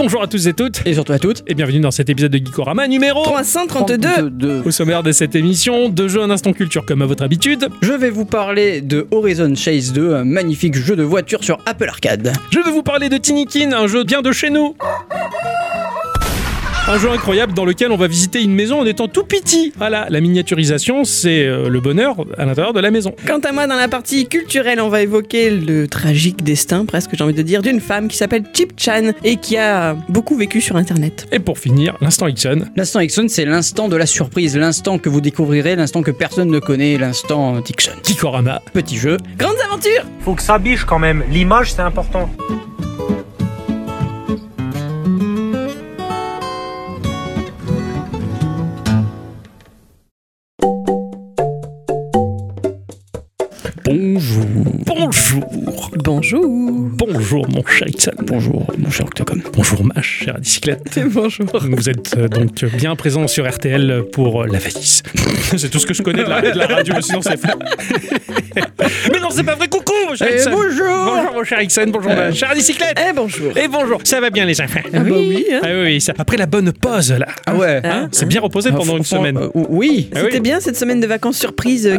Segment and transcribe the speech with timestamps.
[0.00, 1.42] bonjour à tous et toutes, Et surtout à toutes.
[1.46, 5.88] et bienvenue dans cet épisode de Geekorama numéro 332 de- Au sommaire de cette émission,
[5.90, 7.68] deux jeux un instant culture comme à votre habitude.
[7.82, 11.88] Je vais vous parler de Horizon Chase 2, un magnifique jeu de voiture sur Apple
[11.88, 12.32] Arcade.
[12.50, 14.74] Je vais vous parler de Tinikin, un jeu bien de chez nous.
[16.88, 19.72] Un jeu incroyable dans lequel on va visiter une maison en étant tout petit.
[19.76, 23.14] Voilà, la miniaturisation, c'est euh, le bonheur à l'intérieur de la maison.
[23.26, 27.22] Quant à moi, dans la partie culturelle, on va évoquer le tragique destin, presque j'ai
[27.22, 30.76] envie de dire, d'une femme qui s'appelle Chip Chan et qui a beaucoup vécu sur
[30.76, 31.26] Internet.
[31.32, 32.66] Et pour finir, l'instant Ixon.
[32.74, 36.58] L'instant Ixon, c'est l'instant de la surprise, l'instant que vous découvrirez, l'instant que personne ne
[36.58, 37.92] connaît, l'instant Dixon.
[38.04, 38.62] Geekorama.
[38.72, 39.16] Petit jeu.
[39.36, 41.22] Grandes aventures Faut que ça biche quand même.
[41.30, 42.30] L'image, c'est important.
[56.32, 56.90] Bonjour.
[56.96, 58.12] Bonjour mon cher Ixon.
[58.22, 59.42] Bonjour, mon cher Octocom.
[59.52, 61.00] Bonjour ma chère bicyclette.
[61.12, 65.02] Bonjour Vous êtes euh, donc bien présent sur RTL pour euh, la valise.
[65.56, 67.58] c'est tout ce que je connais de la, de la radio, mais sinon c'est faux.
[69.12, 69.66] mais non, c'est pas vrai.
[69.68, 70.50] Coucou, mon cher Eh, Ixon.
[70.52, 71.86] bonjour Bonjour, mon cher Ixon.
[71.88, 72.98] Bonjour, ma chère bicyclette.
[73.08, 74.00] Eh bonjour Et bonjour.
[74.04, 74.80] Ça va bien, les enfants?
[74.92, 75.60] Ah bah oui, hein.
[75.64, 76.12] Ah oui, oui, ça.
[76.18, 77.26] Après la bonne pause, là.
[77.46, 77.80] Ah ouais.
[77.84, 79.36] Hein, c'est bien reposé pendant une semaine.
[79.36, 80.10] euh, oui.
[80.14, 80.40] Ah C'était oui.
[80.40, 81.96] bien cette semaine de vacances surprise euh,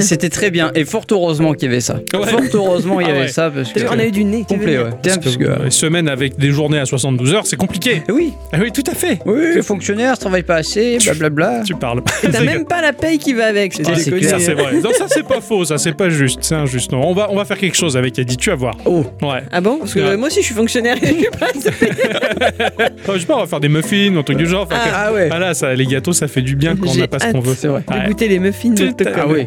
[0.00, 0.70] C'était très bien.
[0.74, 1.96] Et fort heureusement qu'il y avait ça.
[2.14, 2.26] Ouais.
[2.26, 3.28] Fort heureusement il y Ah avait ouais.
[3.40, 3.50] Ça.
[3.50, 4.90] Parce T'as que vu, On a eu du nez tu complet, ouais.
[5.02, 5.48] Parce parce que, que.
[5.50, 8.02] euh, semaine avec des journées à 72 heures, c'est compliqué.
[8.08, 9.18] Oui, Ah oui, tout à fait.
[9.26, 11.62] oui, les fonctionnaires travaillent pas assez, blablabla.
[11.64, 12.02] Tu parles.
[12.22, 14.74] Et t'as même pas la paye qui va avec, c'est Ah, c'est Ça, vrai.
[14.82, 15.64] Non, ça, c'est pas faux.
[15.64, 16.38] Ça, c'est pas juste.
[16.42, 16.92] C'est injuste.
[16.92, 18.36] Non, on va, on va faire quelque chose avec Eddie.
[18.36, 18.76] Tu vas voir.
[18.84, 19.42] Oh, Ouais.
[19.52, 19.78] Ah bon?
[19.78, 20.06] Parce que Ouais.
[20.10, 23.40] euh, moi aussi je suis fonctionnaire et je suis pas Enfin, je sais pas, on
[23.40, 24.66] va faire des muffins, un truc du genre.
[24.70, 24.74] Ah.
[24.74, 25.28] que- ah ouais.
[25.28, 27.54] Voilà, ça, les gâteaux, ça fait du bien quand on n'a pas ce qu'on veut.
[27.56, 27.82] C'est vrai.
[27.88, 28.90] de goûter les muffins de.
[29.14, 29.46] Ah oui.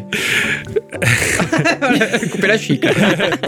[2.30, 2.84] Couper la chic.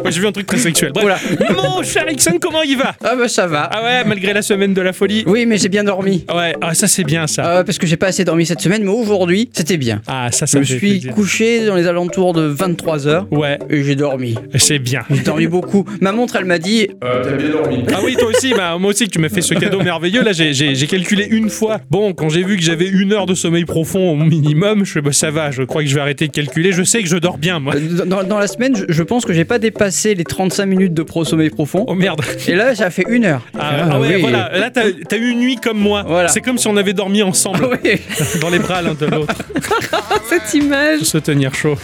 [0.02, 0.92] Moi, j'ai vu un truc très sexuel.
[0.92, 1.04] Bref.
[1.38, 1.52] Voilà.
[1.62, 2.94] Mon cher Ixon, comment il va?
[3.02, 3.68] Ah bah ça va.
[3.72, 5.24] Ah ouais, malgré la semaine de la folie.
[5.26, 6.24] Oui, mais j'ai bien dormi.
[6.34, 7.42] Ouais, ah, ça c'est bien ça.
[7.44, 10.02] Ah ouais, parce que j'ai pas assez dormi cette semaine, mais aujourd'hui, c'était bien.
[10.06, 11.14] Ah, ça, Je ça me fait suis plaisir.
[11.14, 14.34] couché dans les alentours de 23h Ouais, et j'ai dormi.
[14.56, 15.00] c'est bien.
[15.10, 15.84] J'ai dormi beaucoup.
[16.02, 19.28] Ma montre, elle m'a dit Ah oui, toi aussi, bah, moi aussi que tu m'as
[19.30, 20.22] fait ce cadeau merveilleux.
[20.22, 21.78] Là, j'ai- j'ai j'ai calculé une fois.
[21.90, 25.00] Bon, quand j'ai vu que j'avais une heure de sommeil profond au minimum, je fais
[25.00, 26.72] bah, ça va, je crois que je vais arrêter de calculer.
[26.72, 27.74] Je sais que je dors bien, moi.
[27.74, 30.94] euh, dans, dans la semaine, je, je pense que j'ai pas dépassé les 35 minutes
[30.94, 31.84] de pro sommeil profond.
[31.88, 32.20] Oh merde.
[32.46, 33.42] Et là, ça fait une heure.
[33.58, 34.20] Ah, ah ouais, oui.
[34.20, 34.50] voilà.
[34.58, 36.04] Là, t'as as eu une nuit comme moi.
[36.06, 36.28] Voilà.
[36.28, 38.00] C'est comme si on avait dormi ensemble Ah oui.
[38.40, 39.34] dans les bras l'un de l'autre,
[40.28, 41.76] Cette image se tenir chaud.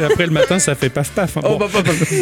[0.00, 1.36] Et après le matin, ça fait paf paf.
[1.36, 1.40] hein.
[1.44, 1.58] Oh, Bon.
[1.58, 2.06] bah, bah, bah, bah.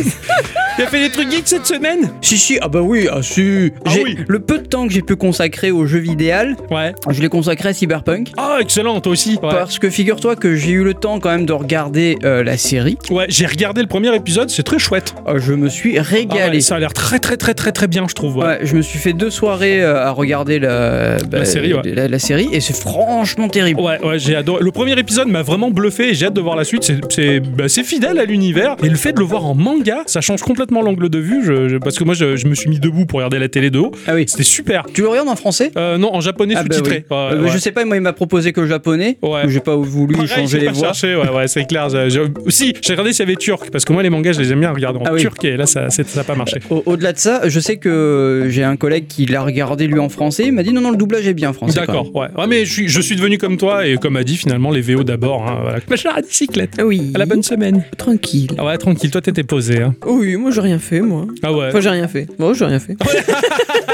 [0.77, 2.09] Tu as fait des trucs geeks cette semaine?
[2.23, 3.73] Si, si, ah bah oui, ah si.
[3.85, 4.17] Ah oui.
[4.29, 6.93] Le peu de temps que j'ai pu consacrer au jeu vidéal, Ouais.
[7.11, 8.29] je l'ai consacré à Cyberpunk.
[8.37, 9.33] Ah, excellent, toi aussi.
[9.43, 9.51] Ouais.
[9.51, 12.97] Parce que figure-toi que j'ai eu le temps quand même de regarder euh, la série.
[13.11, 15.15] Ouais, j'ai regardé le premier épisode, c'est très chouette.
[15.27, 16.57] Euh, je me suis Ah régalé.
[16.57, 18.37] ouais, ça a l'air très très très très très bien, je trouve.
[18.37, 18.45] ouais.
[18.47, 22.09] Ouais, je me suis fait deux soirées euh, à regarder la, bah, La série, la,
[22.09, 23.81] la série et c'est franchement terrible.
[23.81, 24.63] Ouais, ouais, j'ai adoré.
[24.63, 26.83] Le premier épisode m'a vraiment bluffé et j'ai hâte de voir la suite.
[27.11, 28.77] C'est- bah, fidèle à l'univers.
[28.83, 31.45] Et le fait de le voir en manga, ça change complètement l'angle de vue.
[31.45, 33.71] Je- je- parce que moi, je, je me suis mis debout pour regarder la télé
[33.71, 33.93] de haut.
[34.07, 34.25] Ah oui.
[34.27, 34.85] C'était super.
[34.93, 35.71] Tu le regardes en français?
[35.77, 37.05] Euh, non, en japonais Ah bah sous-titré.
[37.11, 37.17] oui.
[37.17, 37.49] Euh.
[37.49, 39.19] Je sais pas, moi il m'a proposé que le japonais.
[39.23, 39.43] Ouais.
[39.47, 40.87] J'ai pas voulu Pareil, changer les pas voix.
[40.89, 41.89] cherché, ouais, ouais, c'est clair.
[41.89, 44.41] J'ai- j'ai- Aussi, j'ai regardé s'il y avait turc, parce que moi, les mangas, je
[44.41, 45.23] les aime bien regarder en Ah oui.
[45.45, 46.59] Et là, ça n'a pas marché.
[46.71, 50.09] Au- Au-delà de ça, je sais que j'ai un collègue qui l'a regardé lui en
[50.09, 50.45] français.
[50.47, 51.79] Il m'a dit non, non, le doublage est bien français.
[51.79, 52.29] D'accord, ouais.
[52.37, 52.47] ouais.
[52.47, 55.05] mais je suis, je suis devenu comme toi, et comme a dit finalement, les VO
[55.05, 55.47] d'abord.
[55.49, 55.79] Hein, voilà.
[55.89, 56.75] Ma chère à bicyclette.
[56.79, 57.13] Ah Oui.
[57.15, 57.85] À la bonne semaine.
[57.97, 58.51] Tranquille.
[58.59, 59.83] Ah ouais, tranquille, toi, t'étais posé.
[59.83, 59.95] Hein.
[60.07, 61.27] Oui, moi j'ai rien fait, moi.
[61.43, 61.69] Ah ouais.
[61.69, 62.27] Enfin, j'ai rien fait.
[62.39, 62.97] Bon, j'ai rien fait.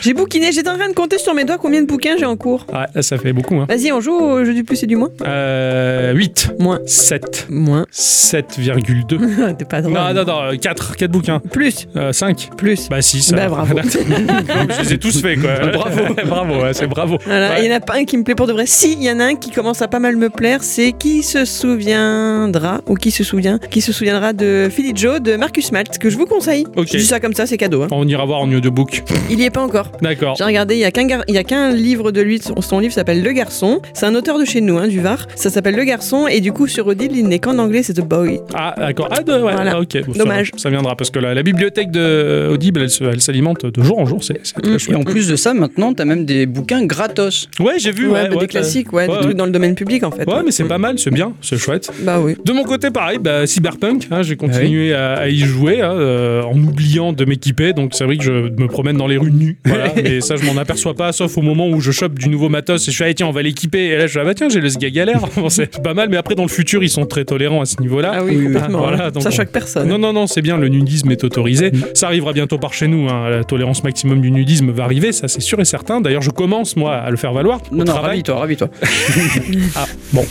[0.00, 2.36] j'ai bouquiné, j'étais en train de compter sur mes doigts combien de bouquins j'ai en
[2.36, 2.66] cours.
[2.72, 3.56] Ouais, ça fait beaucoup.
[3.56, 3.66] Hein.
[3.68, 6.52] Vas-y, on joue au jeu du plus et du moins Euh, 8.
[6.58, 6.80] Moins.
[6.86, 7.46] 7.
[7.50, 7.86] Moins.
[7.92, 9.54] 7,2.
[9.58, 9.94] T'es pas drôle.
[9.94, 10.96] non, non, non, 4.
[10.96, 11.40] 4 bouquins.
[11.52, 11.88] Plus.
[11.96, 12.50] Euh, 5.
[12.56, 12.88] Plus.
[12.88, 13.32] Bah 6.
[13.32, 13.76] Bah, bravo.
[13.84, 15.50] je les ai tous faits, quoi.
[15.72, 16.00] bravo.
[16.26, 17.18] bravo, ouais, c'est bravo.
[17.24, 17.64] Voilà, Ouais.
[17.64, 18.64] il y en a pas un qui me plaît pour de vrai.
[18.66, 21.22] Si, il y en a un qui commence à pas mal me plaire, c'est qui
[21.22, 25.98] se souviendra ou qui se souvient, qui se souviendra de Philly Joe de Marcus Malt
[25.98, 26.66] que je vous conseille.
[26.76, 26.88] Ok.
[26.92, 27.82] Je dis ça comme ça, c'est cadeau.
[27.82, 27.88] hein.
[27.90, 29.02] On ira voir en audiobook.
[29.30, 29.92] Il y est pas encore.
[30.02, 30.34] D'accord.
[30.38, 33.32] J'ai regardé, il y a qu'un gar- livre de lui, son, son livre s'appelle Le
[33.32, 33.80] Garçon.
[33.94, 35.26] C'est un auteur de chez nous, hein, du Var.
[35.34, 38.00] Ça s'appelle Le Garçon et du coup sur Audible il n'est qu'en anglais, c'est The
[38.06, 38.40] Boy.
[38.54, 39.08] Ah, d'accord.
[39.10, 39.72] Ah, de, ouais, Voilà.
[39.76, 40.06] ah, ok.
[40.06, 40.50] Bon, Dommage.
[40.56, 44.22] Ça, viendra parce que la, la bibliothèque de Audible, elle, s'alimente de jour en jour.
[44.24, 44.92] C'est c'est très Mm.
[44.92, 47.48] Et en plus de ça, maintenant, t'as même des bouquins gratos.
[47.58, 48.06] Ouais, j'ai vu.
[48.06, 50.10] Ouais, Ouais, bah, ouais, des classiques, ouais, ouais, des trucs dans le domaine public en
[50.10, 50.24] fait.
[50.28, 51.90] Ouais, mais c'est pas mal, c'est bien, c'est chouette.
[52.02, 52.36] Bah oui.
[52.44, 55.92] De mon côté, pareil, bah, Cyberpunk, hein, j'ai Ah continué à, à y jouer hein,
[55.92, 57.72] euh, en oubliant de m'équiper.
[57.72, 59.58] Donc c'est vrai que je me promène dans les rues nu.
[59.64, 59.92] Voilà.
[59.96, 62.82] mais ça, je m'en aperçois pas, sauf au moment où je chope du nouveau matos
[62.86, 63.86] et je suis, ah, tiens, on va l'équiper.
[63.86, 65.20] Et là, je suis, ah, bah tiens, j'ai le SGA galère.
[65.36, 67.80] Bon, c'est pas mal, mais après, dans le futur, ils sont très tolérants à ce
[67.80, 68.12] niveau-là.
[68.14, 68.78] Ah oui, oui, complètement.
[68.80, 69.10] Voilà, hein.
[69.10, 69.88] donc ça on- choque personne.
[69.88, 71.70] Non, non, non, c'est bien, le nudisme est autorisé.
[71.70, 71.82] Mm.
[71.94, 73.08] Ça arrivera bientôt par chez nous.
[73.08, 73.28] hein.
[73.30, 76.00] La tolérance maximum du nudisme va arriver, ça c'est sûr et certain.
[76.00, 77.60] D'ailleurs, je commence, moi, à le faire valoir.
[77.70, 78.68] au Non, ravis-toi, ravis-toi.
[79.76, 80.24] Ah, bon.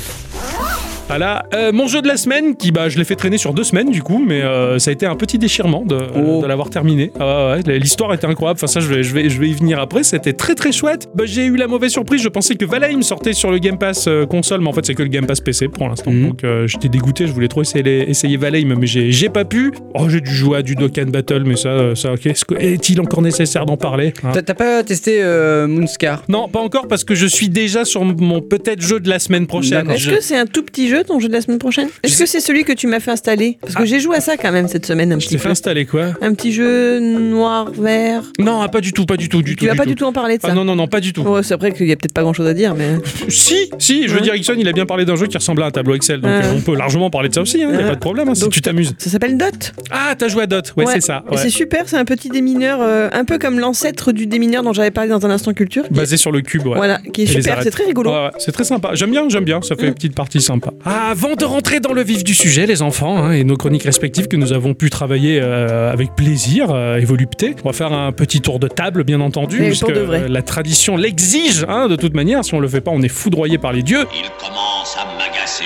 [1.07, 3.63] Voilà, Euh, mon jeu de la semaine, qui bah, je l'ai fait traîner sur deux
[3.63, 6.42] semaines du coup, mais euh, ça a été un petit déchirement de, Oh.
[6.42, 7.12] de l'avoir terminé.
[7.19, 9.80] Ah ouais, l'histoire était incroyable, enfin ça je vais, je vais, je vais y venir
[9.80, 11.07] après, c'était très très chouette.
[11.15, 14.06] Bah, j'ai eu la mauvaise surprise, je pensais que Valheim sortait sur le Game Pass
[14.07, 16.12] euh, console, mais en fait c'est que le Game Pass PC pour l'instant.
[16.12, 16.27] Mhm.
[16.27, 19.71] Donc euh, j'étais dégoûté, je voulais trop essayer, les- essayer Valheim, mais j'ai pas pu.
[19.95, 22.25] Oh j'ai dû jouer à du Dokkan Battle, mais ça, euh, ça ok,
[22.59, 24.31] est-il encore nécessaire d'en parler hein?
[24.33, 26.24] T'as pas testé euh, Moonscar?
[26.27, 29.48] Non, pas encore parce que je suis déjà sur mon peut-être jeu de la semaine
[29.48, 29.88] prochaine.
[29.89, 32.18] Je- Est-ce que c'est un tout petit jeu ton jeu de la semaine prochaine Est-ce
[32.20, 34.52] que c'est celui que tu m'as fait installer Parce que j'ai joué à ça quand
[34.52, 35.52] même cette semaine un Je petit t'ai fait peu.
[35.52, 38.24] installer quoi Un petit jeu noir, vert.
[38.40, 39.66] Non, ah, pas du tout, pas du tout, du tu tout.
[39.66, 41.14] vas du pas du tout en parler de ça Ah non, non, non, pas du
[41.14, 41.22] tout.
[41.22, 42.96] Ouais, c'est vrai qu'il y a peut-être pas grand chose à dire, mais.
[43.30, 44.22] Si, si, je veux Ouais.
[44.24, 46.32] dire, Ixon, il a bien parlé d'un jeu qui ressemble à un tableau Excel, donc
[46.32, 48.36] euh, on peut largement parler de ça aussi, il n'y a pas de problème, hein,
[48.36, 48.94] si tu t'amuses.
[48.98, 49.74] Ça s'appelle Dot.
[49.92, 50.94] Ah, t'as joué à Dot, ouais, Ouais.
[50.94, 51.24] c'est ça.
[51.30, 51.38] Ouais.
[51.38, 54.92] c'est super, c'est un petit démineur, euh, un peu comme l'ancêtre du démineur dont j'avais
[54.92, 55.86] parlé dans un instant culture.
[55.86, 56.76] est- Basé sur le cube, ouais.
[56.76, 58.12] Voilà, qui est Et super, c'est très rigolo.
[58.40, 58.92] C'est très sympa.
[58.94, 59.62] J'aime bien, j'aime bien.
[59.62, 59.88] Ça fait Mm.
[59.88, 60.72] une petite partie sympa.
[60.89, 63.84] Ah, avant de rentrer dans le vif du sujet, les enfants, hein, et nos chroniques
[63.84, 67.92] respectives que nous avons pu travailler euh, avec plaisir, euh, et volupté, on va faire
[67.92, 70.24] un petit tour de table, bien entendu, Mais puisque pour de vrai.
[70.24, 71.66] euh, la tradition l'exige.
[71.68, 74.06] hein, de toute manière, si on le fait pas, on est foudroyé par les dieux.
[74.16, 75.66] Il commence à m'agacer.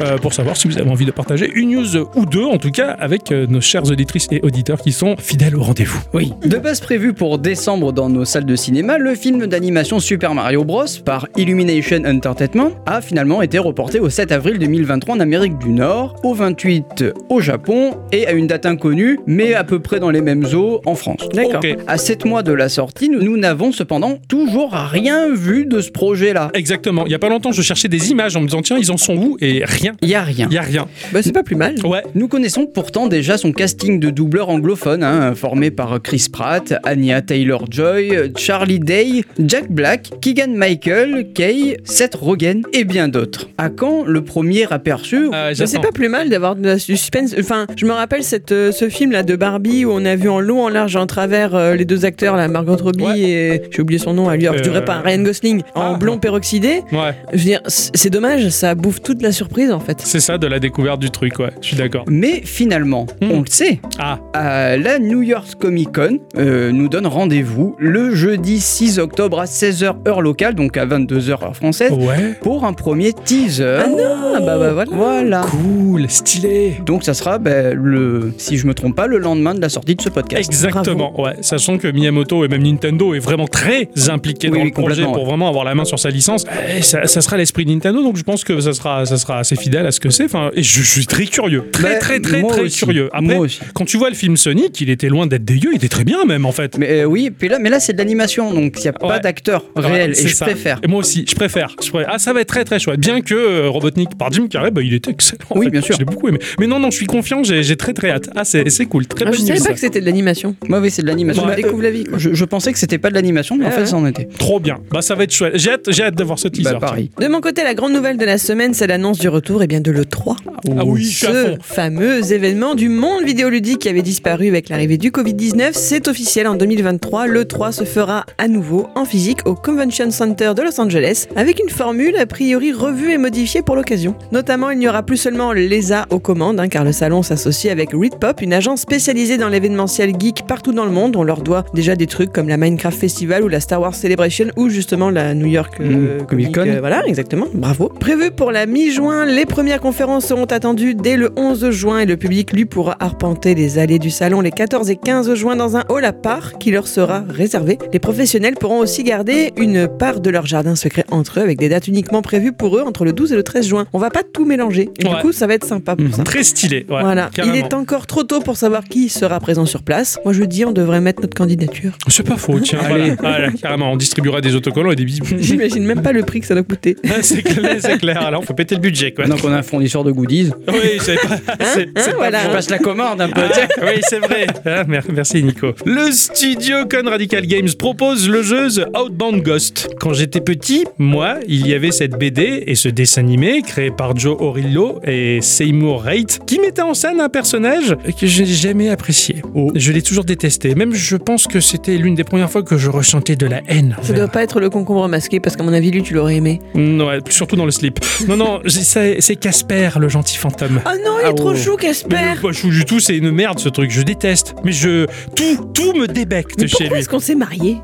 [0.00, 2.70] Euh, pour savoir si vous avez envie de partager une news ou deux, en tout
[2.70, 6.00] cas, avec euh, nos chères auditrices et auditeurs qui sont fidèles au rendez-vous.
[6.12, 6.32] Oui.
[6.44, 10.64] De base prévu pour décembre dans nos salles de cinéma, le film d'animation Super Mario
[10.64, 10.84] Bros.
[11.04, 16.16] par Illumination Entertainment a finalement été reporté au 7 avril 2023 en Amérique du Nord,
[16.22, 20.22] au 28 au Japon et à une date inconnue, mais à peu près dans les
[20.22, 21.28] mêmes eaux en France.
[21.32, 21.62] D'accord.
[21.86, 25.90] À 7 mois de la sortie, nous nous n'avons cependant toujours rien vu de ce
[25.90, 26.50] projet-là.
[26.54, 27.04] Exactement.
[27.06, 28.96] Il y a pas longtemps, je cherchais des images en me disant tiens, ils en
[28.96, 29.83] sont où Et rien.
[30.02, 30.46] Il y a rien.
[30.50, 30.86] Il y a rien.
[31.12, 31.74] Bah, c'est pas plus mal.
[31.84, 32.02] Ouais.
[32.14, 37.20] Nous connaissons pourtant déjà son casting de doubleurs anglophones, hein, formé par Chris Pratt, Anya
[37.22, 43.48] Taylor-Joy, Charlie Day, Jack Black, Keegan-Michael, Kay, Seth Rogen et bien d'autres.
[43.58, 47.34] À quand le premier aperçu Euh, Mais c'est pas plus mal d'avoir du suspense.
[47.38, 50.28] Enfin, je me rappelle cette, euh, ce film là de Barbie où on a vu
[50.28, 53.18] en long, en large, en travers euh, les deux acteurs, là, Margot Robbie Ouais.
[53.20, 54.46] et j'ai oublié son nom à lui.
[54.46, 55.98] Alors, je Euh, dirais pas Ryan Gosling en ah.
[55.98, 56.82] blond peroxydé.
[56.92, 57.14] Ouais.
[57.32, 60.00] Je veux dire, c'est dommage, ça bouffe toute la surprise en fait.
[60.00, 61.50] C'est ça de la découverte du truc, ouais.
[61.60, 62.04] Je suis d'accord.
[62.08, 63.30] Mais finalement, Hmm.
[63.32, 68.14] on le sait, Ah, à la New York Comic Con euh, nous donne rendez-vous le
[68.14, 72.34] jeudi 6 octobre à 16h heure locale, donc à 22h heure française, ouais.
[72.40, 73.78] pour un premier teaser.
[73.84, 74.90] Ah non, bah, bah voilà.
[74.92, 75.40] Voilà.
[75.42, 76.76] Cool, stylé.
[76.86, 79.94] Donc ça sera, ben, le, si je me trompe pas, le lendemain de la sortie
[79.94, 80.44] de ce podcast.
[80.48, 81.34] Exactement, ouais.
[81.40, 85.02] Sachant que Miyamoto et même Nintendo est vraiment très impliqué Oui, dans oui, le projet
[85.04, 85.24] pour ouais.
[85.24, 86.46] vraiment avoir la main sur sa licence.
[86.76, 89.56] Eh, ça, ça sera l'esprit Nintendo, donc je pense que ça sera, ça sera assez
[89.64, 90.24] fidèle à ce que c'est.
[90.24, 92.78] Enfin, et je, je suis très curieux, très très très très aussi.
[92.78, 93.08] curieux.
[93.12, 93.60] Après, Moi aussi.
[93.74, 96.24] quand tu vois le film Sonic, il était loin d'être dégueu, il était très bien
[96.24, 96.78] même en fait.
[96.78, 99.18] Mais euh, oui, puis là, mais là c'est de l'animation, donc il n'y a pas
[99.18, 100.44] d'acteur Ouais, réel, et je ça.
[100.46, 100.78] préfère.
[100.82, 101.74] Et moi aussi, je préfère.
[101.82, 102.10] je préfère.
[102.12, 103.00] Ah, ça va être très très chouette.
[103.00, 105.38] Bien que euh, Robotnik par Jim Carrey, bah, il était excellent.
[105.50, 105.70] en Oui, fait.
[105.70, 105.94] bien sûr.
[105.94, 106.38] Je l'ai beaucoup aimé.
[106.60, 108.30] Mais non, non, je suis confiant, j'ai j'ai très très hâte.
[108.36, 109.06] Ah, c'est c'est cool.
[109.06, 110.54] Très Ah, je savais pas que c'était de l'animation.
[110.68, 111.42] Moi, oui, c'est de l'animation.
[111.42, 112.04] Je Bah, découvre la vie.
[112.16, 113.86] je, je pensais que c'était pas de l'animation, mais en Ah fait, ouais.
[113.86, 114.28] ça en était.
[114.38, 114.78] Trop bien.
[114.90, 115.52] Bah, ça va être chouette.
[115.56, 116.72] J'ai hâte, j'ai hâte d'avoir ce teaser.
[116.72, 117.10] Bah, pareil.
[117.20, 119.80] De mon côté, la grande nouvelle de la semaine, c'est l'annonce du retour et bien
[119.80, 120.36] de l'E3.
[120.78, 125.70] Ah oui, Ce fameux événement du monde vidéoludique qui avait disparu avec l'arrivée du Covid-19,
[125.74, 127.26] c'est officiel en 2023.
[127.26, 131.68] L'E3 se fera à nouveau en physique au Convention Center de Los Angeles avec une
[131.70, 134.14] formule a priori revue et modifiée pour l'occasion.
[134.32, 137.90] Notamment, il n'y aura plus seulement l'ESA aux commandes, hein, car le salon s'associe avec
[137.92, 141.16] Readpop, une agence spécialisée dans l'événementiel geek partout dans le monde.
[141.16, 144.46] On leur doit déjà des trucs comme la Minecraft Festival ou la Star Wars Celebration
[144.56, 146.64] ou justement la New York euh, Mmh, Comic-Con.
[146.66, 147.46] euh, voilà, exactement.
[147.54, 147.88] Bravo.
[148.00, 152.16] Prévu pour la mi-juin, les premières conférences seront attendues dès le 11 juin et le
[152.16, 155.84] public, lui, pourra arpenter les allées du salon les 14 et 15 juin dans un
[155.88, 157.78] hall à part qui leur sera réservé.
[157.92, 161.68] Les professionnels pourront aussi garder une part de leur jardin secret entre eux avec des
[161.68, 163.86] dates uniquement prévues pour eux entre le 12 et le 13 juin.
[163.92, 164.90] On va pas tout mélanger.
[164.98, 165.14] Et Ouais.
[165.16, 166.12] Du coup, ça va être sympa pour Mhm.
[166.12, 166.22] ça.
[166.24, 166.86] Très stylé.
[166.88, 170.18] Ouais, voilà, il est encore trop tôt pour savoir qui sera présent sur place.
[170.24, 171.92] Moi je dis on devrait mettre notre candidature.
[172.08, 172.78] C'est pas faux, tiens.
[172.82, 173.14] Allez.
[173.18, 173.34] voilà.
[173.38, 175.24] Voilà, carrément, on distribuera des autocollants et des bisous.
[175.38, 176.96] J'imagine même pas le prix que ça doit coûter.
[177.22, 178.30] C'est clair, c'est clair.
[178.30, 179.26] Là, on peut péter le budget, quoi.
[179.34, 181.36] Maintenant qu'on a un fournisseur de goodies, Oui, c'est pas.
[181.74, 182.44] c'est- c'est pas voilà.
[182.44, 183.40] je passe la commande un peu.
[183.44, 184.46] Ah, oui, c'est vrai.
[184.66, 185.72] Ah, mer- merci Nico.
[185.84, 189.88] Le studio Con Radical Games propose le jeu The Outbound Ghost.
[190.00, 194.16] Quand j'étais petit, moi, il y avait cette BD et ce dessin animé créé par
[194.16, 198.90] Joe Orillo et Seymour Raitt qui mettait en scène un personnage que je n'ai jamais
[198.90, 199.36] apprécié.
[199.74, 200.74] Je l'ai toujours détesté.
[200.74, 203.96] Même je pense que c'était l'une des premières fois que je ressentais de la haine.
[204.02, 206.60] Ça doit pas être le concombre masqué parce qu'à mon avis, lui, tu l'aurais aimé.
[206.74, 207.98] Non, ouais, surtout dans le slip.
[208.28, 210.80] Non, non, c'est c'est Casper, le gentil fantôme.
[210.86, 211.56] Oh non, il est Ah, trop oh.
[211.56, 214.54] chou, Mais Casper pas chou du tout, c'est une merde ce truc, je déteste.
[214.64, 215.06] Mais je.
[215.34, 217.00] Tout, tout me débecte Mais chez pourquoi lui.
[217.00, 217.78] est-ce qu'on s'est mariés?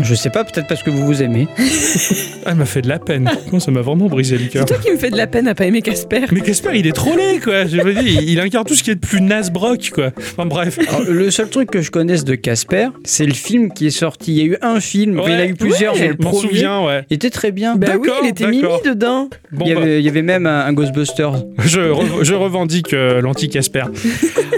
[0.00, 1.46] Je sais pas, peut-être parce que vous vous aimez.
[2.46, 3.30] Elle m'a fait de la peine.
[3.52, 4.64] Non, ça m'a vraiment brisé le C'est cœur.
[4.66, 6.22] toi qui me fais de la peine à pas aimer Casper.
[6.32, 7.66] Mais Casper, il est trop laid, quoi.
[7.66, 10.10] Je veux dire, il incarne tout ce qui est de plus nasbrock, quoi.
[10.18, 10.78] Enfin, bref.
[10.88, 14.32] Alors, le seul truc que je connaisse de Casper, c'est le film qui est sorti.
[14.32, 16.08] Il y a eu un film, il y en a Ouais, eu plusieurs, ouais, mais
[16.08, 17.04] le Je m'en premier souviens, ouais.
[17.10, 17.76] il était très bien.
[17.76, 19.28] Bah oui, D'accord, il était Mimi dedans.
[19.52, 21.32] Bon, il, y bah, avait, il y avait même un, un Ghostbusters.
[21.64, 23.84] je, re- je revendique euh, l'anti-Casper.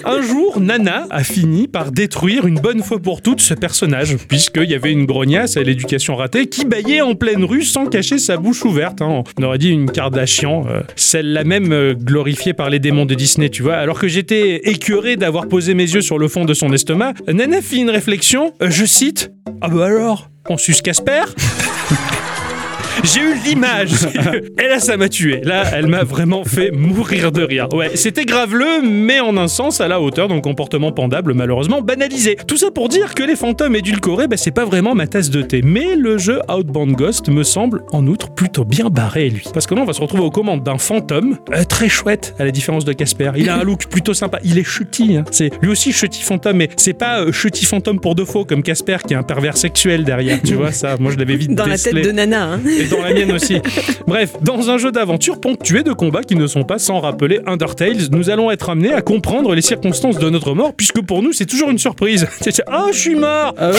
[0.05, 4.71] Un jour, Nana a fini par détruire une bonne fois pour toutes ce personnage, puisqu'il
[4.71, 8.65] y avait une à l'éducation ratée qui baillait en pleine rue sans cacher sa bouche
[8.65, 9.03] ouverte.
[9.03, 9.25] hein.
[9.39, 13.49] On aurait dit une Kardashian, euh, celle-là même euh, glorifiée par les démons de Disney,
[13.49, 13.77] tu vois.
[13.77, 17.61] Alors que j'étais écœuré d'avoir posé mes yeux sur le fond de son estomac, Nana
[17.61, 21.23] fit une réflexion, euh, je cite Ah bah alors, on suce Casper?
[23.05, 23.93] J'ai eu l'image.
[24.59, 25.40] Et là, ça m'a tué.
[25.45, 27.69] Là, elle m'a vraiment fait mourir de rire.
[27.73, 32.37] Ouais, c'était graveleux, mais en un sens à la hauteur d'un comportement pendable, malheureusement banalisé.
[32.47, 35.43] Tout ça pour dire que les fantômes édulcorés, bah, c'est pas vraiment ma tasse de
[35.43, 35.62] thé.
[35.64, 39.45] Mais le jeu Outbound Ghost me semble, en outre, plutôt bien barré, lui.
[39.55, 42.45] Parce que là, on va se retrouver aux commandes d'un fantôme euh, très chouette, à
[42.45, 43.33] la différence de Casper.
[43.37, 44.38] Il a un look plutôt sympa.
[44.45, 45.17] Il est chutis.
[45.17, 45.25] hein.
[45.31, 48.62] C'est lui aussi chutis fantôme, mais c'est pas euh, chutis fantôme pour de faux comme
[48.62, 50.38] Casper qui est un pervers sexuel derrière.
[50.43, 52.55] Tu vois ça Moi, je l'avais vite Dans la tête de Nana.
[52.55, 52.61] Hein.
[52.90, 53.59] Dans la mienne aussi.
[54.07, 57.97] Bref, dans un jeu d'aventure ponctué de combats qui ne sont pas sans rappeler Undertale,
[58.12, 61.47] nous allons être amenés à comprendre les circonstances de notre mort, puisque pour nous c'est
[61.47, 62.26] toujours une surprise.
[62.71, 63.54] Ah je suis mort.
[63.57, 63.78] Ah oui,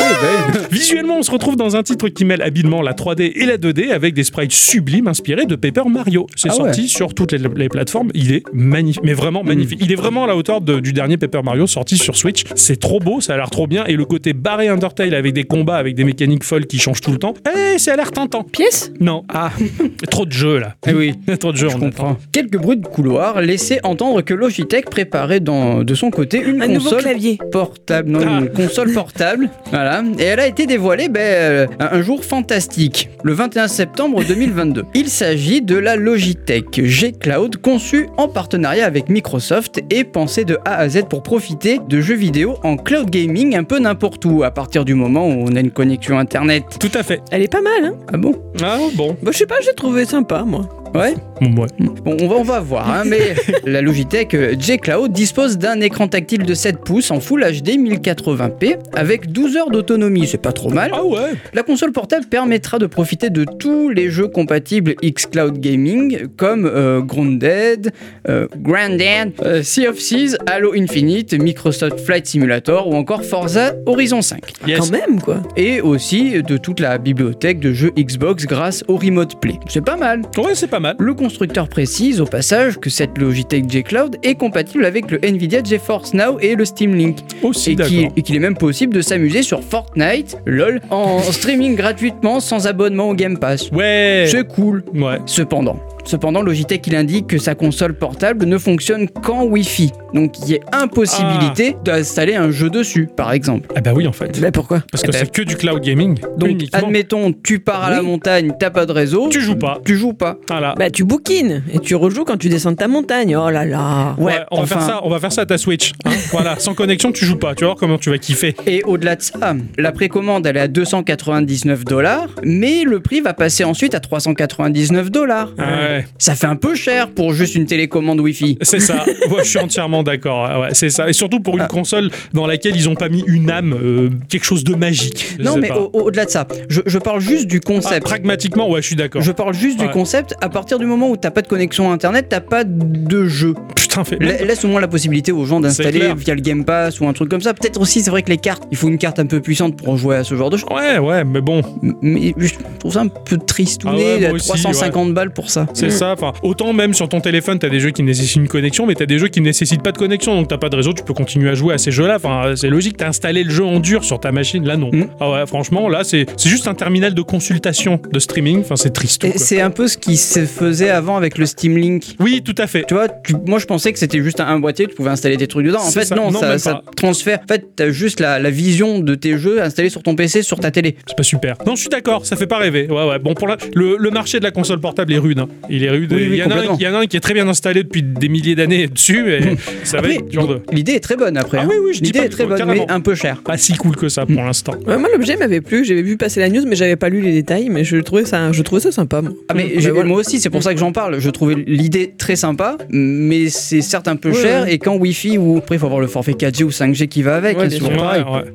[0.53, 0.59] bah.
[0.71, 3.91] Visuellement, on se retrouve dans un titre qui mêle habilement la 3D et la 2D
[3.91, 6.27] avec des sprites sublimes inspirés de Paper Mario.
[6.35, 8.09] C'est Ah sorti sur toutes les, les plateformes.
[8.13, 9.79] Il est magnifique, mais vraiment magnifique.
[9.81, 12.43] Il est vraiment à la hauteur de- du dernier Paper Mario sorti sur Switch.
[12.55, 13.85] C'est trop beau, ça a l'air trop bien.
[13.85, 17.11] Et le côté barré Undertale avec des combats, avec des mécaniques folles qui changent tout
[17.11, 18.43] le temps, eh, ça a l'air tentant.
[18.43, 18.91] Pièce?
[18.99, 19.51] Non, Ah,
[20.09, 20.75] trop de jeux là.
[20.87, 21.13] eh oui.
[21.39, 21.69] trop de jeux.
[21.69, 22.17] Je on comprends.
[22.31, 26.67] Quelques bruits de couloir laissaient entendre que Logitech préparait dans, de son côté une Un
[26.67, 27.37] console clavier.
[27.51, 28.39] portable, non, Ah.
[28.41, 33.09] une console portable, voilà, et elle a été dévoilée ben, euh, un un jour fantastique,
[33.23, 34.85] le 21 septembre 2022.
[34.95, 40.57] Il s'agit de la Logitech G Cloud, conçue en partenariat avec Microsoft et pensée de
[40.65, 44.43] A à Z pour profiter de jeux vidéo en cloud gaming un peu n'importe où,
[44.43, 46.63] à partir du moment où on a une connexion internet.
[46.79, 47.21] Tout à fait.
[47.31, 48.35] Elle est pas mal, hein Ah bon?
[48.61, 49.17] Ah bon.
[49.21, 50.67] Bah, je sais pas, j'ai trouvé sympa, moi.
[50.93, 51.67] Ouais Bon, ouais.
[52.03, 55.79] Bon, on va, on va voir, hein, mais la Logitech euh, J Cloud dispose d'un
[55.79, 60.51] écran tactile de 7 pouces en Full HD 1080p avec 12 heures d'autonomie, c'est pas
[60.51, 60.91] trop mal.
[60.93, 61.31] Ah ouais.
[61.53, 67.01] La console portable permettra de profiter de tous les jeux compatibles xCloud Gaming comme euh,
[67.01, 67.91] Grounded,
[68.27, 74.21] euh, Grandad, euh, Sea of Seas, Halo Infinite, Microsoft Flight Simulator ou encore Forza Horizon
[74.21, 74.41] 5.
[74.67, 74.79] Yes.
[74.79, 75.41] Quand même, quoi.
[75.55, 79.55] Et aussi de toute la bibliothèque de jeux Xbox grâce au Remote Play.
[79.67, 80.21] C'est pas mal.
[80.37, 80.95] Ouais, c'est pas mal.
[80.99, 85.63] Le constructeur précise au passage que cette Logitech J Cloud est compatible avec le Nvidia
[85.63, 87.17] GeForce Now et le Steam Link.
[87.43, 87.91] Aussi, Et d'accord.
[87.91, 92.67] qu'il et qu'il est même possible de s'amuser sur Fortnite, lol, en streaming gratuitement sans
[92.67, 93.69] abonnement au Game Pass.
[93.71, 94.25] Ouais.
[94.29, 94.83] C'est cool.
[94.93, 95.17] Ouais.
[95.25, 99.91] Cependant, cependant, Logitech il indique que sa console portable ne fonctionne qu'en Wi-Fi.
[100.13, 103.69] Donc il y a impossibilité d'installer un jeu dessus, par exemple.
[103.75, 104.39] Ah bah oui, en fait.
[104.41, 104.81] Bah, pourquoi?
[104.91, 106.17] Parce que Eh ben, c'est que du cloud gaming.
[106.37, 106.79] Donc uniquement.
[106.87, 108.07] admettons, tu pars à la Oui.
[108.07, 109.79] montagne, t'as pas de réseau, Tu joues pas.
[109.85, 110.37] tu joues pas.
[110.49, 110.73] Voilà.
[110.77, 113.35] Bah, tu bouquines et tu rejoues quand tu descends de ta montagne.
[113.35, 114.15] Oh là là.
[114.17, 115.93] Ouais, Ouais, on va faire ça, on va faire ça à ta Switch.
[116.05, 116.11] hein.
[116.31, 117.53] voilà, sans connexion, tu joues pas.
[117.55, 118.55] Tu vas voir comment tu vas kiffer.
[118.65, 123.33] Et au-delà de ça, la précommande elle est à 299 dollars, mais le prix va
[123.33, 125.53] passer ensuite à 399 dollars.
[125.57, 125.98] Ah ouais.
[126.17, 128.57] Ça fait un peu cher pour juste une télécommande Wi-Fi.
[128.61, 129.05] C'est ça.
[129.29, 130.59] Ouais, je suis entièrement d'accord.
[130.61, 131.09] Ouais, c'est ça.
[131.09, 131.67] Et surtout pour une Ah.
[131.67, 135.35] console dans laquelle ils ont pas mis une âme, euh, quelque chose de magique.
[135.39, 138.03] Non, mais au- au-delà de ça, je, je parle juste du Ah, concept.
[138.05, 139.21] pragmatiquement, ouais, je suis d'accord.
[139.21, 139.87] je parle juste Ouais.
[139.87, 140.35] du concept.
[140.41, 143.53] À partir du moment où t'as pas de connexion internet, t'as pas de jeu.
[143.75, 144.17] Putain, fait.
[144.19, 147.13] La- Laisse au moins la possibilité aux gens d'installer via le Game Pass ou un
[147.13, 147.53] truc comme ça.
[147.53, 149.97] Peut-être aussi, c'est vrai que les cartes, il faut une carte un peu puissante pour
[149.97, 150.69] jouer à ce genre de choses.
[150.71, 151.61] Ouais, ouais, mais bon,
[152.01, 155.67] Mais je trouve ça un peu tristouné, Ah ouais, moi aussi, 350 balles pour ça.
[155.79, 155.91] C'est Mm.
[155.91, 156.11] ça.
[156.13, 159.05] Enfin, autant même sur ton téléphone, t'as des jeux qui nécessitent une connexion, mais t'as
[159.05, 161.49] des jeux qui nécessitent pas de connexion, donc t'as pas de réseau, tu peux continuer
[161.49, 162.15] à jouer à ces jeux-là.
[162.17, 162.97] Enfin, c'est logique.
[162.97, 164.89] T'as installé le jeu en dur sur ta machine, là non.
[164.91, 165.05] Mm.
[165.19, 168.59] Ah ouais, franchement, là c'est c'est juste un terminal de consultation de streaming.
[168.61, 169.25] Enfin, c'est triste.
[169.37, 172.03] C'est un peu ce qui se faisait avant avec le Steam Link.
[172.19, 172.83] Oui, tout à fait.
[172.87, 175.37] Tu vois, tu- moi je pensais que c'était juste un, un boîtier, tu pouvais installer
[175.37, 175.79] tes trucs dedans.
[175.81, 176.15] En fait, ça.
[176.15, 177.39] non, Non, ça, transfère.
[177.43, 180.59] En fait, t'as juste la, la vision de tes jeux installés sur ton PC, sur
[180.59, 180.95] ta télé.
[181.07, 181.55] C'est pas super.
[181.65, 182.87] Non, je suis d'accord, ça fait pas rêver.
[182.89, 183.19] Ouais, ouais.
[183.19, 185.39] Bon, pour la- le, le marché de la console portable est rude.
[185.39, 185.47] hein.
[185.69, 186.11] Il est rude.
[186.11, 186.77] Oui, oui, il, y en a un, complètement.
[186.79, 189.31] il y en a un qui est très bien installé depuis des milliers d'années dessus,
[189.33, 189.41] et
[189.83, 190.61] ça va Après, être dur de.
[190.71, 191.59] l'idée est très bonne après.
[191.59, 191.67] Ah hein.
[191.69, 192.85] oui, oui, je dis L'idée pas est très bonne, carrément.
[192.87, 193.41] mais un peu cher.
[193.43, 194.73] Pas si cool que ça pour l'instant.
[194.87, 195.85] Ouais, moi, l'objet m'avait plu.
[195.85, 197.69] J'avais vu passer la news, mais j'avais pas lu les détails.
[197.69, 199.21] Mais je trouvais ça, je trouvais ça sympa.
[199.21, 199.31] Moi.
[199.47, 200.03] Ah mais voilà.
[200.03, 201.19] moi aussi, c'est pour ça que j'en parle.
[201.19, 204.63] Je trouvais l'idée très sympa, mais c'est certes un peu Ouais, cher.
[204.63, 204.73] ouais.
[204.73, 207.35] Et quand Wi-Fi ou après, il faut avoir le forfait 4G ou 5G qui va
[207.35, 207.57] avec.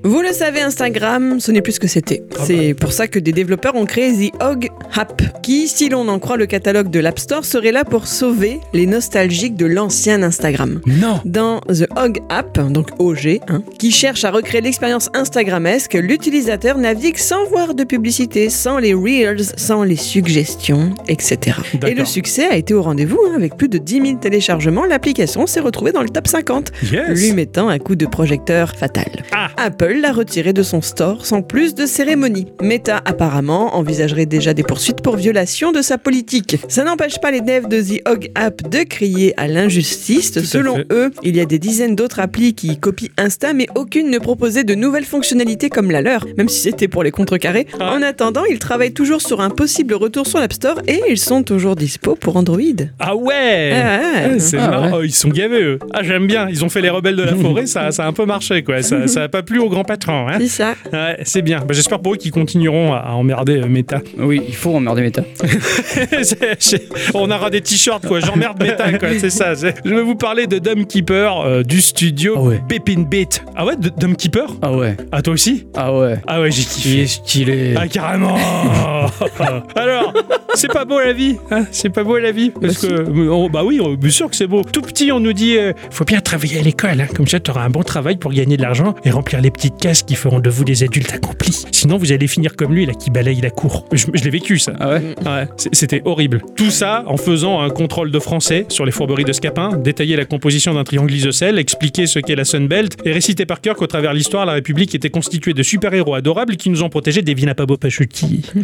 [0.02, 2.23] Vous le savez, Instagram, ce n'est plus ce que c'était.
[2.38, 6.09] Ah C'est pour ça que des développeurs ont créé The Hog App, qui, si l'on
[6.09, 10.23] en croit le catalogue de l'App Store, serait là pour sauver les nostalgiques de l'ancien
[10.23, 10.80] Instagram.
[10.87, 11.20] Non.
[11.26, 17.18] Dans The Hog App, donc OG, hein, qui cherche à recréer l'expérience Instagramesque, l'utilisateur navigue
[17.18, 21.58] sans voir de publicité, sans les Reels, sans les suggestions, etc.
[21.87, 25.46] Et le succès a été au rendez-vous, hein, avec plus de 10 000 téléchargements, l'application
[25.46, 27.20] s'est retrouvée dans le top 50 Yes.
[27.20, 29.25] lui mettant un coup de projecteur fatal.
[29.32, 29.49] Ah.
[29.58, 32.46] Apple l'a retiré de son store sans plus de cérémonie.
[32.62, 36.56] Meta apparemment envisagerait déjà des poursuites pour violation de sa politique.
[36.68, 40.33] Ça n'empêche pas les devs de The Hog App de crier à l'injustice.
[40.45, 40.87] Selon fait.
[40.93, 44.63] eux, il y a des dizaines d'autres applis qui copient Insta, mais aucune ne proposait
[44.63, 47.67] de nouvelles fonctionnalités comme la leur, même si c'était pour les contrecarrer.
[47.81, 47.95] Ah.
[47.95, 51.43] En attendant, ils travaillent toujours sur un possible retour sur l'App Store et ils sont
[51.43, 52.61] toujours dispo pour Android.
[53.01, 53.73] Ah ouais.
[53.75, 55.79] Ah, Ah, C'est Ah, marrant, ils sont gavés eux.
[55.93, 58.13] Ah j'aime bien, ils ont fait les rebelles de la forêt, ça, ça a un
[58.13, 58.83] peu marché quoi.
[58.83, 60.29] Ça, ça a pas plu au grand patron.
[60.29, 60.75] Hein C'est ça.
[60.93, 61.59] ouais, c'est bien.
[61.59, 64.01] Bah, J'espère pour eux qu'ils continueront à, à emmerder euh, Meta.
[64.19, 65.25] Oui, il faut emmerder Meta.
[66.23, 66.84] C'est- c'est-
[67.14, 69.55] On aura des t-shirts quoi, j'emmerde Meta quoi, c'est ça.
[69.55, 72.61] Je vais vous parler de Dumb Keeper euh, du studio Ah ouais.
[72.69, 73.45] Pepin Beat.
[73.57, 76.19] Ah ouais, de- Dumb Keeper Ah ouais, Ah toi aussi ah ouais.
[76.26, 77.00] Ah ouais, j'ai Il kiffé.
[77.03, 77.75] est stylé.
[77.76, 78.37] Ah carrément
[79.76, 80.12] Alors,
[80.55, 81.64] c'est pas beau la vie hein?
[81.71, 82.50] C'est pas beau la vie?
[82.50, 84.62] Parce que, euh, bah oui, bien sûr que c'est beau.
[84.62, 87.07] Tout petit, on nous dit, euh, faut bien travailler à l'école, hein.
[87.14, 89.76] comme ça tu auras un bon travail pour gagner de l'argent et remplir les petites
[89.79, 91.64] cases qui feront de vous des adultes accomplis.
[91.73, 93.87] Sinon, vous allez finir comme lui, là, qui balaye la cour.
[93.93, 94.73] Je, je l'ai vécu, ça.
[94.81, 95.03] Ah ouais?
[95.26, 96.41] Ouais, c'était horrible.
[96.57, 100.25] Tout ça en faisant un contrôle de français sur les fourberies de Scapin, détailler la
[100.25, 104.10] composition d'un triangle isocèle, expliquer ce qu'est la Sunbelt et réciter par cœur qu'au travers
[104.13, 107.76] de l'histoire, la République était constituée de super-héros adorables qui nous ont protégés des Vinapabo
[107.76, 108.50] Pachuti.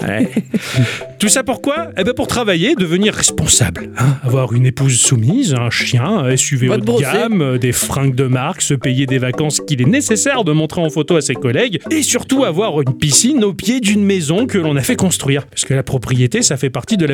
[0.00, 0.30] Ouais.
[1.18, 1.88] Tout ça pourquoi?
[1.98, 3.90] Eh ben pour travailler, devenir responsable.
[3.98, 4.16] hein.
[4.22, 7.04] Avoir une épouse soumise, un chien, un SUV Va haut de brosser.
[7.04, 10.80] gamme, euh, des fringues de marque, se payer des vacances qu'il est nécessaire de montrer
[10.80, 14.56] en photo à ses collègues, et surtout avoir une piscine au pied d'une maison que
[14.56, 15.46] l'on a fait construire.
[15.48, 17.04] Parce que la propriété, ça fait partie de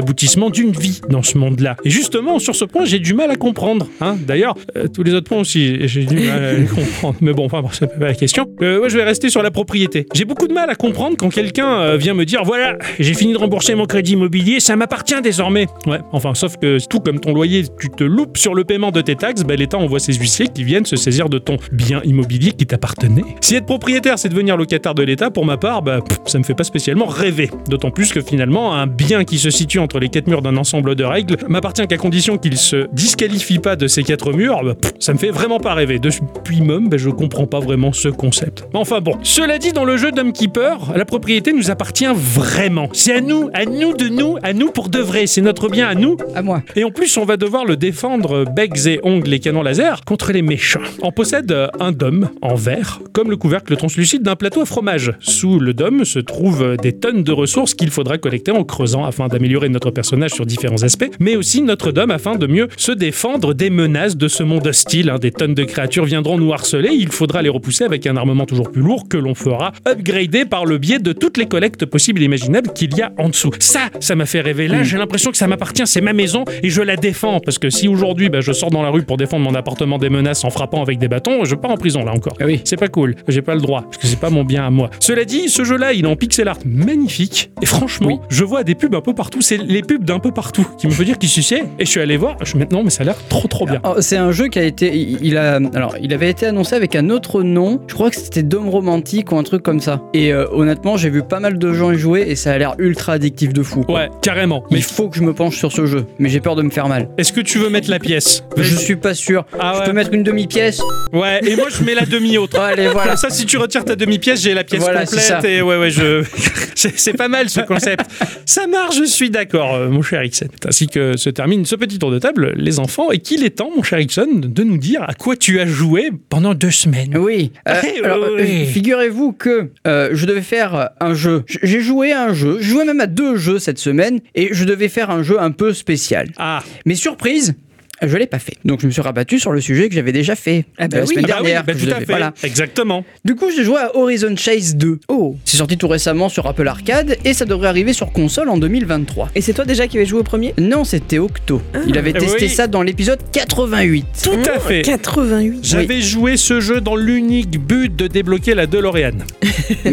[0.51, 1.77] d'une vie dans ce monde-là.
[1.85, 3.87] Et justement, sur ce point, j'ai du mal à comprendre.
[4.01, 4.17] hein.
[4.27, 7.17] D'ailleurs, euh, tous les autres points aussi, j'ai du mal à les comprendre.
[7.21, 8.47] Mais bon, enfin, bon, c'est pas la question.
[8.63, 10.07] Euh, moi, je vais rester sur la propriété.
[10.15, 13.33] J'ai beaucoup de mal à comprendre quand quelqu'un euh, vient me dire voilà, j'ai fini
[13.33, 15.67] de rembourser mon crédit immobilier, ça m'appartient désormais.
[15.87, 19.01] Ouais, enfin, sauf que tout comme ton loyer, tu te loupes sur le paiement de
[19.01, 22.53] tes taxes, bah, l'État envoie ses huissiers qui viennent se saisir de ton bien immobilier
[22.53, 23.25] qui t'appartenait.
[23.41, 26.45] Si être propriétaire, c'est devenir locataire de l'État, pour ma part, bah, pff, ça me
[26.45, 27.51] fait pas spécialement rêver.
[27.69, 30.95] D'autant plus que finalement, un bien qui se situe entre les quatre murs d'un ensemble
[30.95, 34.95] de règles m'appartient qu'à condition qu'il se disqualifie pas de ces quatre murs, bah, pff,
[34.99, 35.99] ça me fait vraiment pas rêver.
[35.99, 38.67] Depuis même, bah, je comprends pas vraiment ce concept.
[38.73, 42.89] Enfin bon, cela dit, dans le jeu Keeper, la propriété nous appartient vraiment.
[42.95, 45.27] C'est à nous, à nous de nous, à nous pour de vrai.
[45.27, 46.63] C'est notre bien à nous À moi.
[46.77, 50.33] et en plus, on va devoir le défendre becs et ongles et canons laser contre
[50.33, 50.81] les méchants.
[51.03, 55.13] On possède un dôme en verre, comme le couvercle translucide d'un plateau à fromage.
[55.21, 59.29] Sous le dôme se trouvent des tonnes de ressources qu'il faudra collecter en creusant afin
[59.29, 63.55] d'améliorer notre personnage sur différents aspects, mais aussi notre dôme afin de mieux se défendre
[63.55, 65.09] des menaces de ce monde hostile.
[65.11, 65.19] hein.
[65.19, 68.71] Des tonnes de créatures viendront nous harceler, il faudra les repousser avec un armement toujours
[68.71, 72.27] plus lourd que l'on fera upgrader par le biais de toutes les collectes possibles et
[72.27, 73.51] imaginables qu'il y a en dessous.
[73.59, 74.69] Ça, ça m'a fait rêver.
[74.69, 77.41] Là, j'ai l'impression que ça m'appartient, c'est ma maison et je la défends.
[77.41, 80.11] Parce que si aujourd'hui, bah, je sors dans la rue pour défendre mon appartement des
[80.11, 82.35] menaces en frappant avec des bâtons, je pars en prison là encore.
[82.41, 82.61] Ah oui.
[82.65, 83.15] C'est pas cool.
[83.29, 84.91] J'ai pas le droit parce que c'est pas mon bien à moi.
[85.01, 88.19] Cela dit, ce jeu-là, il est en pixel art magnifique et franchement, Oui.
[88.29, 89.41] je vois des pubs un peu partout.
[89.41, 91.65] C'est les pubs d'un peu partout qui me fait dire qui sais.
[91.79, 92.37] Et je suis allé voir.
[92.45, 93.81] Je maintenant, mais ça a l'air trop trop bien.
[94.01, 94.95] C'est un jeu qui a été.
[94.97, 97.81] Il a, alors, il avait été annoncé avec un autre nom.
[97.87, 100.03] Je crois que c'était Dome Romantique ou un truc comme ça.
[100.15, 102.75] Et euh, honnêtement, j'ai vu pas mal de gens y jouer et ça a l'air
[102.79, 103.83] ultra addictif de fou.
[103.83, 103.95] quoi.
[103.95, 104.65] Ouais, carrément.
[104.71, 106.07] Mais il faut que je me penche sur ce jeu.
[106.19, 107.09] Mais j'ai peur de me faire mal.
[107.19, 108.45] est-ce que tu veux mettre la pièce?
[108.57, 109.45] Je suis pas sûr.
[109.59, 110.81] Ah Je peux mettre une demi-pièce?
[111.13, 111.41] Ouais.
[111.47, 112.59] Et moi, je mets la demi-autre.
[112.61, 113.09] Allez, voilà.
[113.11, 115.51] Comme ça, si tu retires ta demi-pièce, j'ai la pièce Voilà, c'est complète.
[115.51, 116.25] Et ouais, ouais, je.
[116.75, 118.05] c'est c'est pas mal ce concept.
[118.45, 119.76] ça marche, je suis d'accord.
[119.77, 120.49] Euh, mon cher Ixon.
[120.67, 123.71] Ainsi que se termine ce petit tour de table, les enfants, et qu'il est temps,
[123.75, 127.17] mon cher Ixon, de nous dire à quoi tu as joué pendant deux semaines.
[127.17, 127.53] Oui.
[127.69, 131.45] Euh, Oui, alors, oui, euh, figurez-vous que euh, je devais faire un jeu.
[131.47, 132.59] J'ai joué à un jeu.
[132.61, 135.51] J'ai joué même à deux jeux cette semaine et je devais faire un jeu un
[135.51, 136.29] peu spécial.
[136.39, 137.55] Ah, Mais surprise,
[138.03, 138.55] je l'ai pas fait.
[138.65, 141.05] Donc je me suis rabattu sur le sujet que j'avais déjà fait Ah bah la
[141.05, 141.09] oui.
[141.15, 141.65] semaine ah bah oui, dernière.
[141.65, 142.05] bah que tout à fait.
[142.07, 142.35] Voilà.
[142.43, 143.05] Exactement.
[143.25, 145.01] Du coup, j'ai joué à Horizon Chase 2.
[145.09, 145.37] Oh.
[145.45, 149.31] C'est sorti tout récemment sur Apple Arcade et ça devrait arriver sur console en 2023.
[149.35, 150.55] Et c'est toi déjà qui avais joué au premier?
[150.59, 151.61] Non, c'était Octo.
[151.87, 152.49] Il avait Ah testé oui.
[152.51, 154.05] ça dans l'épisode 88.
[154.25, 154.83] Tout à fait.
[154.83, 155.61] 88.
[155.63, 159.13] J'avais joué ce jeu dans l'unique but de débloquer la DeLorean.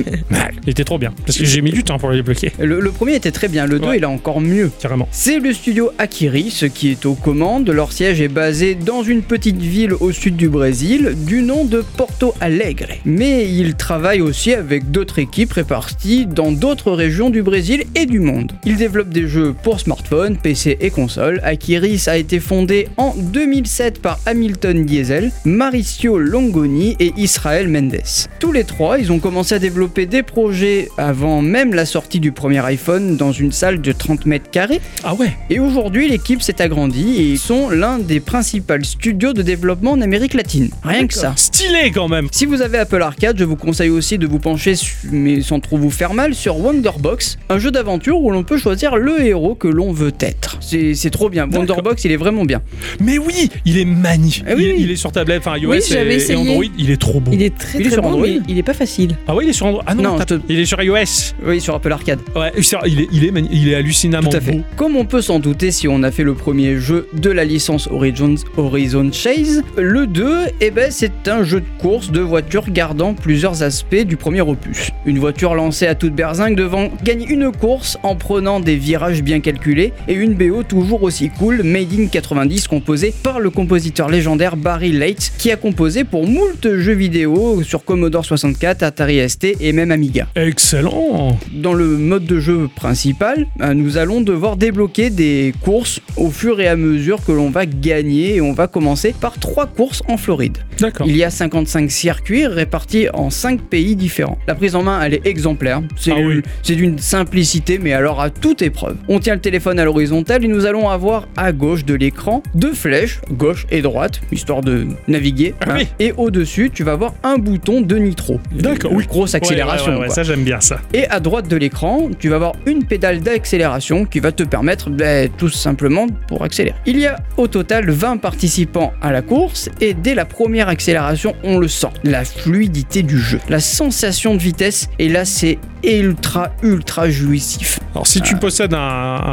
[0.65, 2.91] Il était trop bien, parce que j'ai mis du temps pour le débloquer, Le, le
[2.91, 3.97] premier était très bien, le 2 Ouais.
[3.97, 4.71] il est encore mieux.
[4.79, 5.07] carrément.
[5.11, 7.69] C'est le studio Akiri, ce qui est aux commandes.
[7.69, 11.83] Leur siège est basé dans une petite ville au sud du Brésil, du nom de
[11.95, 12.87] Porto Alegre.
[13.05, 18.19] Mais ils travaillent aussi avec d'autres équipes réparties dans d'autres régions du Brésil et du
[18.19, 18.51] monde.
[18.65, 21.39] Ils développent des jeux pour smartphones, PC et consoles.
[21.43, 28.01] Akiris a été fondé en 2007 par Hamilton Diesel, Mauricio Longoni et Israël Mendes.
[28.39, 32.31] Tous les trois, ils ont commencé à développer des projets avant même la sortie du
[32.31, 36.61] premier iPhone dans une salle de 30 mètres carrés Ah ouais et aujourd'hui, l'équipe s'est
[36.61, 40.69] agrandie et ils sont l'un des principaux studios de développement en Amérique latine.
[40.83, 41.33] Rien que ça.
[41.35, 44.75] Stylé quand même Si vous avez Apple Arcade, je vous conseille aussi de vous pencher,
[45.11, 48.95] mais sans trop vous faire mal, sur Wonderbox, un jeu d'aventure où l'on peut choisir
[48.95, 50.57] le héros que l'on veut être.
[50.61, 51.47] C'est trop bien.
[51.49, 52.61] Wonderbox, il est vraiment bien.
[52.99, 54.45] Mais oui, il est magnifique.
[54.47, 54.77] Ah oui, il, oui.
[54.79, 55.81] il est sur tablette, enfin iOS Oui,
[56.29, 56.35] et.
[56.35, 57.31] Android, il est trop beau.
[57.33, 59.17] Il est très Il est très sur bon, Android mais il est pas facile.
[59.27, 59.83] Ah ouais, il est sur Android.
[59.85, 61.33] Ah non, Non, te- il est sur iOS.
[61.45, 62.19] Oui, sur Apple Arcade.
[62.35, 62.51] Ouais,
[62.85, 64.51] il est, il est, il est hallucinamment Tout à fait.
[64.53, 64.61] beau.
[64.77, 67.72] Comme on peut s'en douter si on a fait le premier jeu de la licence
[67.89, 73.13] Horizon, Horizon Chase, le 2, eh ben, c'est un jeu de course de voiture gardant
[73.13, 74.91] plusieurs aspects du premier opus.
[75.05, 79.39] Une voiture lancée à toute berzingue devant gagner une course en prenant des virages bien
[79.39, 84.55] calculés et une BO toujours aussi cool, Made in 90, composée par le compositeur légendaire
[84.55, 89.73] Barry Leitch, qui a composé pour moult jeux vidéo sur Commodore 64, Atari ST et
[89.73, 90.27] même Amiga.
[90.35, 91.37] Excellent.
[91.51, 96.59] Dans le mode de jeu principal, euh, nous allons devoir débloquer des courses au fur
[96.59, 100.17] et à mesure que l'on va gagner et on va commencer par trois courses en
[100.17, 100.57] Floride.
[100.79, 101.07] D'accord.
[101.07, 104.37] Il y a 55 circuits répartis en 5 pays différents.
[104.47, 105.81] La prise en main, elle est exemplaire.
[105.95, 106.41] C'est Ah oui.
[106.61, 108.97] c'est d'une simplicité, mais alors à toute épreuve.
[109.07, 112.73] On tient le téléphone à l'horizontale et nous allons avoir à gauche de l'écran deux
[112.73, 115.53] flèches, gauche et droite, histoire de naviguer.
[115.61, 115.87] Ah oui.
[115.99, 118.39] Et au-dessus, tu vas avoir un bouton de nitro.
[118.51, 119.05] D'accord, Une oui.
[119.07, 119.91] Grosse accélération.
[119.93, 120.79] Ouais, ouais, ouais, ça j'aime bien ça.
[120.93, 124.89] Et à droite de l'écran, tu vas avoir une pédale d'accélération qui va te permettre
[124.89, 126.75] ben, tout simplement pour accélérer.
[126.85, 131.35] Il y a au total 20 participants à la course et dès la première accélération,
[131.43, 131.87] on le sent.
[132.03, 137.79] La fluidité du jeu, la sensation de vitesse et là c'est ultra ultra jouissif.
[137.93, 138.79] Alors si tu possèdes un,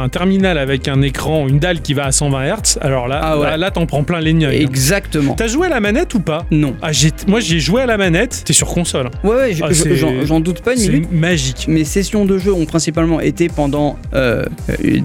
[0.03, 3.39] un terminal avec un écran, une dalle qui va à 120 Hz, alors là, Ah
[3.39, 3.45] ouais.
[3.47, 4.51] là, là, t'en prends plein les yeux.
[4.51, 5.33] Exactement.
[5.33, 6.45] T'as joué à la manette ou pas?
[6.51, 6.75] Non.
[6.81, 9.07] ah, j'ai- Moi j'ai joué à la manette, t'es sur console.
[9.07, 9.27] hein.
[9.27, 11.65] Ouais, ouais, Ah, j'en doute pas une C'est magique.
[11.67, 14.99] Mes sessions de jeu ont principalement été pendant euh, euh,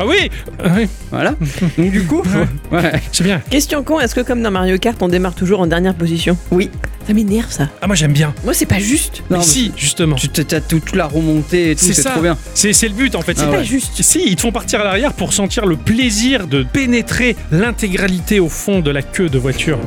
[0.00, 0.30] Ah oui,
[0.62, 1.34] Ah oui, voilà.
[1.78, 2.22] Donc du coup,
[2.70, 2.92] ouais.
[3.12, 3.40] c'est bien.
[3.50, 6.36] Question con, est-ce que comme dans Mario Kart, on démarre toujours en dernière position?
[6.50, 6.70] Oui.
[7.06, 7.68] Ça m'énerve ça.
[7.80, 8.34] Ah moi j'aime bien.
[8.44, 9.22] Moi, c'est pas juste.
[9.30, 10.16] Non, Mais mais si, justement.
[10.16, 12.10] Tu as toute la remontée et tout, C'est c'est ça.
[12.10, 12.36] trop bien.
[12.54, 13.32] C'est c'est le but en fait.
[13.38, 13.56] Ah C'est ouais.
[13.56, 14.02] Pas juste.
[14.02, 18.50] Si, ils te font partir à l'arrière pour sentir le plaisir de pénétrer l'intégralité au
[18.50, 19.78] fond de la queue de voiture.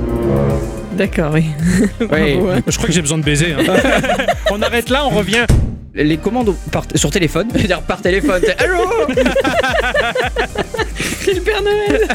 [0.97, 1.45] D'accord, oui.
[2.11, 2.35] Ouais.
[2.35, 2.61] Bravo, hein.
[2.67, 3.53] Je crois que j'ai besoin de baiser.
[3.53, 3.63] hein.
[4.51, 5.45] on arrête là, on revient.
[5.93, 8.77] Les commandes par- sur téléphone, je veux dire par téléphone, c'est Allô
[11.23, 12.07] C'est le Père Noël.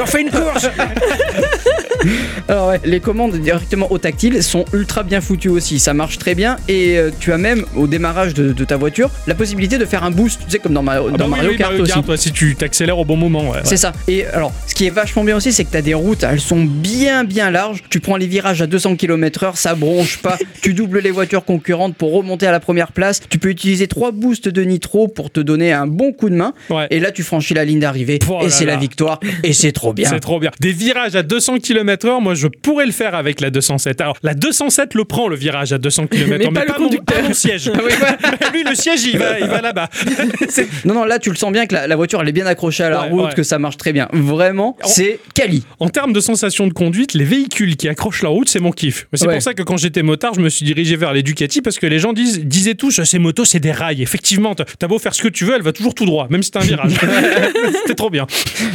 [0.00, 0.68] On fait une course
[2.48, 6.34] Alors ouais, les commandes directement au tactile sont ultra bien foutues aussi, ça marche très
[6.36, 9.84] bien et euh, tu as même au démarrage de, de ta voiture la possibilité de
[9.84, 11.84] faire un boost, tu sais comme dans, Ma- Ah dans bah Mario oui, Kart Mario
[11.84, 11.98] aussi.
[12.08, 13.42] Ouais, si tu t'accélères au bon moment.
[13.50, 13.60] ouais, ouais.
[13.64, 13.92] C'est ça.
[14.06, 16.40] Et alors, ce qui est vachement bien aussi, c'est que tu as des routes, elles
[16.40, 17.82] sont bien bien larges.
[17.90, 20.38] Tu prends les virages à 200 km/h, ça bronche pas.
[20.62, 23.15] tu doubles les voitures concurrentes pour remonter à la première place.
[23.28, 26.54] Tu peux utiliser trois boosts de nitro pour te donner un bon coup de main.
[26.70, 26.86] Ouais.
[26.90, 29.20] Et là, tu franchis la ligne d'arrivée Oh et c'est la victoire.
[29.42, 30.08] Et c'est trop bien.
[30.08, 30.50] C'est trop bien.
[30.60, 34.00] Des virages à 200 km/h, moi je pourrais le faire avec la 207.
[34.00, 37.16] Alors la 207 le prend le virage à 200 km/h, Mais pas le mon- conducteur.
[37.22, 37.70] pas mon siège.
[37.74, 37.92] Ah oui.
[38.52, 39.88] Lui le siège il va, il va là-bas.
[40.84, 42.84] Non, non, là, tu le sens bien que la, la voiture, elle est bien accrochée
[42.84, 43.34] à la Ouais, route, ouais.
[43.34, 44.08] que ça marche très bien.
[44.12, 45.64] Vraiment, c'est quali.
[45.80, 49.06] En termes de sensation de conduite, les véhicules qui accrochent la route, c'est mon kiff.
[49.12, 51.86] C'est pour ça que quand j'étais motard, je me suis dirigé vers l'Educati parce que
[51.86, 54.02] les gens disent, disaient tous, ces motos, c'est des rails.
[54.02, 56.42] Effectivement, t'as t'as beau faire ce que tu veux, elle va toujours tout droit, même
[56.42, 56.92] si c'est un virage.
[57.82, 58.26] C'était trop bien.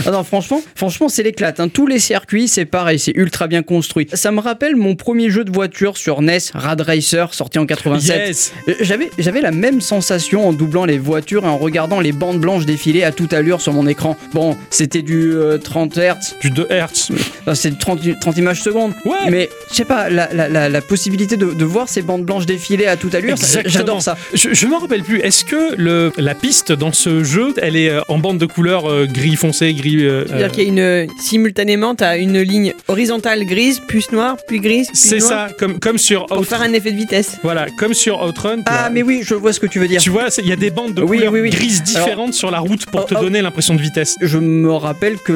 [0.06, 1.60] Ah non, franchement, franchement, c'est l'éclate.
[1.60, 1.67] hein.
[1.70, 4.08] Tous les circuits, c'est pareil, c'est ultra bien construit.
[4.13, 8.28] Ça me rappelle mon premier jeu de voiture sur NES, Rad Racer, sorti en 87.
[8.28, 12.12] Yes Euh, J'avais, j'avais la même sensation en doublant les voitures et en regardant les
[12.12, 14.17] bandes blanches défiler à toute allure sur mon écran.
[14.34, 17.12] Bon, c'était du euh, 30 Hz, Du 2 Hertz.
[17.41, 18.94] enfin, c'est du 30, 30 images secondes.
[19.06, 19.30] Ouais.
[19.30, 22.46] Mais je sais pas, la, la- la- la possibilité de, de voir ces bandes blanches
[22.46, 24.17] défiler à toute allure, j'adore ça.
[24.34, 25.20] Je, je m'en rappelle plus.
[25.20, 28.90] Est-ce que le, la piste dans ce jeu, elle est euh, en bande de couleur
[28.90, 30.06] euh, gris foncé, gris.
[30.06, 34.38] euh, C'est-à-dire euh, qu'il y a une simultanément, t'as une ligne horizontale grise, puis noire,
[34.48, 36.58] puis grise, puis C'est noire, ça, comme, comme sur pour Outrun.
[36.58, 37.38] faire un effet de vitesse.
[37.44, 38.60] Voilà, comme sur Outrun.
[38.66, 38.90] Ah, là.
[38.90, 40.02] mais oui, je vois ce que tu veux dire.
[40.02, 41.50] Tu vois, il y a des bandes de Oui, couleurs oui, oui.
[41.50, 43.22] grises différentes sur la route pour oh, te oh.
[43.22, 44.16] donner l'impression de vitesse.
[44.22, 45.32] Je me rappelle que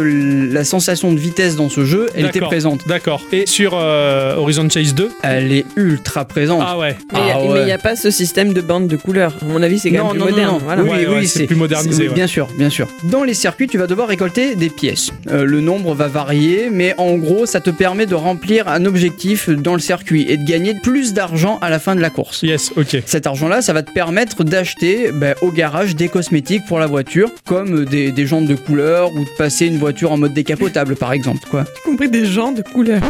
[0.51, 2.49] la sensation de vitesse dans ce jeu, elle était D'accord.
[2.49, 2.87] présente.
[2.87, 3.21] D'accord.
[3.31, 6.61] Et sur euh, Horizon Chase 2 Elle est ultra présente.
[6.65, 6.97] Ah ouais.
[7.13, 7.65] Mais il Ah ouais.
[7.65, 9.33] n'y a pas ce système de bande de couleurs.
[9.41, 10.59] À mon avis, c'est quand même plus moderne.
[10.63, 10.83] Voilà.
[10.83, 12.13] Oui, Ouais, oui, ouais, c'est plus modernisé, ouais.
[12.13, 12.87] Bien sûr, bien sûr.
[13.03, 15.11] Dans les circuits, tu vas devoir récolter des pièces.
[15.29, 19.49] Euh, le nombre va varier, mais en gros, ça te permet de remplir un objectif
[19.49, 22.43] dans le circuit et de gagner plus d'argent à la fin de la course.
[22.43, 22.97] Yes, ok.
[23.05, 27.29] Cet argent-là, ça va te permettre d'acheter ben, au garage des cosmétiques pour la voiture,
[27.45, 31.13] comme des, des jantes de couleur ou de passer une voiture en mode décapotable, par
[31.13, 31.47] exemple.
[31.49, 31.61] Quoi.
[31.63, 33.01] Y compris des gens de couleur.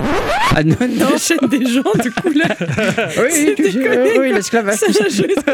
[0.56, 1.08] Ah non, non.
[1.12, 2.56] J'achète des gens de couleur.
[3.18, 4.78] Oui, tu- déconné, oui, l'esclavage.
[4.78, 4.88] Ça,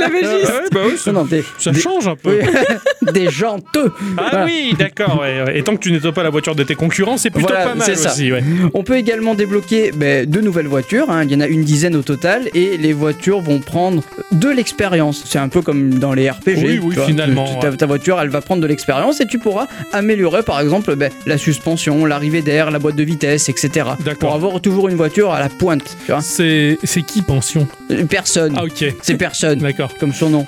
[0.02, 2.40] Ouais, bah oui, ça, Non, non, des, ça des- change un peu.
[3.14, 3.92] des janteux.
[4.18, 4.46] Ah Voilà.
[4.46, 5.20] oui, d'accord.
[5.22, 5.58] ouais.
[5.58, 7.76] Et tant que tu nettoies pas la voiture de tes concurrents, c'est plutôt Voilà, pas
[7.76, 8.12] mal c'est ça.
[8.12, 8.32] aussi.
[8.32, 8.44] Ouais.
[8.74, 11.24] On peut également débloquer ben, de nouvelles voitures, hein.
[11.24, 15.24] il y en a une dizaine au total, et les voitures vont prendre de l'expérience.
[15.26, 16.58] C'est un peu comme dans les RPG.
[16.58, 17.06] Oui, oui, vois.
[17.06, 20.96] finalement, Tu- ta, voiture, elle va prendre de l'expérience et tu pourras améliorer par exemple
[20.96, 23.90] ben, la suspension, l'arrivée d'air, la boîte de vitesse, etc.
[24.20, 25.98] Pour avoir toujours une voiture à la pointe.
[26.22, 27.68] C'est qui pension?
[27.92, 28.54] Euh, Personne.
[28.58, 28.94] Ah ok.
[29.02, 29.60] C'est personne.
[29.60, 29.91] D'accord.
[30.00, 30.48] Comme son nom.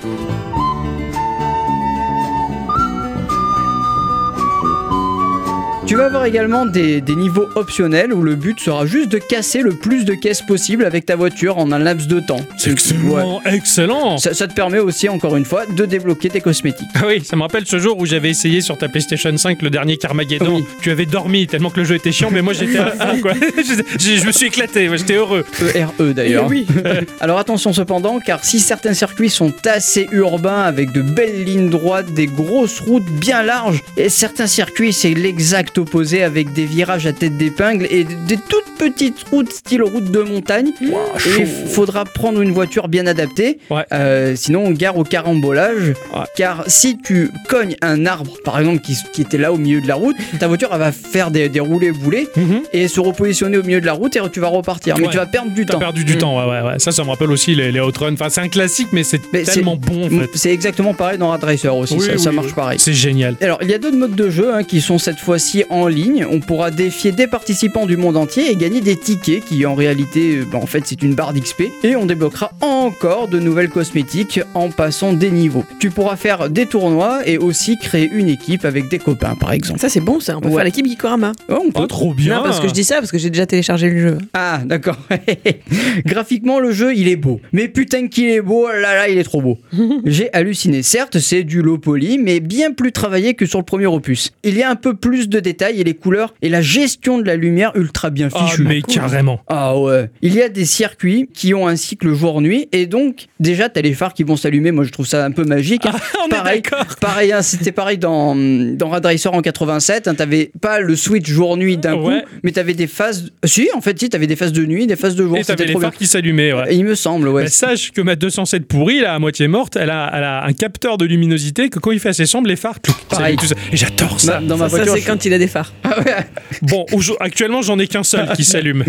[5.94, 9.60] Tu vas avoir également des, des niveaux optionnels où le but sera juste de casser
[9.62, 12.42] le plus de caisses possible avec ta voiture en un laps de temps.
[12.58, 12.74] C'est Ouais.
[12.74, 14.18] excellent, excellent.
[14.18, 16.88] Ça, ça te permet aussi, encore une fois, de débloquer tes cosmétiques.
[16.96, 19.70] Ah oui, ça me rappelle ce jour où j'avais essayé sur ta PlayStation 5 le
[19.70, 20.56] dernier Carmageddon.
[20.56, 20.66] Oui.
[20.82, 23.34] Tu avais dormi tellement que le jeu était chiant, mais moi j'étais à fond quoi.
[23.58, 25.46] je, je- je me suis éclaté, moi, j'étais heureux.
[25.76, 26.48] ERE d'ailleurs.
[26.50, 26.66] Oui.
[27.22, 32.12] Alors attention cependant, car si certains circuits sont assez urbains avec de belles lignes droites,
[32.16, 37.14] des grosses routes bien larges, et certains circuits c'est l'exact opposé avec des virages à
[37.14, 40.72] tête d'épingle et des toutes petites routes style route de montagne.
[40.82, 43.86] et il faudra prendre une voiture bien adaptée, Ouais.
[43.94, 45.90] euh, sinon on gare au carambolage.
[46.14, 46.22] Ouais.
[46.36, 49.88] Car si tu cognes un arbre, par exemple, qui, qui était là au milieu de
[49.88, 52.62] la route, ta voiture elle va faire des, des roulés-boulés Mhm.
[52.74, 54.96] et se repositionner au milieu de la route et tu vas repartir.
[54.98, 55.12] Mais Ouais.
[55.12, 55.80] tu vas perdre du temps.
[55.80, 56.18] perdu du Mm.
[56.18, 56.80] temps, ouais, ouais, ouais.
[56.80, 58.14] Ça, ça me rappelle aussi les, les Outrun.
[58.14, 60.30] Enfin, c'est un classique, mais c'est tellement bon en fait.
[60.36, 62.36] C'est exactement pareil dans Rad Racer aussi, Oui, ça, oui, ça oui.
[62.38, 62.80] marche pareil.
[62.80, 63.36] C'est génial.
[63.42, 66.26] Alors, il y a d'autres modes de jeu hein, qui sont cette fois-ci en ligne.
[66.30, 70.38] On pourra défier des participants du monde entier et gagner des tickets qui, en réalité,
[70.38, 71.64] euh, bah, en fait, c'est une barre d'XP.
[71.84, 75.64] Et on débloquera encore de nouvelles cosmétiques en passant des niveaux.
[75.80, 79.80] Tu pourras faire des tournois et aussi créer une équipe avec des copains, par exemple.
[79.80, 80.38] Ça, c'est bon, ça.
[80.38, 80.56] On peut Ouais.
[80.56, 81.32] faire l'équipe Gikorama.
[81.50, 81.82] Oh, on peut.
[81.84, 82.38] Oh, trop bien.
[82.38, 84.18] Non, parce que je dis ça parce que j'ai déjà téléchargé le jeu.
[84.34, 84.98] Ah, d'accord.
[86.06, 87.40] Graphiquement, le jeu, il est beau.
[87.52, 89.58] Mais putain qu'il est beau, là là, il est trop beau.
[90.06, 90.84] J'ai halluciné.
[90.84, 94.32] Certes, c'est du low poly, mais bien plus travaillé que sur le premier opus.
[94.44, 97.26] Il y a un peu plus de détails et les couleurs et la gestion de
[97.26, 98.64] la lumière ultra bien Ah, fichue.
[98.64, 99.42] mais carrément.
[99.48, 100.10] Ah ouais.
[100.22, 103.94] Il y a des circuits qui ont un cycle jour-nuit et donc déjà t'as les
[103.94, 104.72] phares qui vont s'allumer.
[104.72, 105.86] Moi je trouve ça un peu magique.
[105.86, 105.92] hein.
[105.96, 106.86] Ah, on pareil, est d'accord.
[107.00, 110.08] pareil, hein, c'était pareil dans dans Rad Racer en 87.
[110.08, 112.22] hein, t'avais pas le switch jour-nuit d'un Ouais.
[112.22, 113.30] coup, mais t'avais des phases.
[113.46, 115.38] Si, en fait, si t'avais des phases de nuit, des phases de jour.
[115.38, 115.90] Et t'avais les trop bien.
[115.90, 116.74] phares qui s'allumaient, ouais.
[116.74, 117.44] Et Il me semble, ouais.
[117.44, 120.54] Bah, sache que ma 207 pourrie, là, à moitié morte, elle a, elle a un
[120.54, 123.36] capteur de luminosité que quand il fait assez sombre, les phares, clic, Pareil.
[123.36, 123.56] tout ça.
[123.72, 124.40] Et j'adore ça.
[124.42, 125.74] dans ma Ça, ça, voiture, c'est je- quand il a des phares.
[125.84, 126.14] Ah ouais.
[126.62, 126.86] Bon,
[127.20, 128.84] actuellement, j'en ai qu'un seul qui s'allume.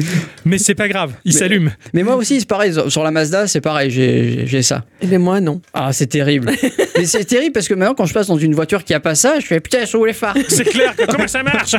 [0.44, 1.70] Mais c'est pas grave, il Mais- s'allume.
[1.92, 2.72] Mais moi aussi, c'est pareil.
[2.88, 3.90] Sur la Mazda, c'est pareil.
[3.90, 4.84] J'ai ça.
[5.00, 5.60] Eh bien, moi, non.
[5.72, 6.52] Ah, c'est terrible.
[6.96, 9.14] Mais c'est terrible parce que maintenant, quand je passe dans une voiture qui a pas
[9.16, 10.36] ça, je fais putain, sont où les phares?
[10.48, 11.74] C'est clair que comment ça marche?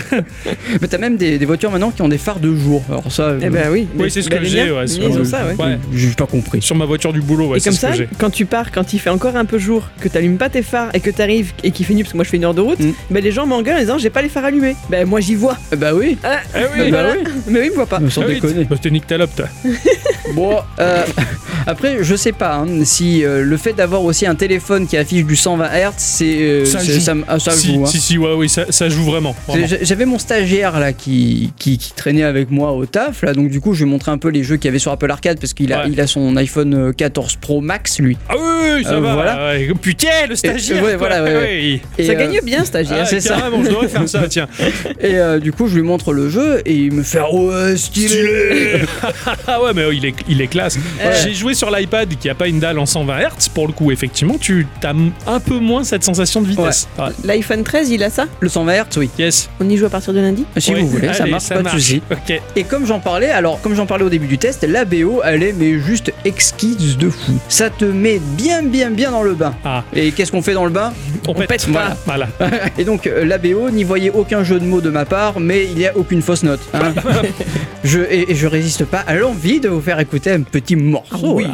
[0.81, 2.83] Mais t'as même des, des voitures maintenant qui ont des phares de jour.
[2.89, 3.87] Alors ça, Eh ben oui.
[3.97, 5.53] Oui, c'est ce que Ben, j'ai, ouais, ils ont ça, ouais.
[5.55, 5.77] Ouais.
[5.93, 6.61] j'ai pas compris.
[6.61, 8.09] Sur ma voiture du boulot, ouais, et c'est comme ce que ça, j'ai.
[8.19, 10.89] quand tu pars, quand il fait encore un peu jour, que t'allumes pas tes phares
[10.93, 12.61] et que t'arrives et qu'il fait nuit, parce que moi je fais une heure de
[12.61, 12.91] route, Mm.
[13.11, 14.64] ben les gens m'engueulent en disant j'ai pas les phares allumés.
[14.89, 15.57] Ben moi j'y vois.
[15.71, 16.17] Eh Bah oui.
[16.23, 17.13] Ah, Ah oui, Bah voilà.
[17.17, 17.31] oui.
[17.47, 17.99] Mais oui, ils me voient pas.
[17.99, 18.63] Mais sans Ah oui, déconner.
[18.65, 18.75] Bah,
[19.35, 19.45] toi.
[20.33, 21.03] Bon, euh,
[21.67, 25.23] après, je sais pas hein, si euh, le fait d'avoir aussi un téléphone qui affiche
[25.23, 27.13] du 120 Hz, c'est euh, Ça c'est- joue.
[27.13, 27.83] me- ah, ça si, joue.
[27.83, 27.85] hein.
[27.85, 29.35] si, si, ouais, oui, ça, ça joue vraiment.
[29.47, 29.67] vraiment.
[29.67, 33.49] J'ai- J'avais mon stagiaire là qui, qui, qui traînait avec moi au taf là, donc
[33.49, 35.09] du coup je lui ai montré un peu les jeux qu'il y avait sur Apple
[35.09, 35.89] Arcade parce qu'il a, Ouais.
[35.91, 38.17] il a son iPhone euh, 14 Pro Max lui.
[38.27, 38.41] Ah oui,
[38.77, 39.13] oui, ça Euh, va.
[39.13, 39.47] voilà.
[39.51, 39.69] ouais.
[39.81, 40.77] Putain, le stagiaire.
[40.83, 40.97] ouais, quoi.
[40.97, 41.49] voilà, ouais, ouais.
[41.61, 41.81] Oui.
[41.97, 42.99] Et, ça euh, gagne bien, stagiaire.
[43.01, 43.35] Ah, c'est ça.
[43.35, 44.47] carrément, je devrais faire ça, tiens.
[44.99, 48.81] Et euh, du coup, je lui montre le jeu et il me fait ouais stylé.
[49.47, 50.77] Ah ouais, mais il est, il est classe.
[51.23, 53.49] J'ai joué sur l'iPad qui a pas une dalle en 120 Hz.
[53.53, 54.93] Pour le coup, effectivement, tu as
[55.27, 56.87] un peu moins cette sensation de vitesse.
[56.97, 57.05] Ouais.
[57.23, 58.25] L'iPhone 13, il a ça?
[58.39, 59.09] Le 120 Hz, oui.
[59.19, 59.49] Yes.
[59.59, 60.45] On y joue à partir de lundi?
[60.57, 60.81] Si Ouais.
[60.81, 62.01] vous voulez, ça marche, pas de souci.
[62.11, 62.41] Ok.
[62.55, 65.43] Et comme j'en parlais, alors comme j'en parlais au début du test, la BO, elle
[65.43, 67.33] est mais juste exquise de fou.
[67.49, 69.53] Ça te met bien, bien, bien dans le bain.
[69.63, 70.93] Ah, Et qu'est-ce qu'on fait dans le bain?
[71.27, 71.47] On, pète.
[71.47, 71.95] pète Voilà.
[72.05, 72.27] voilà.
[72.77, 75.65] Et donc euh, la BO, n'y voyez aucun jeu de mots de ma part, mais
[75.65, 76.61] il n'y a aucune fausse note.
[76.73, 76.93] hein.
[77.83, 81.35] je, et, et je résiste pas à l'envie de vous faire écouter un petit morceau.
[81.35, 81.45] Ouais.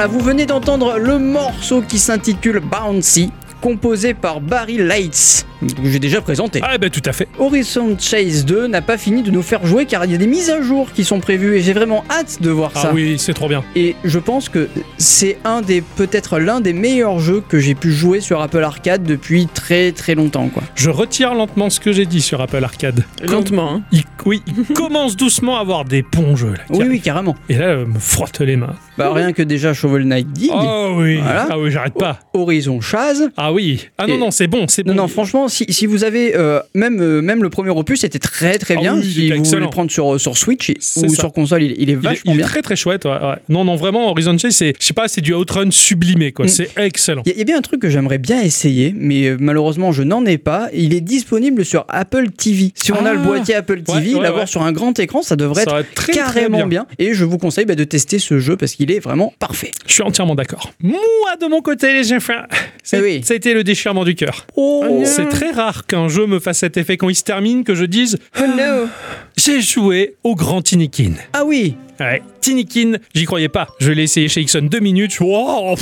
[0.00, 5.98] Voilà, vous venez d'entendre le morceau qui s'intitule Bouncy, composé par Barry Lights, que j'ai
[5.98, 6.60] déjà présenté.
[6.62, 7.28] Ah, ben tout à fait.
[7.38, 10.26] Horizon Chase 2 n'a pas fini de nous faire jouer car il y a des
[10.26, 12.92] mises à jour qui sont prévues et j'ai vraiment hâte de voir Ah ça.
[12.94, 13.62] oui, c'est trop bien.
[13.76, 17.92] Et je pense que c'est un des peut-être l'un des meilleurs jeux que j'ai pu
[17.92, 20.62] jouer sur Apple Arcade depuis très très longtemps quoi.
[20.76, 23.04] Je retire lentement ce que j'ai dit sur Apple Arcade.
[23.22, 23.82] Lentement, hein.
[23.92, 26.60] Il, oui, il commence doucement à avoir des bons jeux là.
[26.70, 26.90] Oui arrivent.
[26.92, 27.36] oui carrément.
[27.50, 28.76] Et là, euh, me frotte les mains.
[29.00, 31.16] Bah rien que déjà Shovel Knight Dig, Oh oui.
[31.22, 31.48] Voilà.
[31.50, 32.18] Ah oui, j'arrête pas.
[32.34, 33.30] Horizon Chase.
[33.36, 33.86] Ah oui.
[33.98, 34.90] Ah non, non, c'est bon, c'est bon.
[34.94, 38.18] Non non franchement si, si vous avez euh, même euh, même le premier opus c'était
[38.18, 41.08] très très Ah bien oui, si était vous voulez le prendre sur sur Switch ou
[41.08, 41.08] ça.
[41.08, 42.46] sur console il, il est Il est, vachement il est bien.
[42.46, 43.04] très très chouette.
[43.04, 43.36] ouais, ouais.
[43.48, 46.44] Non, non, vraiment, Horizon Chase, c'est, je sais pas, c'est du Outrun sublimé, quoi.
[46.46, 46.48] Mm.
[46.48, 47.22] C'est excellent.
[47.24, 49.36] Il y, a- il y a bien un truc que j'aimerais bien essayer, mais euh,
[49.40, 50.68] malheureusement je n'en ai pas.
[50.74, 52.72] Il est disponible sur Apple TV.
[52.74, 53.12] Si on a Ah.
[53.14, 56.12] le boîtier Apple TV, Ouais, l'avoir sur un grand écran, ça devrait Ça être très,
[56.12, 56.66] carrément bien.
[56.66, 56.86] bien.
[56.98, 59.70] Et je vous conseille bah, de tester ce jeu parce qu'il est vraiment parfait.
[59.86, 60.72] Je suis entièrement d'accord.
[60.82, 60.98] Moi,
[61.40, 62.42] de mon côté, les enfants,
[62.82, 63.20] c'est, Eh oui.
[63.24, 64.46] ça a été le déchirement du cœur.
[64.56, 67.74] Oh, C'est très rare qu'un jeu me fasse cet effet quand il se termine, que
[67.74, 68.88] je dise Oh no
[69.44, 71.12] j'ai joué au grand Tinikin.
[71.32, 73.66] Ah oui Ouais, Tinikin, j'y croyais pas.
[73.78, 75.20] Je l'ai essayé chez Ixon deux minutes.
[75.20, 75.74] Wow,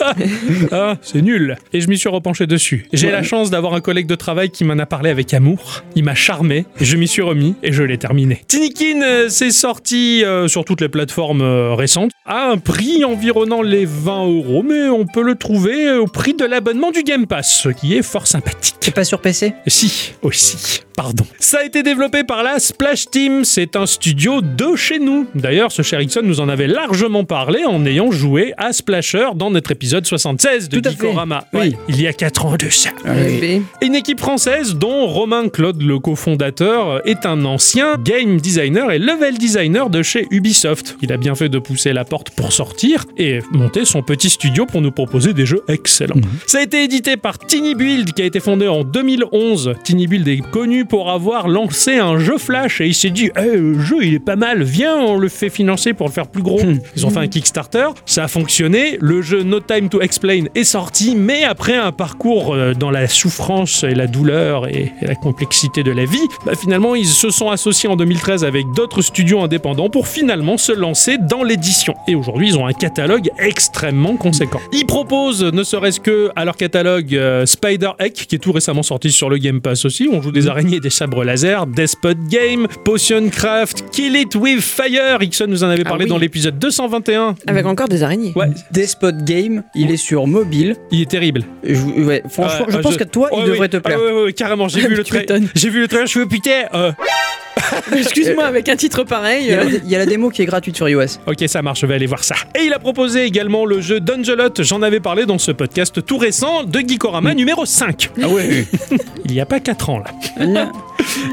[0.70, 1.56] ah, c'est nul.
[1.72, 2.86] Et je m'y suis repenché dessus.
[2.92, 3.12] J'ai Ouais.
[3.12, 5.82] la chance d'avoir un collègue de travail qui m'en a parlé avec amour.
[5.96, 6.66] Il m'a charmé.
[6.78, 8.42] Je m'y suis remis et je l'ai terminé.
[8.48, 13.62] Tinikin, euh, c'est sorti euh, sur toutes les plateformes euh, récentes à un prix environnant
[13.62, 17.60] les 20 euros, mais on peut le trouver au prix de l'abonnement du Game Pass,
[17.62, 18.76] ce qui est fort sympathique.
[18.80, 20.82] C'est pas sur PC Si, aussi.
[20.96, 21.24] Pardon.
[21.38, 25.26] Ça a été développé par la Splash Team, c'est un studio de chez nous.
[25.34, 29.50] D'ailleurs, ce cher Ixon nous en avait largement parlé en ayant joué à Splasher dans
[29.50, 30.82] notre épisode 76 de.
[30.88, 31.46] Geekorama.
[31.52, 31.60] Oui.
[31.60, 32.90] Ouais, il y a 4 ans de ça.
[33.04, 33.62] Bébé.
[33.80, 39.38] Une équipe française dont Romain Claude, le cofondateur, est un ancien game designer et level
[39.38, 40.96] designer de chez Ubisoft.
[41.02, 44.66] Il a bien fait de pousser la porte pour sortir et monter son petit studio
[44.66, 46.16] pour nous proposer des jeux excellents.
[46.46, 49.74] Ça a été édité par Tiny Build qui a été fondé en 2011.
[49.84, 53.56] Tiny Build est connu pour avoir lancé un jeu Flash et il s'est dit Eh,
[53.56, 56.42] le jeu il est pas mal, viens on le fait financer pour le faire plus
[56.42, 56.60] gros.
[56.96, 60.64] Ils ont fait un Kickstarter, ça a fonctionné, le jeu No Time to Explain est
[60.64, 65.14] sorti, mais après un parcours euh, dans la souffrance et la douleur et, et la
[65.14, 69.40] complexité de la vie, bah, finalement ils se sont associés en 2013 avec d'autres studios
[69.40, 71.94] indépendants pour finalement se lancer dans l'édition.
[72.08, 74.60] Et aujourd'hui ils ont un catalogue extrêmement conséquent.
[74.72, 78.82] Ils proposent, ne serait-ce que à leur catalogue, euh, Spider Egg, qui est tout récemment
[78.82, 82.66] sorti sur le Game Pass aussi, on joue des araignées des sabres laser, Despot Game,
[82.84, 86.10] Potion Craft, Kill It With Fire, Ixon nous en avait Ah parlé oui.
[86.10, 87.34] dans l'épisode 221.
[87.46, 88.32] Avec encore des araignées.
[88.36, 90.76] Ouais, Despot Game, il est sur mobile.
[90.90, 91.42] il est terrible.
[91.64, 93.68] Je, ouais, franchement, je euh, pense je- que toi, il devrait oui.
[93.70, 93.98] te plaire.
[94.00, 95.48] Ah, ouais, ouais, ouais, carrément, j'ai vu le m'étonnes.
[95.54, 96.62] J'ai vu le trailer, je fais putain.
[96.74, 96.92] euh,
[97.96, 99.44] Excuse-moi, avec un titre pareil.
[99.44, 101.18] Il y, a la, euh, il y a la démo qui est gratuite sur iOS.
[101.26, 102.34] Ok, ça marche, je vais aller voir ça.
[102.58, 106.18] Et il a proposé également le jeu Dungelot, j'en avais parlé dans ce podcast tout
[106.18, 108.10] récent de Geekorama numéro 5.
[108.22, 108.66] Ah ouais
[109.24, 110.46] Il n'y a pas 4 ans là.
[110.46, 110.61] Non,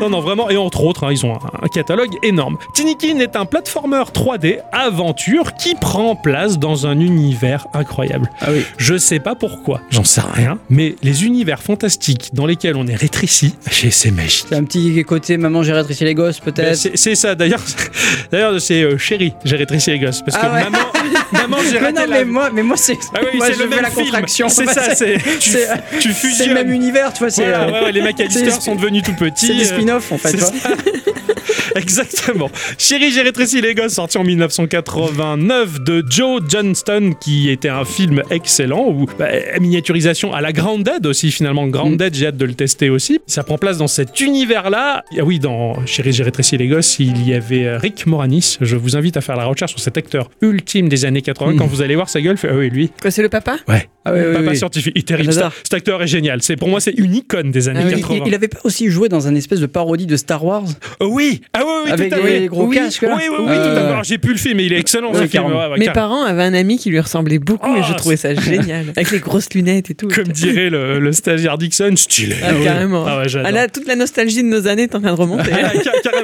[0.09, 2.57] non, vraiment, et entre autres, hein, ils ont un, un catalogue énorme.
[2.73, 8.29] Tinikin est un platformer 3D aventure qui prend place dans un univers incroyable.
[8.41, 8.65] Ah oui.
[8.77, 12.95] Je sais pas pourquoi, j'en sais rien, mais les univers fantastiques dans lesquels on est
[12.95, 14.45] rétréci, c'est magique.
[14.49, 16.75] C'est un petit côté maman j'ai rétréci les gosses Ben, peut-être.
[16.75, 17.61] C'est c'est ça, d'ailleurs,
[18.31, 20.21] d'ailleurs c'est euh, chérie, j'ai rétréci les gosses.
[20.25, 20.63] Parce que Ah ouais.
[20.63, 20.77] maman,
[21.31, 23.53] maman j'ai Mais raté non la- mais moi, mais moi c'est Ah oui, je le
[23.55, 24.05] fais même la film.
[24.05, 24.49] contraction.
[24.49, 25.51] C'est Bah, ça, c'est tu,
[25.99, 27.29] tu c'est le même univers, tu vois.
[27.35, 29.47] Voilà, euh, ouais, ouais, les McAllister sont devenus tout petits.
[29.47, 30.35] c'est des euh, spin-offs en fait.
[31.75, 32.49] Exactement.
[32.77, 38.23] Chérie, j'ai rétréci les gosses, sorti en 1989 de Joe Johnston, qui était un film
[38.29, 39.27] excellent, où bah,
[39.59, 41.67] miniaturisation à la Grounded aussi, finalement.
[41.67, 43.19] Grounded, j'ai hâte de le tester aussi.
[43.27, 45.03] Ça prend place dans cet univers-là.
[45.17, 48.57] Ah oui, dans Chérie, j'ai rétréci les gosses, il y avait euh, Rick Moranis.
[48.61, 51.55] Je vous invite à faire la recherche sur cet acteur ultime des années 80.
[51.57, 53.57] Quand vous allez voir sa gueule, fait, ah oui, lui, Quoi, c'est le papa?
[53.67, 53.89] Ouais.
[54.05, 54.57] Ah oui, oui, Papa oui.
[54.57, 55.33] scientifique, il est terrible.
[55.33, 56.41] Cet acteur est génial.
[56.41, 58.23] C'est pour moi, c'est une icône des années Ah oui, Il, 80.
[58.27, 60.63] il avait pas aussi joué dans un espèce de parodie de Star Wars?
[60.99, 62.45] Oh oui, ah oui, oui, avec tout à les fait.
[62.47, 62.75] gros oui.
[62.75, 63.87] casques là Oui, oui, oui, Euh, tout à fait.
[63.89, 65.45] Alors, j'ai plus le film, mais il est excellent Ouais, ce film.
[65.45, 68.17] Ouais, ouais, Mes car- parents avaient un ami qui lui ressemblait beaucoup et je trouvais
[68.17, 68.85] ça génial.
[68.95, 70.07] Avec les grosses lunettes et tout.
[70.07, 72.35] Comme dirait le, le stagiaire Dixon, stylé.
[72.43, 73.05] Ah, carrément.
[73.07, 73.25] Ah ouais.
[73.43, 75.51] Ah là, toute la nostalgie de nos années est en train de remonter.
[75.53, 75.71] Ah.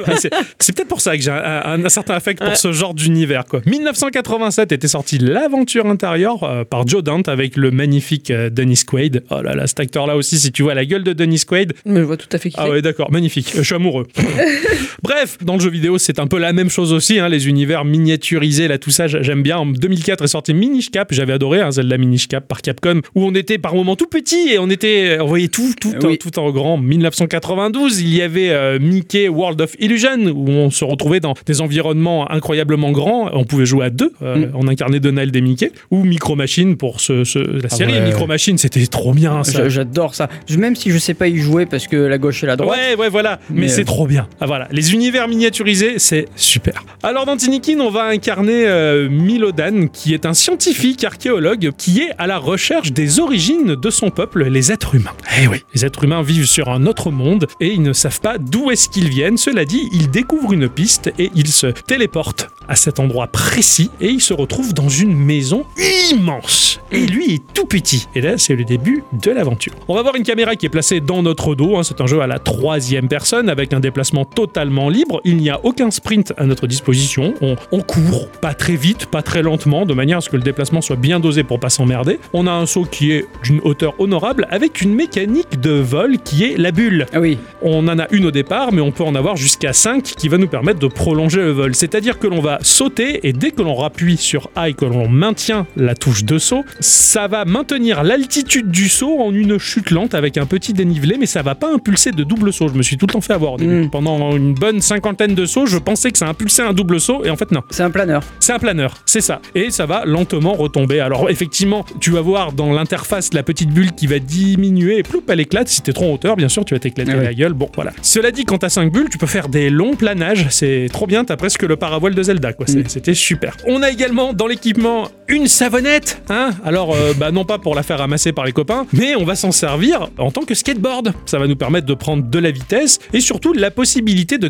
[0.06, 2.54] Ah, c'est- C'est peut-être pour ça que j'ai un, un- un certain affect pour Ouais.
[2.56, 3.44] ce genre d'univers.
[3.44, 3.60] quoi.
[3.66, 9.22] 1987 était sorti L'aventure intérieure euh, par Joe Dante avec le magnifique euh, Dennis Quaid.
[9.30, 12.00] Oh là là, cet acteur-là aussi, si tu vois la gueule de Dennis Quaid, Mais
[12.00, 13.52] je vois tout à fait qui Ah ouais, d'accord, magnifique.
[13.54, 14.06] Euh, Je suis amoureux.
[15.02, 17.84] Bref, dans le jeu vidéo, c'est un peu la même chose aussi, hein, les univers
[17.84, 19.58] miniaturisés, là, tout ça, j'a- j'aime bien.
[19.58, 23.24] En 2004 est sorti Minish Cap, j'avais adoré hein, Zelda Minish Cap par Capcom, où
[23.24, 26.14] on était par moments tout petit et on était, on voyait tout, tout, Oui.
[26.14, 26.76] en, tout en grand.
[26.78, 31.60] 1992, il y avait euh, Mickey World of Illusion, où on se retrouvait dans des
[31.60, 33.30] environnements incroyablement grands.
[33.32, 34.50] On pouvait jouer à deux, euh, Mm.
[34.54, 37.92] on incarnait Donald et Mickey, ou Micro Machine pour ce, ce- la série.
[37.92, 38.04] ouais.
[38.04, 39.68] Micro Machine, c'était trop bien ça.
[39.68, 40.28] J'adore ça.
[40.56, 42.76] Même si je sais pas y jouer parce que la gauche et la droite.
[42.78, 43.40] Ouais, ouais, voilà.
[43.50, 44.28] Mais, Mais, c'est euh, trop bien.
[44.40, 44.68] Ah, voilà.
[44.70, 46.84] Les univers miniaturisés, c'est super.
[47.02, 52.10] Alors, dans Tinikin, on va incarner euh, Milodan, qui est un scientifique archéologue qui est
[52.18, 55.14] à la recherche des origines de son peuple, les êtres humains.
[55.40, 55.64] Eh oui.
[55.74, 58.88] Les êtres humains vivent sur un autre monde et ils ne savent pas d'où est-ce
[58.88, 59.38] qu'ils viennent.
[59.38, 64.08] Cela dit, ils découvrent une piste et ils se téléportent à cet endroit précis et
[64.08, 65.64] ils se retrouvent dans une maison
[66.10, 66.80] immense.
[66.92, 68.06] Et lui est tout petit.
[68.14, 69.72] Et là, c'est le début de l'aventure.
[69.88, 71.76] On va voir une caméra qui est placée dans notre dos.
[71.76, 71.82] hein.
[71.82, 75.05] C'est un jeu à la troisième personne avec un déplacement totalement libre.
[75.24, 77.34] Il n'y a aucun sprint à notre disposition.
[77.40, 80.42] On, on court, pas très vite, pas très lentement, de manière à ce que le
[80.42, 82.18] déplacement soit bien dosé pour pas s'emmerder.
[82.32, 86.44] On a un saut qui est d'une hauteur honorable avec une mécanique de vol qui
[86.44, 87.06] est la bulle.
[87.12, 87.38] Ah oui.
[87.62, 90.38] On en a une au départ, mais on peut en avoir jusqu'à 5 qui va
[90.38, 91.74] nous permettre de prolonger le vol.
[91.74, 95.08] C'est-à-dire que l'on va sauter et dès que l'on rappuie sur A et que l'on
[95.08, 100.14] maintient la touche de saut, ça va maintenir l'altitude du saut en une chute lente
[100.14, 102.68] avec un petit dénivelé, mais ça va pas impulser de double saut.
[102.68, 103.58] Je me suis tout le temps fait avoir.
[103.58, 103.90] Mm.
[103.90, 107.30] Pendant une bonne cinquantaine de sauts, je pensais que ça impulsait un double saut et
[107.30, 107.62] en fait non.
[107.70, 108.22] C'est un planeur.
[108.40, 109.40] C'est un planeur, c'est ça.
[109.54, 111.00] Et ça va lentement retomber.
[111.00, 115.22] Alors effectivement, tu vas voir dans l'interface la petite bulle qui va diminuer et ploup,
[115.28, 115.68] elle éclate.
[115.68, 117.24] Si t'es trop en hauteur, bien sûr, tu vas t'éclater Ah ouais.
[117.24, 117.52] la gueule.
[117.52, 117.92] Bon, voilà.
[118.00, 120.46] Cela dit, quand t'as 5 bulles, tu peux faire des longs planages.
[120.50, 122.64] C'est trop bien, t'as presque le paravoile de Zelda, quoi.
[122.68, 122.84] Mm.
[122.86, 123.56] C'était super.
[123.66, 126.50] On a également dans l'équipement une savonnette, hein.
[126.64, 129.34] Alors, euh, bah, non pas pour la faire ramasser par les copains, mais on va
[129.34, 131.12] s'en servir en tant que skateboard.
[131.26, 134.48] Ça va nous permettre de prendre de la vitesse et surtout la possibilité de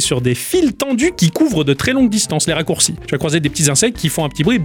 [0.00, 2.94] sur des fils tendus qui couvrent de très longues distances, les raccourcis.
[3.06, 4.58] Tu vas croiser des petits insectes qui font un petit bruit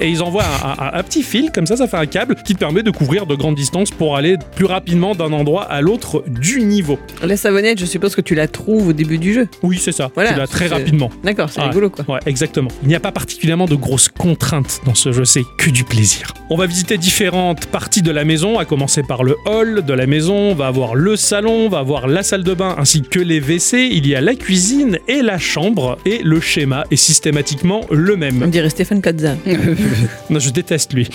[0.00, 0.44] et ils envoient
[0.78, 3.34] un, petit fil comme ça, ça fait un câble qui te permet de couvrir de
[3.34, 6.98] grandes distances pour aller plus rapidement d'un endroit à l'autre du niveau.
[7.22, 9.48] La savonnette, je suppose que tu la trouves au début du jeu.
[9.62, 10.10] Oui, c'est ça.
[10.14, 11.10] Voilà, tu l'as très rapidement.
[11.24, 11.68] D'accord, c'est Ouais.
[11.68, 12.04] rigolo quoi.
[12.08, 12.70] Ouais, exactement.
[12.82, 16.32] Il n'y a pas particulièrement de grosses contraintes dans ce jeu, c'est que du plaisir.
[16.50, 20.06] On va visiter différentes parties de la maison, à commencer par le hall de la
[20.06, 23.18] maison, on va avoir le salon, on va avoir la salle de bain ainsi que
[23.18, 27.80] les WC, il y a la cuisine et la chambre, et le schéma est systématiquement
[27.90, 28.50] le On même.
[28.50, 29.36] dirait Stéphane Kazza.
[30.30, 31.08] Non, je déteste lui.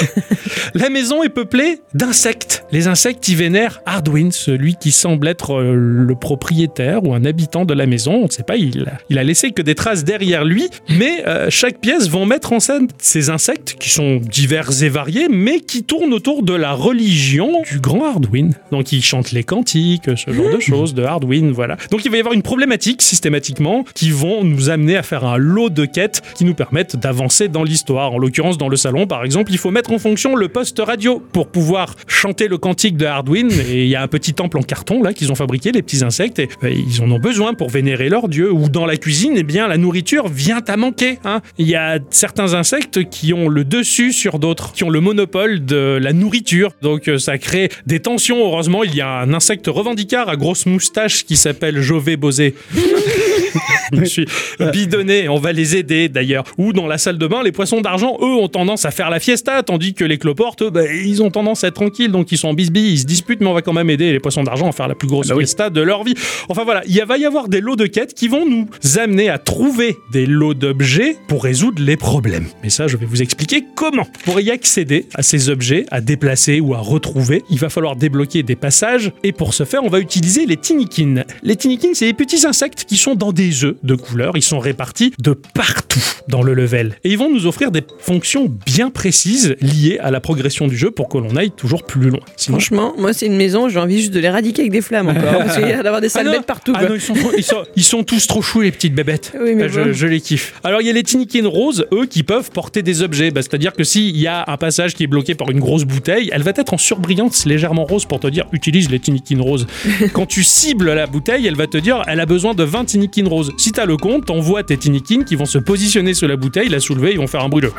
[0.74, 2.64] la maison est peuplée d'insectes.
[2.72, 7.64] Les insectes y vénèrent Hardwin, celui qui semble être euh, le propriétaire ou un habitant
[7.64, 8.14] de la maison.
[8.14, 10.68] On ne sait pas, il a, il a laissé que des traces derrière lui.
[10.88, 15.28] Mais euh, chaque pièce vont mettre en scène ces insectes qui sont divers et variés,
[15.28, 18.52] mais qui tournent autour de la religion du grand Hardwin.
[18.70, 21.76] Donc ils chantent les cantiques, ce genre de choses de Hardwin, voilà.
[21.90, 22.61] Donc il va y avoir une problématique
[23.00, 27.48] systématiquement qui vont nous amener à faire un lot de quêtes qui nous permettent d'avancer
[27.48, 28.12] dans l'histoire.
[28.12, 31.22] En l'occurrence, dans le salon, par exemple, il faut mettre en fonction le poste radio
[31.32, 33.50] pour pouvoir chanter le cantique de Hardwin.
[33.70, 36.04] Et il y a un petit temple en carton là qu'ils ont fabriqué, les petits
[36.04, 38.52] insectes, et euh, ils en ont besoin pour vénérer leur dieu.
[38.52, 41.18] Ou dans la cuisine, eh bien, la nourriture vient à manquer.
[41.24, 41.40] hein.
[41.58, 45.64] Il y a certains insectes qui ont le dessus sur d'autres, qui ont le monopole
[45.64, 46.72] de la nourriture.
[46.82, 48.38] Donc euh, ça crée des tensions.
[48.44, 52.41] Heureusement, il y a un insecte revendicard à grosse moustache qui s'appelle Jové Bosé.
[52.50, 53.62] Jose.
[53.92, 54.26] Je me suis
[54.72, 56.44] bidonné, on va les aider d'ailleurs.
[56.58, 59.20] Ou dans la salle de bain, les poissons d'argent, eux, ont tendance à faire la
[59.20, 62.38] fiesta, tandis que les cloportes, eux, bah, ils ont tendance à être tranquilles, donc ils
[62.38, 64.68] sont en bisbis, ils se disputent, mais on va quand même aider les poissons d'argent
[64.68, 65.44] à faire la plus grosse bah oui.
[65.44, 66.14] fiesta de leur vie.
[66.48, 68.68] Enfin voilà, il va y avoir des lots de quêtes qui vont nous
[68.98, 72.46] amener à trouver des lots d'objets pour résoudre les problèmes.
[72.62, 74.06] Mais ça, je vais vous expliquer comment.
[74.24, 78.42] Pour y accéder à ces objets, à déplacer ou à retrouver, il va falloir débloquer
[78.42, 81.24] des passages, et pour ce faire, on va utiliser les tinikins.
[81.42, 84.58] Les tinikins, c'est des petits insectes qui sont dans des œufs de couleur, ils sont
[84.58, 86.96] répartis de partout dans le level.
[87.04, 90.90] Et ils vont nous offrir des fonctions bien précises liées à la progression du jeu
[90.90, 92.20] pour que l'on aille toujours plus loin.
[92.36, 95.38] Sinon, Franchement, moi c'est une maison, j'ai envie juste de l'éradiquer avec des flammes encore.
[95.38, 96.72] parce qu'il y a d'avoir des sales Ah bêtes partout.
[96.76, 99.32] ah non, ils, sont, trop- ils, sont, ils sont tous trop choux, les petites bébêtes.
[99.40, 99.92] Oui, mais Ah, je, bon.
[99.92, 100.54] je les kiffe.
[100.64, 103.30] Alors, il y a les Tinikins roses, eux, qui peuvent porter des objets.
[103.30, 106.30] Bah, C'est-à-dire que s'il y a un passage qui est bloqué par une grosse bouteille,
[106.32, 109.66] elle va être en surbrillance légèrement rose pour te dire utilise les Tinikins roses.
[110.12, 113.26] Quand tu cibles la bouteille, elle va te dire elle a besoin de 20 Tinikins
[113.28, 113.52] roses.
[113.58, 116.80] Si t'as le compte, t'envoies tes Tinikins qui vont se positionner sur la bouteille, la
[116.80, 117.70] soulever, ils vont faire un bruit de.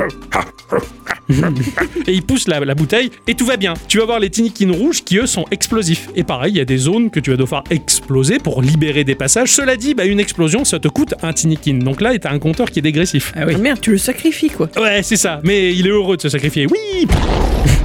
[2.07, 3.73] et ils poussent la, la bouteille et tout va bien.
[3.87, 6.09] Tu vas voir les tinikins rouges qui eux sont explosifs.
[6.15, 9.15] Et pareil, il y a des zones que tu vas devoir exploser pour libérer des
[9.15, 9.51] passages.
[9.51, 11.75] Cela dit, bah, une explosion ça te coûte un tinikin.
[11.75, 13.33] Donc là, t'as un compteur qui est dégressif.
[13.35, 13.53] Ah oui.
[13.55, 14.69] Ah, merde, tu le sacrifies quoi.
[14.77, 15.39] Ouais, c'est ça.
[15.43, 16.67] Mais il est heureux de se sacrifier.
[16.67, 17.07] Oui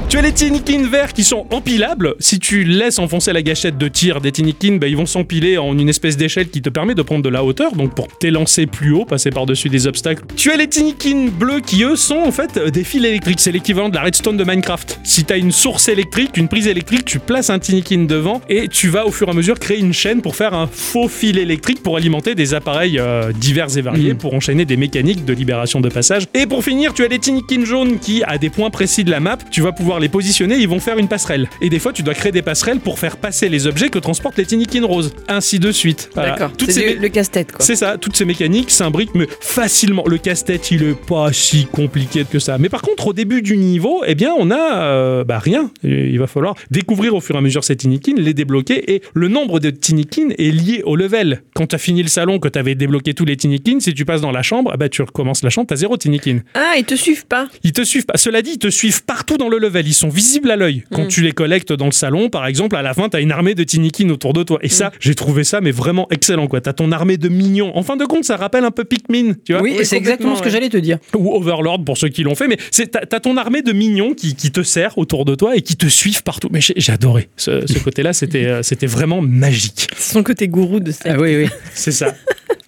[0.08, 2.14] tu as les tinikins verts qui sont empilables.
[2.18, 5.76] Si tu laisses enfoncer la gâchette de tir des tinikins, bah, ils vont s'empiler en
[5.78, 8.92] une espèce d'échelle qui te permet de prendre de la hauteur, donc pour t'élancer plus
[8.92, 10.24] haut, passer par-dessus des obstacles.
[10.34, 13.38] Tu as les tinikins bleus qui, eux, sont en fait des fils électriques.
[13.40, 14.98] C'est l'équivalent de la redstone de Minecraft.
[15.04, 18.68] Si tu as une source électrique, une prise électrique, tu places un tinikin devant et
[18.68, 21.36] tu vas au fur et à mesure créer une chaîne pour faire un faux fil
[21.38, 24.18] électrique pour alimenter des appareils euh, divers et variés, Mm.
[24.18, 26.24] pour enchaîner des mécaniques de libération de passage.
[26.32, 29.20] Et pour finir, tu as les tinikins jaunes qui, à des points précis de la
[29.20, 31.48] map, tu vas pouvoir les positionner, ils vont faire une passerelle.
[31.60, 34.38] Et des fois, tu dois créer des passerelles pour faire passer les objets que transportent
[34.38, 35.12] les tinikins roses.
[35.28, 36.10] Ainsi de suite.
[36.14, 36.30] Voilà.
[36.30, 36.52] D'accord.
[36.58, 37.64] C'est ces le casse-tête quoi.
[37.64, 40.04] c'est ça, toutes ces mécaniques s'imbriquent mais facilement.
[40.06, 42.58] Le casse-tête, il est pas si compliqué que ça.
[42.58, 45.70] Mais par contre, au début du niveau, eh bien, on a euh, bah, rien.
[45.82, 48.92] Il va falloir découvrir au fur et à mesure ces tinikins, les débloquer.
[48.92, 51.42] Et le nombre de tinikins est lié au level.
[51.54, 54.04] Quand tu as fini le salon, que tu avais débloqué tous les tinikins, si tu
[54.04, 56.40] passes dans la chambre, bah, tu recommences la chambre, tu as zéro tinikin.
[56.54, 57.48] Ah, ils te suivent pas.
[57.64, 58.16] Ils te suivent pas.
[58.16, 59.86] Cela dit, ils te suivent partout dans le level.
[59.88, 60.84] Ils sont visibles à l'œil.
[60.92, 61.08] Quand Mm.
[61.08, 63.64] tu les collectes dans le salon, par exemple, à la fin, t'as une armée de
[63.64, 64.58] Tinikin autour de toi.
[64.62, 64.70] Et Mm.
[64.70, 66.60] ça, j'ai trouvé ça, mais vraiment excellent, quoi.
[66.60, 67.74] T'as ton armée de mignons.
[67.76, 69.62] En fin de compte, ça rappelle un peu Pikmin, tu vois.
[69.62, 70.98] Oui, Oui, c'est exactement ce que j'allais te dire.
[71.16, 72.48] Ou Overlord pour ceux qui l'ont fait.
[72.48, 75.62] Mais c'est, t'as, ton armée de mignons qui, qui te sert autour de toi et
[75.62, 76.48] qui te suivent partout.
[76.52, 77.28] Mais j'ai, adoré.
[77.36, 79.88] Ce, ce côté-là, c'était, euh, c'était vraiment magique.
[79.96, 81.00] C'est son côté gourou de ça.
[81.06, 81.48] Ah oui, oui.
[81.74, 82.14] C'est ça.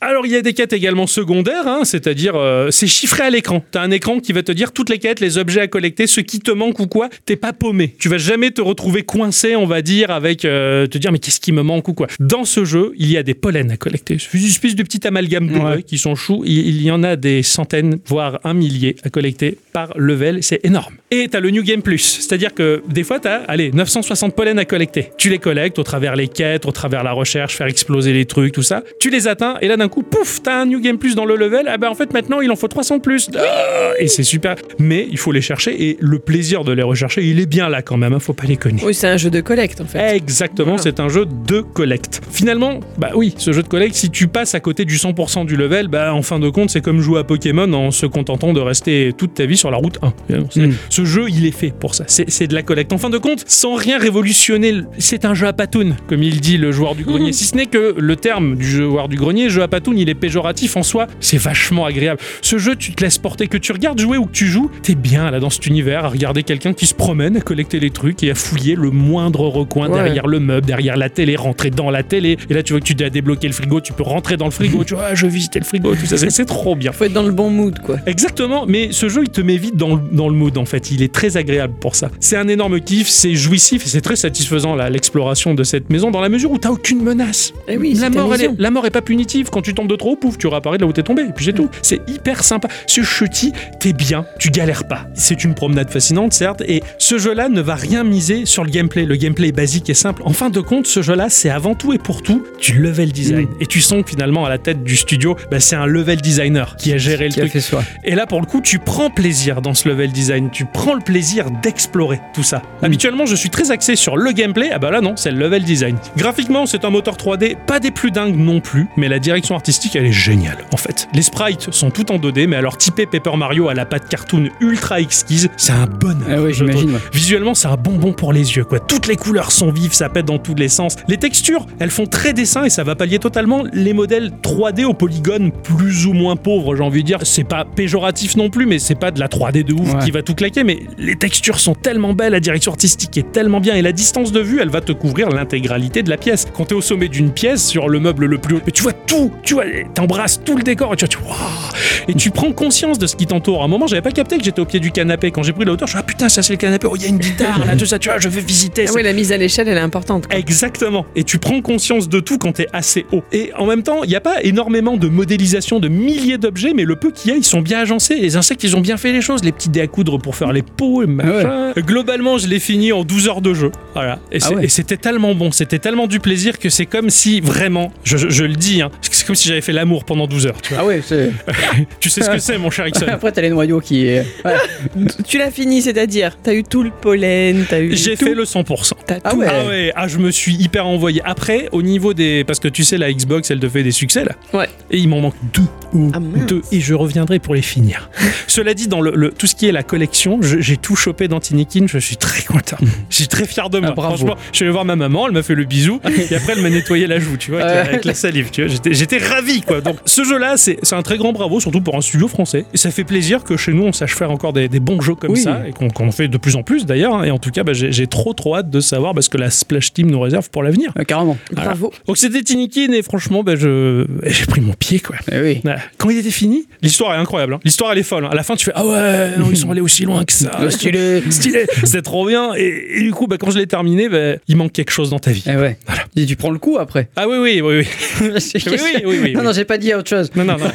[0.03, 3.63] Alors il y a des quêtes également secondaires, hein, c'est-à-dire euh, c'est chiffré à l'écran.
[3.71, 6.23] T'as un écran qui va te dire toutes les quêtes, les objets à collecter, ce
[6.23, 7.11] qui te manque ou quoi.
[7.27, 7.95] T'es pas paumé.
[7.99, 11.39] Tu vas jamais te retrouver coincé, on va dire, avec euh, te dire mais qu'est-ce
[11.41, 12.07] qui me manque ou quoi.
[12.19, 14.17] Dans ce jeu, il y a des pollens à collecter.
[14.19, 15.83] C'est une espèce de petit amalgame doré Ouais.
[15.83, 16.45] qui sont choux.
[16.47, 20.43] Il, il y en a des centaines, voire un millier à collecter par level.
[20.43, 20.95] C'est énorme.
[21.11, 24.65] Et t'as le New Game Plus, c'est-à-dire que des fois t'as, allez, 960 pollens à
[24.65, 25.11] collecter.
[25.19, 28.53] Tu les collectes au travers les quêtes, au travers la recherche, faire exploser les trucs,
[28.55, 28.83] tout ça.
[28.99, 31.37] Tu les atteins et là d'un coup, pouf, t'as un New Game Plus dans le
[31.37, 33.29] level, ah ben en fait maintenant il en faut 300 de plus.
[33.37, 34.57] Ah, et c'est super.
[34.79, 37.83] Mais il faut les chercher et le plaisir de les rechercher, il est bien là
[37.83, 38.85] quand même, hein, faut pas les connaître.
[38.87, 40.17] Oui, c'est un jeu de collecte en fait.
[40.17, 40.83] Exactement, Voilà.
[40.83, 42.21] c'est un jeu de collecte.
[42.31, 45.57] Finalement, bah oui, ce jeu de collecte, si tu passes à côté du 100% du
[45.57, 48.61] level, bah en fin de compte, c'est comme jouer à Pokémon en se contentant de
[48.61, 50.13] rester toute ta vie sur la route 1.
[50.51, 50.75] C'est- Mm.
[50.91, 52.05] Ce jeu, il est fait pour ça.
[52.07, 52.93] C'est de la collecte.
[52.93, 56.59] En fin de compte, sans rien révolutionner, c'est un jeu à patoun, comme il dit
[56.59, 57.33] le joueur du grenier.
[57.41, 60.15] Si ce n'est que le terme du joueur du grenier, jeu à patoun, il est
[60.15, 61.07] péjoratif en soi.
[61.21, 62.21] C'est vachement agréable.
[62.43, 64.95] Ce jeu, tu te laisses porter, que tu regardes jouer ou que tu joues, t'es
[64.95, 68.23] bien là dans cet univers à regarder quelqu'un qui se promène, à collecter les trucs
[68.23, 70.03] et à fouiller le moindre recoin Ouais.
[70.03, 72.37] derrière le meuble, derrière la télé, rentrer dans la télé.
[72.51, 74.51] Et là, tu vois que tu dois débloquer le frigo, tu peux rentrer dans le
[74.51, 76.93] frigo, tu vois, ah, je visiter le frigo, tout ça, c'est- trop bien.
[76.93, 77.97] Faut être dans le bon mood quoi.
[78.07, 80.91] Exactement, mais ce jeu il te met vite dans le, dans le mood en fait,
[80.91, 82.11] il est très agréable pour ça.
[82.21, 86.11] C'est un énorme kiff, c'est jouissif et c'est très satisfaisant là, l'exploration de cette maison
[86.11, 87.53] dans la mesure où t'as aucune menace.
[87.69, 89.97] Eh oui, la, mort, elle est, la mort est pas punitive, quand tu tombes de
[89.97, 91.69] trop pouf, tu réapparais de là où t'es tombé, et puis c'est tout.
[91.83, 92.69] C'est hyper sympa.
[92.87, 95.07] Ce chutis, t'es bien, tu galères pas.
[95.15, 99.05] C'est une promenade fascinante certes, et ce jeu-là ne va rien miser sur le gameplay.
[99.05, 100.23] Le gameplay est basique et simple.
[100.25, 103.47] En fin de compte, ce jeu-là, c'est avant tout et pour tout du level design.
[103.47, 103.63] Mm.
[103.63, 106.77] Et tu sens que finalement à la tête du studio, bah, c'est un level designer
[106.77, 107.53] qui a géré le a truc.
[107.53, 107.83] fait soi.
[108.05, 110.51] Et là, pour le coup, tu prends plaisir dans ce level design.
[110.51, 112.63] Tu prends le plaisir d'explorer tout ça.
[112.83, 114.71] Habituellement, je suis très axé sur le gameplay.
[114.73, 115.97] Ah bah là, non, c'est le level design.
[116.17, 119.95] Graphiquement, c'est un moteur 3D, pas des plus dingues non plus, mais la direction artistique,
[119.95, 121.07] elle est géniale, en fait.
[121.13, 124.49] Les sprites sont tout en 2D, mais alors typé Paper Mario à la patte cartoon
[124.61, 126.27] ultra exquise, c'est un bonheur.
[126.31, 126.99] Ah oui, j'imagine.
[127.13, 128.81] Visuellement, c'est un bonbon pour les yeux, quoi.
[128.81, 130.97] Toutes les couleurs sont vives, ça pète dans tous les sens.
[131.09, 134.95] Les textures, elles font très dessin et ça va pallier totalement les modèles 3D au
[134.95, 137.19] polygone plus ou moins pauvres, j'ai envie de dire.
[137.25, 140.05] C'est pas péjoratif non plus, mais c'est pas de la 3D de ouf Ouais.
[140.05, 140.65] qui va tout claquer.
[140.65, 144.33] Mais les textures sont tellement belles, la direction artistique est tellement bien et la distance
[144.33, 146.47] de vue, elle va te couvrir l'intégralité de la pièce.
[146.57, 148.93] Quand t'es au sommet d'une pièce, sur le meuble le plus haut, mais tu vois
[148.93, 149.65] tout, tu vois,
[149.97, 153.17] t'embrasses tout le décor et tu vois, tu, waouh, et tu prends conscience de ce
[153.17, 153.63] qui t'entoure.
[153.63, 155.33] À un moment, j'avais pas capté que j'étais au pied du canapé.
[155.33, 156.87] Quand j'ai pris la hauteur, je suis ah putain, ça c'est le canapé.
[156.89, 158.85] Oh, il y a une guitare là, tout ça, tu vois, je veux visiter.
[158.89, 160.29] Ah oui, la mise à l'échelle elle est importante.
[160.29, 160.39] quoi.
[160.39, 161.05] Exactement.
[161.17, 163.25] Et tu prends conscience de tout quand t'es assez haut.
[163.33, 166.85] Et en même temps, il n'y a pas énormément de modélisation de milliers d'objets, mais
[166.85, 168.15] le peu qu'il y a, ils sont bien agencés.
[168.21, 169.43] Les insectes, ils ont bien fait les choses.
[169.43, 171.73] Les petits dés à coudre pour faire les pots et machin.
[171.77, 173.73] Globalement, je l'ai fini en 12 heures de jeu.
[173.95, 174.21] Voilà.
[174.31, 174.67] Et, Ah ouais.
[174.67, 178.29] et c'était tellement bon, c'était tellement du plaisir que c'est comme si vraiment, je, je-
[178.29, 178.91] je le dis, hein,
[179.21, 180.61] c'est comme si j'avais fait l'amour pendant 12 heures.
[180.63, 180.83] Tu, vois.
[180.83, 181.31] Ah ouais, c'est.
[182.01, 184.05] tu sais ce que c'est, mon cher Ixon Après, t'as les noyaux qui.
[184.07, 184.25] Ouais.
[185.27, 187.97] Tu l'as fini, c'est-à-dire T'as eu tout le pollen, t'as eu.
[187.97, 188.93] J'ai tout, fait le 100%.
[189.07, 189.37] T'as Ah tout.
[189.39, 189.47] ouais.
[189.49, 191.21] Ah ouais, ah je me suis hyper envoyé.
[191.25, 192.45] Après, au niveau des...
[192.45, 194.33] Parce que tu sais, la Xbox, elle te fait des succès là.
[194.53, 194.69] Ouais.
[194.91, 195.63] Et il m'en manque deux
[195.93, 196.47] ou Ah, mince.
[196.47, 196.63] deux.
[196.73, 198.11] Et je reviendrai pour les finir.
[198.47, 201.41] Cela dit, dans le, le- tout ce qui est la collection, j'ai tout chopé dans
[201.41, 202.79] Tinikin, je suis très content.
[203.11, 203.91] Je suis très fier de moi.
[203.93, 204.17] Ah, bravo.
[204.17, 206.01] Franchement, je suis allé voir ma maman, elle m'a fait le bisou.
[206.31, 208.51] et après, elle m'a nettoyé la joue, tu vois, avec, avec la salive.
[208.51, 209.81] Tu vois, j'étais ravi quoi.
[209.81, 212.65] Donc, ce jeu-là, c'est, c'est un très grand bravo, surtout pour un studio français.
[212.75, 215.15] Et ça fait plaisir que chez nous, on sache faire encore des, des bons jeux
[215.15, 215.41] comme Oui.
[215.41, 217.15] ça et qu'on, qu'on en fait de plus en plus d'ailleurs.
[217.15, 217.25] hein.
[217.25, 219.51] Et en tout cas, bah, j'ai, trop trop hâte de savoir bah, ce que la
[219.51, 220.93] Splash Team nous réserve pour l'avenir.
[220.99, 221.37] Euh, carrément.
[221.53, 221.93] Bravo.
[222.07, 224.07] Donc c'était Tinikin et franchement, bah, je...
[224.25, 225.17] j'ai pris mon pied quoi.
[225.31, 225.63] Eh oui.
[225.99, 227.55] Quand il était fini, l'histoire est incroyable.
[227.55, 227.61] hein.
[227.65, 228.25] L'histoire elle est folle.
[228.25, 228.31] hein.
[228.33, 230.59] À la fin, tu fais ah ouais, non, ils sont allés aussi loin que ça.
[230.63, 231.23] Le stylé.
[231.31, 231.67] Stylé.
[231.85, 232.53] C'était trop bien.
[232.57, 235.19] Et, et du coup, bah, quand je l'ai terminé, bah, il manque quelque chose dans
[235.19, 235.45] ta vie.
[235.47, 235.77] Eh ouais.
[235.87, 236.03] Voilà.
[236.17, 237.09] Et tu prends le coup après.
[237.17, 237.87] Ah oui, oui, oui, oui.
[238.67, 239.33] oui, oui, oui, oui.
[239.35, 240.31] Non, non, j'ai pas dit autre chose.
[240.35, 240.67] Non, non, non.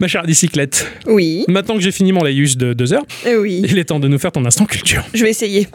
[0.00, 1.44] Ma chère bicyclette, Oui.
[1.48, 3.62] maintenant que j'ai fini mon laïus de deux heures, oui.
[3.64, 5.04] il est temps de nous faire ton instant culture.
[5.14, 5.68] Je vais essayer.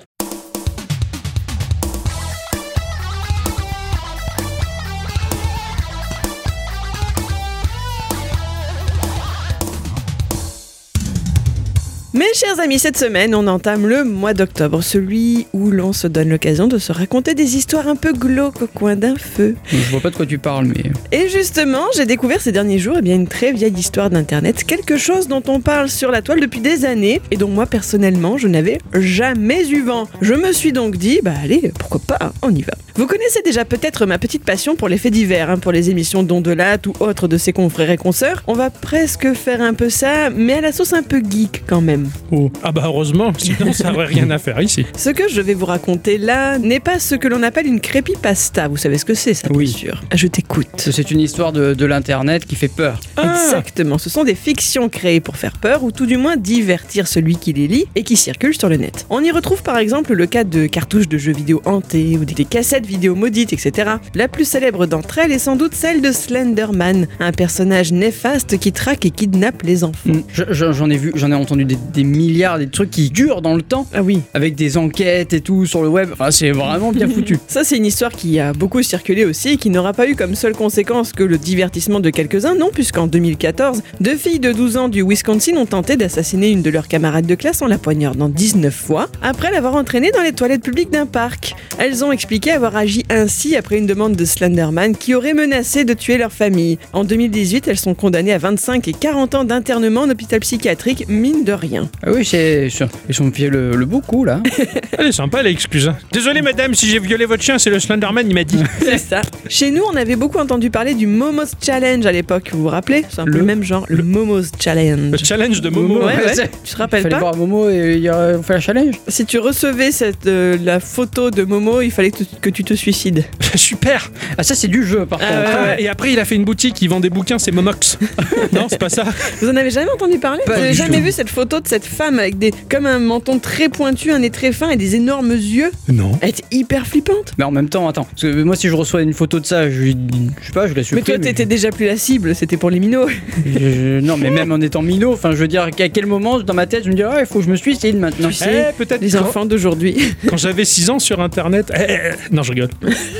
[12.15, 16.29] Mes chers amis, cette semaine, on entame le mois d'octobre, celui où l'on se donne
[16.29, 19.55] l'occasion de se raconter des histoires un peu glauques au coin d'un feu.
[19.65, 20.91] Je vois pas de quoi tu parles, mais.
[21.11, 24.95] Et justement, j'ai découvert ces derniers jours eh bien, une très vieille histoire d'Internet, quelque
[24.95, 28.47] chose dont on parle sur la toile depuis des années et dont moi personnellement je
[28.47, 30.07] n'avais jamais eu vent.
[30.21, 32.73] Je me suis donc dit, bah allez, pourquoi pas, hein, on y va.
[32.95, 36.21] Vous connaissez déjà peut-être ma petite passion pour les faits divers, hein, pour les émissions
[36.21, 38.43] d'Ondelat ou autres de ses confrères et consoeurs.
[38.45, 41.81] On va presque faire un peu ça, mais à la sauce un peu geek quand
[41.81, 42.07] même.
[42.29, 42.51] Oh.
[42.61, 44.85] Ah bah heureusement, sinon ça aurait rien à faire ici.
[44.95, 48.67] Ce que je vais vous raconter là n'est pas ce que l'on appelle une creepypasta.
[48.67, 49.65] Vous savez ce que c'est, ça, Oui.
[49.65, 50.01] bien sûr.
[50.13, 50.67] Je t'écoute.
[50.77, 52.99] C'est une histoire de, de l'internet qui fait peur.
[53.17, 53.33] Ah.
[53.43, 57.37] Exactement, ce sont des fictions créées pour faire peur ou tout du moins divertir celui
[57.37, 59.07] qui les lit et qui circulent sur le net.
[59.09, 62.45] On y retrouve par exemple le cas de cartouches de jeux vidéo hantés ou des
[62.45, 63.93] cassettes de vidéos maudites, etc.
[64.13, 68.71] La plus célèbre d'entre elles est sans doute celle de Slenderman, un personnage néfaste qui
[68.71, 70.09] traque et kidnappe les enfants.
[70.11, 70.19] Mm.
[70.31, 73.41] Je- je- J'en ai vu, j'en ai entendu des, des milliards, des trucs qui durent
[73.41, 74.21] dans le temps, Ah oui.
[74.33, 76.09] avec des enquêtes et tout sur le web.
[76.13, 77.37] Enfin, c'est vraiment bien foutu.
[77.47, 80.35] Ça, c'est une histoire qui a beaucoup circulé aussi et qui n'aura pas eu comme
[80.35, 84.89] seule conséquence que le divertissement de quelques-uns, non, puisqu'en 2014, deux filles de 12 ans
[84.89, 88.73] du Wisconsin ont tenté d'assassiner une de leurs camarades de classe en la poignardant 19
[88.73, 91.55] fois, après l'avoir entraînée dans les toilettes publiques d'un parc.
[91.77, 95.93] Elles ont expliqué avoir agi ainsi après une demande de Slenderman qui aurait menacé de
[95.93, 96.77] tuer leur famille.
[96.93, 101.43] En 2018, elles sont condamnées à 25 et 40 ans d'internement en hôpital psychiatrique, mine
[101.43, 101.89] de rien.
[102.05, 104.41] Ah oui, c'est, c'est- ils sont fait le, le beau coup là.
[104.97, 105.87] Elle est sympa l'excuse.
[105.87, 105.97] hein.
[106.11, 108.57] Désolé madame si j'ai violé votre chien, c'est le Slenderman, il m'a dit.
[108.79, 109.21] C'est ça.
[109.49, 113.03] Chez nous, on avait beaucoup entendu parler du Momo's Challenge à l'époque, vous vous rappelez?
[113.09, 115.11] C'est un peu Le- même genre, le, Momo's Challenge.
[115.11, 115.99] Le challenge de Momo.
[115.99, 116.49] Ouais, ouais.
[116.63, 117.19] Tu te rappelles fallait pas?
[117.19, 118.95] voir Momo et il y a- on fait la challenge.
[119.07, 122.79] Si tu recevais cette, euh, la photo de Momo, il fallait que, que tu te
[122.79, 123.23] suicides.
[123.55, 124.11] Super.
[124.37, 125.57] Ah ça c'est du jeu par Ah, contre.
[125.61, 125.83] ouais, ouais.
[125.83, 127.97] Et après il a fait une boutique, il vend des bouquins, c'est Momox.
[128.53, 129.05] non, c'est pas ça.
[129.41, 131.03] Vous en avez jamais entendu parler Pas Vous avez du jamais tout.
[131.03, 134.29] vu cette photo de cette femme avec des comme un menton très pointu, un nez
[134.29, 136.11] très fin et des énormes yeux Non.
[136.21, 137.33] Elle était hyper flippante.
[137.37, 139.69] Mais en même temps, attends, parce que moi si je reçois une photo de ça,
[139.69, 139.97] je, lui-
[140.41, 141.03] je sais pas, je la Mais supprime.
[141.05, 143.07] toi, t'étais déjà plus la cible, c'était pour les minots.
[143.45, 146.53] Je- non, mais même en étant minot, enfin, je veux dire, qu'à quel moment dans
[146.53, 148.29] ma tête, je me dis, ah, il faut que je me suicide maintenant.
[148.29, 149.95] Tu sais, Eh, peut-être Les quand- enfants d'aujourd'hui.
[150.27, 151.71] Quand j'avais 6 ans sur internet.
[151.75, 152.69] eh, eh, non, je rigole.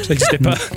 [0.04, 0.56] Ça n'existait pas.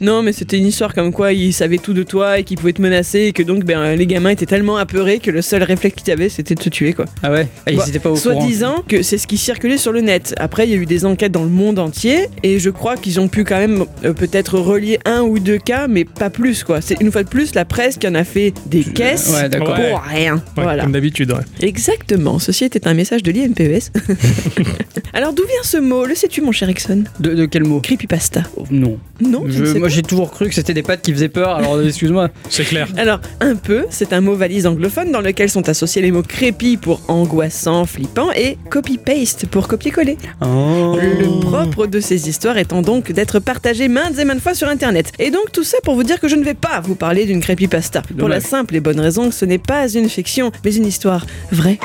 [0.00, 2.72] Non, mais c'était une histoire comme quoi ils savaient tout de toi et qu'ils pouvaient
[2.72, 6.00] te menacer et que donc ben, les gamins étaient tellement apeurés que le seul réflexe
[6.04, 7.06] qu'ils avaient c'était de se tuer quoi.
[7.20, 7.48] Ah ouais?
[7.66, 8.46] Ah, Ils Bah, étaient pas au Soit courant.
[8.46, 10.34] disant que c'est ce qui circulait sur le net.
[10.38, 13.18] Après, il y a eu des enquêtes dans le monde entier et je crois qu'ils
[13.18, 16.80] ont pu quand même euh, peut-être relier un ou deux cas, mais pas plus quoi.
[16.80, 19.68] C'est une fois de plus la presse qui en a fait des caisses ouais, pour
[19.70, 19.94] Ouais.
[20.06, 20.36] rien.
[20.56, 20.84] Ouais, voilà.
[20.84, 21.32] Comme d'habitude.
[21.32, 21.42] ouais.
[21.66, 22.38] Exactement.
[22.38, 23.90] Ceci était un message de l'INPES.
[25.12, 26.04] Alors d'où vient ce mot?
[26.04, 28.42] Le sais-tu mon cher Exxon De, de quel mot Creepypasta.
[28.56, 28.98] Oh, Non.
[29.20, 31.80] Non, tu Je- moi j'ai toujours cru que c'était des pattes qui faisaient peur, alors
[31.80, 32.28] excuse-moi.
[32.50, 32.86] C'est clair.
[32.96, 36.76] Alors, un peu, c'est un mot valise anglophone dans lequel sont associés les mots crépi
[36.76, 40.16] pour angoissant, flippant et copy-paste pour copier-coller.
[40.40, 40.96] Oh.
[41.00, 45.12] Le propre de ces histoires étant donc d'être partagées maintes et maintes fois sur internet.
[45.18, 47.40] Et donc tout ça pour vous dire que je ne vais pas vous parler d'une
[47.40, 48.02] creepypasta.
[48.18, 51.26] Pour la simple et bonne raison que ce n'est pas une fiction, mais une histoire
[51.50, 51.78] vraie,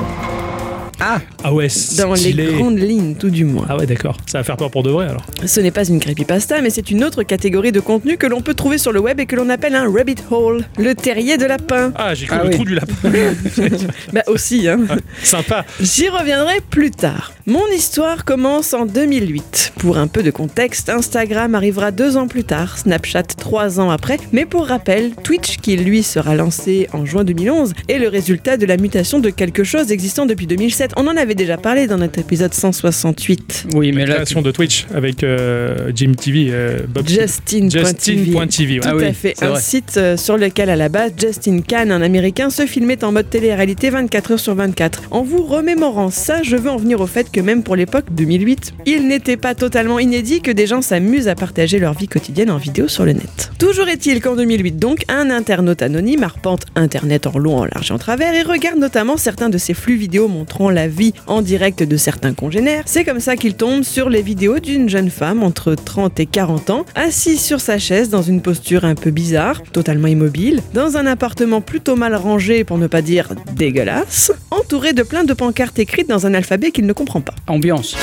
[1.00, 1.68] Ah Ah ouais,
[1.98, 2.46] dans stylé.
[2.48, 3.66] les grandes lignes tout du moins.
[3.70, 4.18] Ah ouais, d'accord.
[4.26, 5.26] Ça va faire peur pour de vrai alors.
[5.46, 8.54] Ce n'est pas une creepypasta, mais c'est une autre catégorie de contenu que l'on peut
[8.54, 11.91] trouver sur le web et que l'on appelle un rabbit hole, le terrier de lapin.
[11.96, 12.56] Ah, j'ai cru Ah le oui.
[12.56, 12.94] trou du lapin.
[14.14, 14.80] Bah aussi, hein.
[15.24, 15.66] Sympa.
[15.82, 17.34] J'y reviendrai plus tard.
[17.46, 19.74] Mon histoire commence en 2008.
[19.80, 24.18] Pour un peu de contexte, Instagram arrivera deux ans plus tard, Snapchat trois ans après,
[24.32, 28.66] mais pour rappel, Twitch, qui lui sera lancé en juin 2011, est le résultat de
[28.66, 30.48] la mutation de quelque chose existant depuis
[30.88, 30.94] 2007.
[30.98, 33.68] On en avait déjà parlé dans notre épisode 168.
[33.74, 34.16] Oui, mais là.
[34.16, 37.80] Création de Twitch avec euh, Jim TV, euh, Bob Justin.tv.
[37.80, 38.80] Justin.tv.
[38.80, 38.92] Tout Ouais.
[38.92, 39.62] Ah oui, à fait, un vrai.
[39.62, 43.30] site euh, sur lequel à la base Justin Khan, un américain, se filmait en mode
[43.30, 45.04] télé-réalité 24 heures sur 24.
[45.12, 48.74] En vous remémorant ça, je veux en venir au fait que même pour l'époque 2008,
[48.86, 52.58] il n'était pas totalement inédit que des gens s'amusent à partager leur vie quotidienne en
[52.58, 53.52] vidéo sur le net.
[53.58, 57.94] Toujours est-il qu'en 2008 donc, un internaute anonyme arpente internet en long, en large et
[57.94, 61.84] en travers et regarde notamment certains de ces flux vidéo montrant la vie en direct
[61.84, 62.84] de certains congénères.
[62.86, 66.70] C'est comme ça qu'il tombe sur les vidéos d'une jeune femme entre 30 et 40
[66.70, 71.06] ans, assise sur sa chaise dans une posture un peu bizarre, totalement immobile, dans un
[71.06, 76.10] appartement plutôt mal rangé pour ne pas dire dégueulasse, entouré de plein de pancartes écrites
[76.10, 77.36] dans un alphabet qu'il ne comprend pas.
[77.48, 77.96] Ambiance.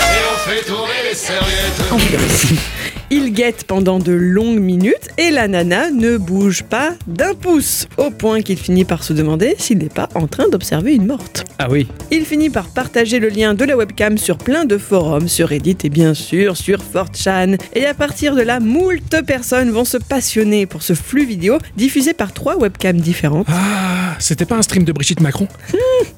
[1.91, 2.47] Ambiance.
[3.13, 8.13] Il guette pendant de longues minutes et la nana ne bouge pas d'un pouce, au
[8.13, 11.45] point qu'il finit par se demander s'il n'est pas en train d'observer une morte.
[11.59, 11.89] Ah oui.
[12.13, 15.79] Il finit par partager le lien de la webcam sur plein de forums, sur Reddit
[15.83, 17.59] et bien sûr sur 4chan.
[17.75, 22.15] Et à partir de là, moult personnes vont se passionner pour ce flux vidéo diffusé
[22.15, 23.49] par trois webcams différentes.
[23.51, 25.49] Ah, c'était pas un stream de Brigitte Macron?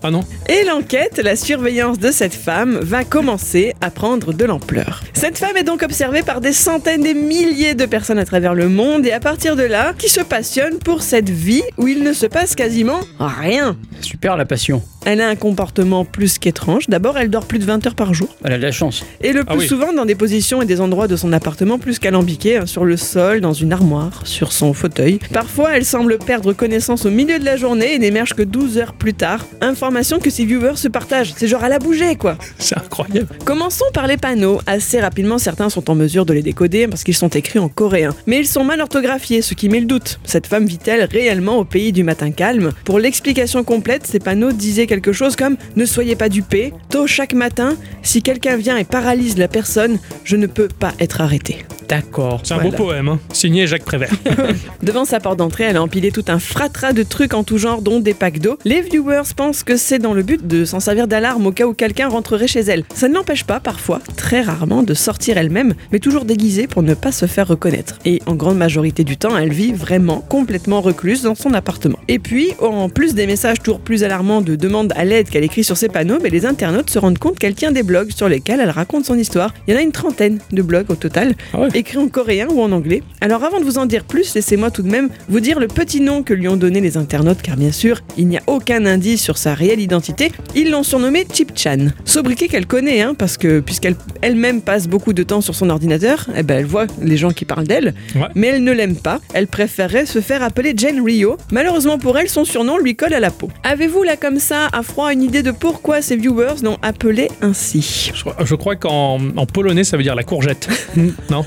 [0.02, 5.02] Ah non Et l'enquête, la surveillance de cette femme va commencer à prendre de l'ampleur.
[5.14, 8.68] Cette femme est donc observée par des centaines, des milliers de personnes à travers le
[8.68, 12.12] monde et à partir de là, qui se passionnent pour cette vie où il ne
[12.12, 13.76] se passe quasiment rien.
[14.00, 14.82] Super la passion.
[15.04, 16.88] Elle a un comportement plus qu'étrange.
[16.88, 18.28] D'abord, elle dort plus de 20 heures par jour.
[18.44, 19.04] Elle a de la chance.
[19.20, 19.66] Et le Ah plus oui.
[19.68, 22.96] souvent dans des positions et des endroits de son appartement plus qu'alambiqués, hein, sur le
[22.96, 25.18] sol, dans une armoire, sur son fauteuil.
[25.32, 28.92] Parfois, elle semble perdre connaissance au milieu de la journée et n'émerge que 12 heures
[28.92, 29.44] plus tard.
[29.60, 31.34] Information que ses viewers se partagent.
[31.36, 32.36] C'est genre à la bouger, quoi.
[32.58, 33.26] C'est incroyable.
[33.44, 34.60] Commençons par les panneaux.
[34.66, 38.14] Assez rapidement, certains sont en mesure de les décoder parce qu'ils sont écrits en coréen.
[38.26, 40.18] Mais ils sont mal orthographiés, ce qui met le doute.
[40.24, 44.86] Cette femme vit-elle réellement au pays du matin calme Pour l'explication complète, ces panneaux disaient
[44.86, 49.38] quelque chose comme Ne soyez pas dupés, tôt chaque matin, si quelqu'un vient et paralyse
[49.38, 51.58] la personne, je ne peux pas être arrêté.
[51.96, 52.40] D'accord.
[52.42, 52.70] C'est un Voilà.
[52.70, 53.18] beau poème, hein.
[53.34, 54.10] signé Jacques Prévert.
[54.82, 57.82] Devant sa porte d'entrée, elle a empilé tout un fratras de trucs en tout genre,
[57.82, 58.56] dont des packs d'eau.
[58.64, 61.74] Les viewers pensent que c'est dans le but de s'en servir d'alarme au cas où
[61.74, 62.84] quelqu'un rentrerait chez elle.
[62.94, 66.94] Ça ne l'empêche pas, parfois, très rarement, de sortir elle-même, mais toujours déguisée pour ne
[66.94, 67.98] pas se faire reconnaître.
[68.06, 71.98] Et en grande majorité du temps, elle vit vraiment complètement recluse dans son appartement.
[72.08, 75.62] Et puis, en plus des messages toujours plus alarmants de demandes à l'aide qu'elle écrit
[75.62, 78.60] sur ses panneaux, mais les internautes se rendent compte qu'elle tient des blogs sur lesquels
[78.60, 79.52] elle raconte son histoire.
[79.68, 81.68] Il y en a une trentaine de blogs au total, Ah ouais.
[81.82, 83.02] Écrits en coréen ou en anglais.
[83.20, 86.00] Alors avant de vous en dire plus, laissez-moi tout de même vous dire le petit
[86.00, 89.20] nom que lui ont donné les internautes, car bien sûr, il n'y a aucun indice
[89.22, 90.32] sur sa réelle identité.
[90.54, 91.88] Ils l'ont surnommé Chip Chan.
[92.04, 96.26] Sobriquet qu'elle connaît, hein, parce que puisqu'elle elle-même passe beaucoup de temps sur son ordinateur,
[96.36, 98.22] eh ben, elle voit les gens qui parlent d'elle, Ouais.
[98.34, 99.20] mais elle ne l'aime pas.
[99.34, 101.36] Elle préférerait se faire appeler Jane Rio.
[101.50, 103.50] Malheureusement pour elle, son surnom lui colle à la peau.
[103.64, 108.10] Avez-vous là comme ça, à froid, une idée de pourquoi ses viewers l'ont appelée ainsi?
[108.14, 110.68] Je, crois- je crois qu'en en polonais, ça veut dire la courgette.
[111.30, 111.44] non?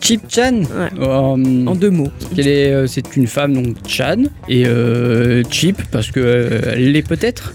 [0.00, 0.62] Chip Chan.
[1.00, 2.10] Euh, En deux mots.
[2.38, 7.52] euh, c'est une femme donc Chan et euh, Chip parce que euh, elle l'est peut-être.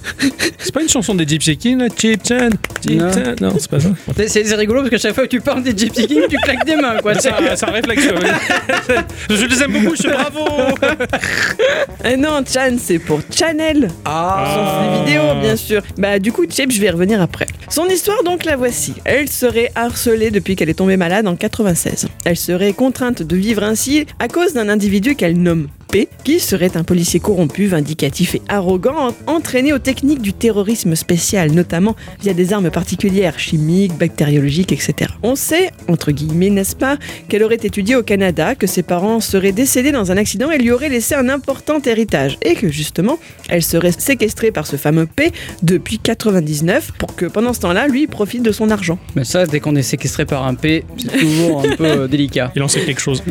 [0.60, 2.50] C'est pas une chanson des Gypsy Kings, là Chip Chan
[2.86, 3.12] Chip Non.
[3.12, 3.89] Chan Non, c'est pas ça.
[4.16, 6.38] C'est, c'est- c'est rigolo parce qu'à chaque fois que tu parles des Gypsy Kings, tu
[6.38, 7.14] claques des mains quoi.
[7.16, 8.06] Ça, ça réflexe.
[8.08, 8.96] ouais.
[9.30, 10.76] je les aime beaucoup, monsieur, bravo
[12.06, 13.89] Eh non, Chan, c'est pour Channel.
[14.06, 14.96] Ah.
[14.98, 15.82] Son vidéo, bien sûr.
[15.98, 17.48] Bah, du coup, Chip, je vais y revenir après.
[17.70, 18.94] Son histoire, donc, la voici.
[19.06, 21.36] Elle serait harcelée depuis qu'elle est tombée malade en
[21.74, 22.08] 96.
[22.26, 26.76] Elle serait contrainte de vivre ainsi à cause d'un individu qu'elle nomme P, qui serait
[26.76, 32.34] un policier corrompu, vindicatif et arrogant, en- entraîné aux techniques du terrorisme spécial, notamment via
[32.34, 35.12] des armes particulières, chimiques, bactériologiques, etc.
[35.22, 36.98] On sait, entre guillemets, n'est-ce pas,
[37.30, 40.72] qu'elle aurait étudié au Canada, que ses parents seraient décédés dans un accident et lui
[40.72, 45.32] auraient laissé un important héritage, et que justement, elle serait séquestrée par ce fameux P
[45.62, 48.98] depuis 99 pour que pendant ce temps-là, lui profite de son argent.
[49.16, 52.52] Mais ça, dès qu'on est séquestré par un P, c'est toujours un peu euh, délicat.
[52.56, 53.22] Il en sait quelque chose.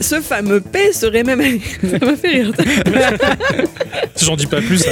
[0.00, 1.40] Ce fameux P serait même...
[2.00, 2.52] Ça m'a fait rire.
[4.16, 4.78] J'en dis pas plus.
[4.78, 4.90] ça.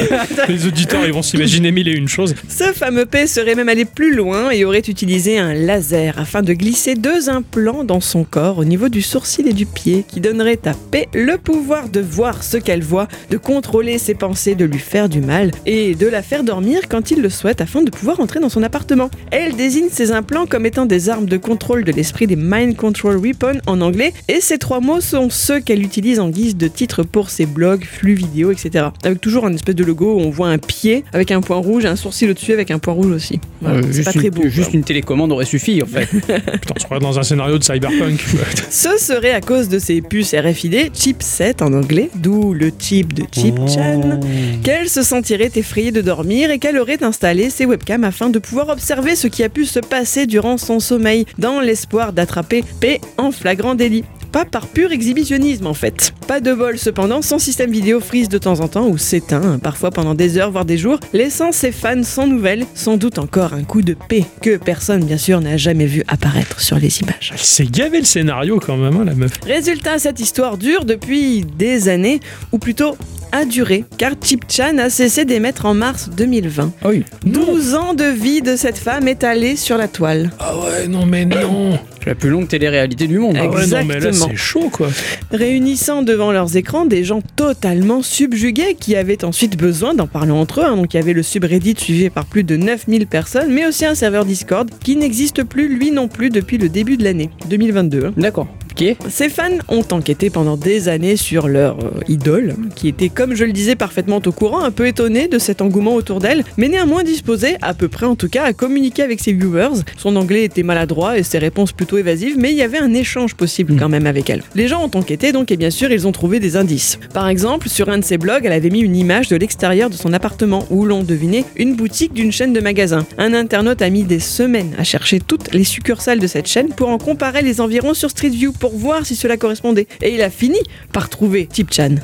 [0.48, 2.34] Les auditeurs, ils vont s'imaginer mille et une choses.
[2.48, 6.52] Ce fameux P serait même allé plus loin et aurait utilisé un laser afin de
[6.52, 10.60] glisser deux implants dans son corps au niveau du sourcil et du pied qui donnerait
[10.64, 14.78] à P le pouvoir de voir ce qu'elle voit, de contrôler ses pensées, de lui
[14.78, 18.20] faire du mal et de la faire dormir quand il le souhaite afin de pouvoir
[18.20, 19.10] entrer dans son appartement.
[19.30, 23.16] Elle désigne ces implants comme étant des armes de contrôle de l'esprit des Mind Control
[23.16, 26.97] Weapons en anglais et ces trois mots sont ceux qu'elle utilise en guise de titre
[27.02, 28.86] pour ses blogs, flux vidéo, etc.
[29.04, 31.84] Avec toujours un espèce de logo où on voit un pied avec un point rouge
[31.84, 33.40] et un sourcil au-dessus avec un point rouge aussi.
[33.60, 34.48] Voilà, Euh, c'est pas très beau.
[34.48, 36.06] juste une télécommande aurait suffi en fait.
[36.10, 38.20] Putain, on se croirait dans un scénario de cyberpunk.
[38.70, 43.24] Ce serait à cause de ces puces RFID, chipset en anglais, d'où le chip de
[43.32, 44.20] Chip Chan,
[44.62, 48.68] qu'elle se sentirait effrayée de dormir et qu'elle aurait installé ses webcams afin de pouvoir
[48.68, 53.30] observer ce qui a pu se passer durant son sommeil, dans l'espoir d'attraper P en
[53.30, 54.04] flagrant délit.
[54.32, 56.12] Pas par pur exhibitionnisme en fait.
[56.26, 59.58] Pas de bol cependant, son système vidéo frise de temps en temps ou s'éteint, hein,
[59.58, 63.54] parfois pendant des heures voire des jours, laissant ses fans sans nouvelles, sans doute encore
[63.54, 67.30] un coup de P que personne bien sûr n'a jamais vu apparaître sur les images.
[67.32, 69.38] Elle s'est gavé le scénario quand même, hein, la meuf.
[69.46, 72.20] Résultat, cette histoire dure depuis des années,
[72.52, 72.96] ou plutôt
[73.32, 76.72] a duré, car Chip Chan a cessé d'émettre en mars 2020.
[76.82, 77.04] Ah oui.
[77.26, 80.30] 12 ans de vie de cette femme étalée sur la toile.
[80.38, 81.78] Ah ouais, non mais non.
[82.00, 83.36] C'est la plus longue télé-réalité du monde.
[83.38, 84.88] Ah ouais, non mais là C'est chaud quoi.
[85.30, 90.60] Réunissant devant leurs écrans des gens totalement subjugués qui avaient ensuite besoin d'en parler entre
[90.60, 90.64] eux.
[90.64, 90.76] hein.
[90.76, 93.94] Donc il y avait le subreddit suivi par plus de 9000 personnes, mais aussi un
[93.94, 98.06] serveur Discord qui n'existe plus lui non plus depuis le début de l'année 2022.
[98.06, 98.12] hein.
[98.16, 98.48] D'accord.
[98.80, 98.96] Ok.
[99.08, 103.44] Ces fans ont enquêté pendant des années sur leur euh, idole, qui était, comme je
[103.44, 107.02] le disais, parfaitement au courant, un peu étonné de cet engouement autour d'elle, mais néanmoins
[107.02, 109.82] disposé, à peu près en tout cas, à communiquer avec ses viewers.
[109.96, 113.34] Son anglais était maladroit et ses réponses plutôt évasives, mais il y avait un échange
[113.34, 114.44] possible quand même avec elle.
[114.54, 117.00] Les gens ont enquêté donc, et bien sûr, ils ont trouvé des indices.
[117.12, 119.96] Par exemple, sur un de ses blogs, elle avait mis une image de l'extérieur de
[119.96, 123.06] son appartement, où l'on devinait une boutique d'une chaîne de magasins.
[123.18, 126.90] Un internaute a mis des semaines à chercher toutes les succursales de cette chaîne pour
[126.90, 129.86] en comparer les environs sur Street View pour voir si cela correspondait.
[130.02, 130.58] Et il a fini
[130.92, 131.96] par trouver Tip Chan.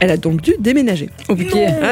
[0.00, 1.08] Elle a donc dû déménager.
[1.28, 1.34] Ah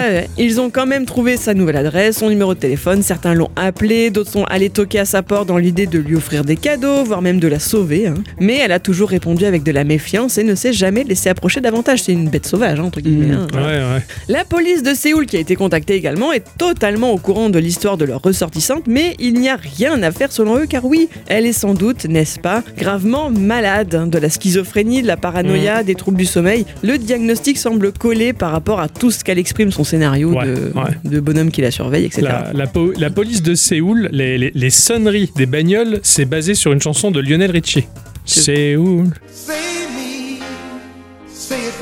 [0.08, 0.28] ouais.
[0.38, 4.10] Ils ont quand même trouvé sa nouvelle adresse, son numéro de téléphone, certains l'ont appelé,
[4.10, 7.22] d'autres sont allés toquer à sa porte dans l'idée de lui offrir des cadeaux, voire
[7.22, 8.06] même de la sauver.
[8.08, 8.14] hein.
[8.40, 11.60] Mais elle a toujours répondu avec de la méfiance et ne s'est jamais laissé approcher
[11.60, 12.02] davantage.
[12.02, 13.34] C'est une bête sauvage, hein, entre guillemets.
[13.36, 13.46] Mmh.
[13.54, 13.62] hein.
[13.66, 14.02] Ouais, ouais.
[14.28, 17.96] La police de Séoul, qui a été contactée également, est totalement au courant de l'histoire
[17.96, 21.46] de leur ressortissante, mais il n'y a rien à faire selon eux, car oui, elle
[21.46, 25.94] est sans doute, n'est-ce pas, gravement malade hein, de la schizophrénie, de la paranoïa, des
[25.94, 26.66] troubles du sommeil.
[26.82, 30.72] Le diagnostic semble collé par rapport à tout ce qu'elle exprime son scénario Ouais, de,
[30.74, 30.96] ouais.
[31.04, 32.22] de bonhomme qui la surveille, etc.
[32.22, 36.54] La, la po- la police de Séoul, les, les- les sonneries des bagnoles, c'est basé
[36.54, 37.84] sur une chanson de Lionel Richie.
[38.24, 39.10] Séoul.
[39.30, 39.58] Save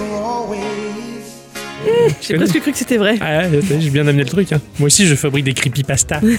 [0.00, 0.81] me, always.
[2.20, 3.16] J'ai presque cru que c'était vrai.
[3.20, 3.42] Ah,
[3.80, 4.52] j'ai bien amené le truc.
[4.52, 4.60] hein.
[4.78, 6.20] Moi aussi, je fabrique des creepypasta.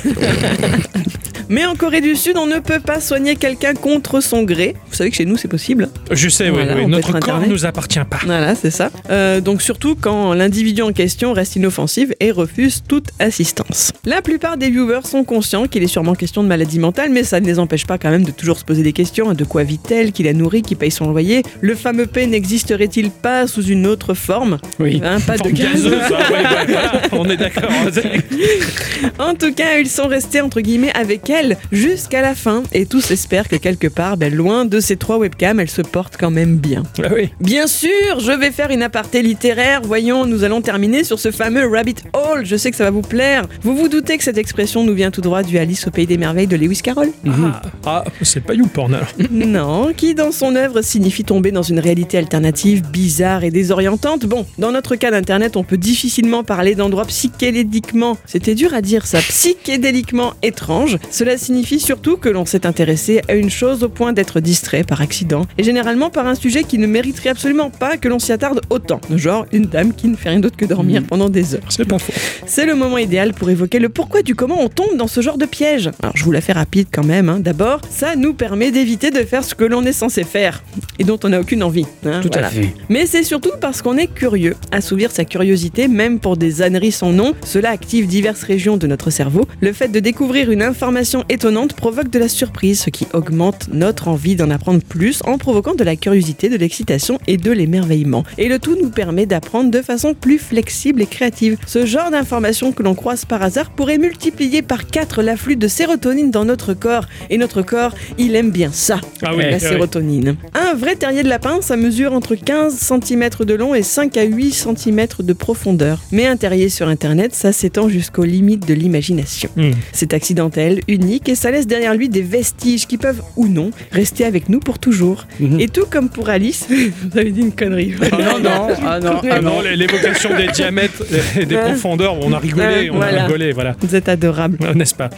[1.50, 4.76] Mais en Corée du Sud, on ne peut pas soigner quelqu'un contre son gré.
[4.90, 5.90] Vous savez que chez nous, c'est possible.
[6.10, 7.50] Je sais, Voilà, oui, notre corps internet.
[7.50, 8.20] nous appartient pas.
[8.26, 8.90] Voilà, c'est ça.
[9.12, 13.92] Euh, donc surtout quand l'individu en question reste inoffensif et refuse toute assistance.
[14.06, 17.40] La plupart des viewers sont conscients qu'il est sûrement question de maladie mentale, mais ça
[17.40, 19.34] ne les empêche pas quand même de toujours se poser des questions.
[19.34, 23.48] De quoi vit-elle Qui la nourrit Qui paye son loyer Le fameux P n'existerait-il pas
[23.48, 24.58] sous une autre forme?
[24.80, 25.02] Oui.
[25.04, 25.84] Hein, Pas de Forme gaz.
[25.84, 27.70] gazeuse, hein, ouais, ouais, voilà, on est d'accord.
[29.20, 33.12] En tout cas, ils sont restés entre guillemets avec elle jusqu'à la fin et tous
[33.12, 36.58] espèrent que quelque part, ben, loin de ces trois webcams, elle se porte quand même
[36.58, 36.84] bien.
[37.04, 37.30] Ah oui.
[37.40, 39.82] Bien sûr, je vais faire une aparté littéraire.
[39.84, 42.46] Voyons, nous allons terminer sur ce fameux rabbit hole.
[42.46, 43.46] Je sais que ça va vous plaire.
[43.62, 46.18] Vous vous doutez que cette expression nous vient tout droit du Alice au pays des
[46.18, 47.10] merveilles de Lewis Carroll?
[47.28, 49.08] Ah, ah, c'est pas YouPorn alors.
[49.32, 54.26] Non, qui dans son œuvre signifie tomber dans une réalité alternative, bizarre et désorientante.
[54.26, 59.06] Bon, dans notre cas d'internet, on peut difficilement parler d'endroits psychédéliquement, c'était dur à dire
[59.06, 60.98] ça, psychédéliquement étranges.
[61.12, 65.02] Cela signifie surtout que l'on s'est intéressé à une chose au point d'être distrait par
[65.02, 68.62] accident, et généralement par un sujet qui ne mériterait absolument pas que l'on s'y attarde
[68.70, 69.00] autant.
[69.16, 71.62] Genre une dame qui ne fait rien d'autre que dormir pendant des heures.
[71.70, 72.14] C'est pas faux.
[72.46, 75.38] C'est le moment idéal pour évoquer le pourquoi du comment on tombe dans ce genre
[75.38, 75.90] de piège.
[76.02, 77.30] Alors je vous la fais rapide quand même.
[77.30, 77.40] hein.
[77.40, 80.64] D'abord, ça nous permet d'éviter de faire ce que l'on est censé faire
[81.00, 81.86] et dont on n'a aucune envie.
[82.06, 82.48] hein, Tout voilà.
[82.48, 82.74] à fait.
[82.90, 84.56] Mais c'est surtout parce qu'on est curieux.
[84.72, 89.10] Assouvir sa curiosité, même pour des âneries sans nom, cela active diverses régions de notre
[89.10, 89.46] cerveau.
[89.62, 94.08] Le fait de découvrir une information étonnante provoque de la surprise, ce qui augmente notre
[94.08, 98.24] envie d'en apprendre plus en provoquant de la curiosité, de l'excitation et de l'émerveillement.
[98.38, 101.58] Et le tout nous permet d'apprendre de façon plus flexible et créative.
[101.68, 106.32] Ce genre d'informations que l'on croise par hasard pourrait multiplier par 4 l'afflux de sérotonine
[106.32, 107.06] dans notre corps.
[107.30, 109.60] Et notre corps, il aime bien ça, Ah oui, la oui.
[109.60, 110.36] sérotonine.
[110.54, 114.24] Un vrai terrier de lapin, ça mesure entre 15 cm de long et 5 à
[114.24, 116.00] 8 cm de profondeur.
[116.12, 119.50] Mais un terrier sur Internet, ça s'étend jusqu'aux limites de l'imagination.
[119.56, 119.72] Hmm.
[119.92, 124.24] C'est accidentel, unique et ça laisse derrière lui des vestiges qui peuvent ou non rester
[124.26, 125.28] avec nous pour toujours.
[125.40, 125.60] Mhm.
[125.60, 127.94] Et tout comme pour Alice, vous avez dit une connerie.
[128.02, 131.04] Ah non, non, ah non, Ah ah non, l'é- l'évocation des diamètres
[131.40, 133.76] et des profondeurs, on a rigolé, Ouais, on a rigolé, voilà.
[133.82, 134.58] Vous êtes adorable.
[134.64, 135.10] Euh, N'est-ce pas?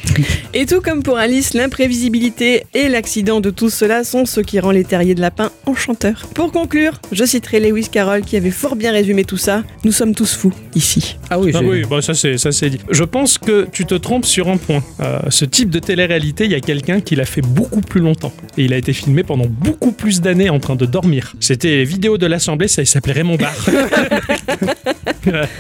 [0.54, 4.72] Et tout comme pour Alice, l'imprévisibilité et l'accident de tout cela sont ce qui rend
[4.72, 6.28] les terriers de lapin enchanteurs.
[6.34, 9.64] Pour conclure, je citerai Lewis Carroll qui avait fort bien résumé tout ça.
[9.86, 11.18] Nous sommes tous fous ici.
[11.30, 12.80] Ah oui, Ah oui, bah ça c'est ça c'est dit.
[12.90, 14.84] Je pense que tu te trompes sur un point.
[15.00, 18.34] Euh, ce type de télé-réalité, il y a quelqu'un qui l'a fait beaucoup plus longtemps
[18.58, 21.36] et il a été filmé pendant beaucoup plus d'années en train de dormir.
[21.40, 23.66] C'était les vidéos de l'Assemblée, ça il s'appelait Raymond Barre.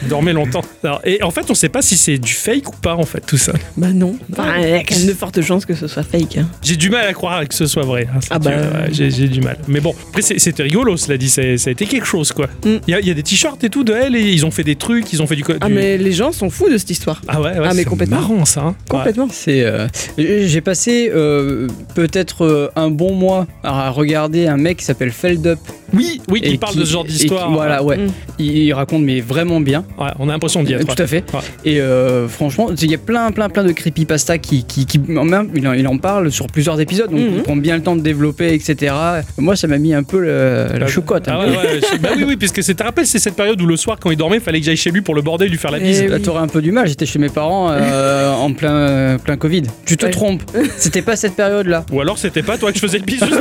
[0.09, 0.61] Dormait longtemps.
[0.83, 3.21] Alors, et en fait, on sait pas si c'est du fake ou pas en fait
[3.25, 3.53] tout ça.
[3.77, 4.15] Bah non.
[4.31, 6.37] Enfin, il y a quand même de fortes chances que ce soit fake.
[6.37, 6.47] hein.
[6.63, 8.07] J'ai du mal à croire que ce soit vrai.
[8.13, 8.51] hein, Ah bah.
[8.91, 9.57] j'ai du mal.
[9.67, 12.47] Mais bon, après c'était rigolo, cela dit, ça a été quelque chose quoi.
[12.63, 12.79] Il Mm.
[12.87, 15.11] y, il y a des t-shirts et tout de elle ils ont fait des trucs,
[15.13, 15.43] ils ont fait du.
[15.61, 17.21] Ah du- mais les gens sont fous de cette histoire.
[17.27, 18.17] Ah ouais, ouais Ah, mais c'est complètement.
[18.19, 18.61] marrant ça.
[18.61, 18.67] hein.
[18.67, 18.97] Ouais.
[18.97, 19.27] Complètement.
[19.31, 19.87] C'est, euh,
[20.17, 25.59] j'ai passé euh, peut-être euh, un bon mois à regarder un mec qui s'appelle Feldup.
[25.93, 27.51] Oui, oui, qui parle qui- de ce genre qui- d'histoire.
[27.51, 27.97] Voilà, ouais.
[27.97, 28.07] Mm.
[28.39, 29.85] Il, il raconte mais vraiment bien.
[29.99, 30.93] Ouais, on a l'impression d'y être.
[30.95, 31.23] Tout à fait.
[31.33, 31.39] Ouais.
[31.63, 35.23] Et euh, franchement, il y a plein, plein, plein de creepypasta qui, qui, qui en
[35.25, 37.33] même, il, en, il en parle sur plusieurs épisodes, donc Mhm.
[37.37, 38.93] il prend bien le temps de développer, etc.
[39.37, 41.25] Moi, ça m'a mis un peu le- la chocotte.
[41.27, 43.65] Ah un ouais, ouais, bah oui, oui, puisque c'est, te rappelles, c'est cette période où
[43.65, 45.49] le soir, quand il dormait, il fallait que j'aille chez lui pour le border et
[45.49, 45.99] lui faire la bise.
[46.03, 46.21] Eh Là, oui.
[46.21, 46.87] t'aurais un peu du mal.
[46.87, 49.63] J'étais chez mes parents euh, en plein, plein Covid.
[49.83, 50.11] Tu te Ouais.
[50.11, 50.43] trompes.
[50.77, 51.87] C'était pas cette période-là.
[51.91, 53.39] Ou alors c'était pas toi que je faisais le bise juste.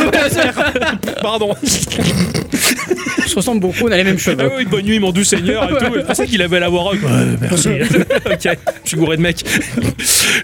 [1.23, 1.55] Pardon.
[3.25, 3.85] On se ressemble beaucoup.
[3.89, 4.51] On a les mêmes Ah cheveux.
[4.59, 5.95] oui, bonne nuit, mon doux seigneur et tout.
[5.95, 6.99] Je pensais qu'il avait la voix rock.
[7.03, 7.69] Ouais, merci.
[8.27, 9.45] ok, je suis gouré de mec.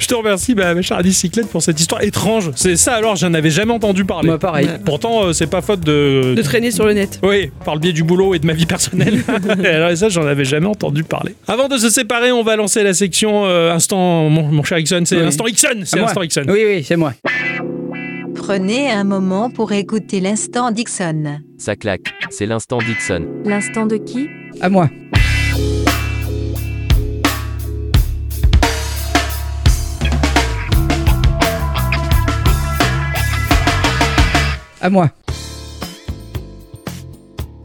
[0.01, 2.51] je te remercie, bah, ma chère Alice Cyclette, pour cette histoire étrange.
[2.57, 4.29] C'est ça alors, j'en avais jamais entendu parler.
[4.29, 4.69] Moi, pareil.
[4.85, 6.35] Pourtant, euh, c'est pas faute de.
[6.37, 7.21] De traîner sur le net.
[7.23, 9.21] Oui, par le biais du boulot et de ma vie personnelle.
[9.65, 11.35] Et Alors ça, j'en avais jamais entendu parler.
[11.49, 15.03] Avant de se séparer, on va lancer la section euh, instant, mon, mon cher Ixon,
[15.05, 15.23] c'est Oui.
[15.25, 16.45] instant Ixon, c'est instant Ixon.
[16.49, 17.13] Oui, oui, c'est moi.
[18.41, 21.41] Prenez un moment pour écouter l'instant Dixon.
[21.59, 23.29] Ça claque, c'est l'instant Dixon.
[23.45, 24.29] L'instant de qui?
[24.63, 24.89] À moi.
[34.81, 35.11] À moi.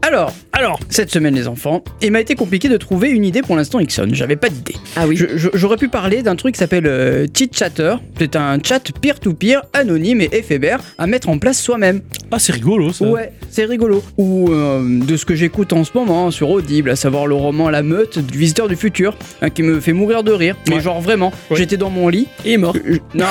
[0.06, 3.56] Alors, Alors, Cette semaine, les enfants, il m'a été compliqué de trouver une idée pour
[3.56, 4.08] l'instant Ixon.
[4.12, 4.76] J'avais pas d'idée.
[4.94, 5.20] Ah oui.
[5.54, 7.96] J'aurais pu parler d'un truc qui s'appelle euh, Chit Chatter.
[8.18, 12.00] C'est un chat peer-to-peer, anonyme et éphémère à mettre en place soi-même.
[12.30, 13.04] ah, c'est rigolo ça.
[13.06, 14.02] Ouais, c'est rigolo.
[14.16, 17.68] Ou euh, de ce que j'écoute en ce moment sur Audible, à savoir le roman
[17.68, 20.56] La Meute du Visiteur du Futur, hein, qui me fait mourir de rire.
[20.68, 20.80] Mais Ouais.
[20.80, 21.56] genre vraiment, Ouais.
[21.56, 22.28] j'étais dans mon lit.
[22.44, 22.74] Il est mort.
[22.74, 23.26] je- non,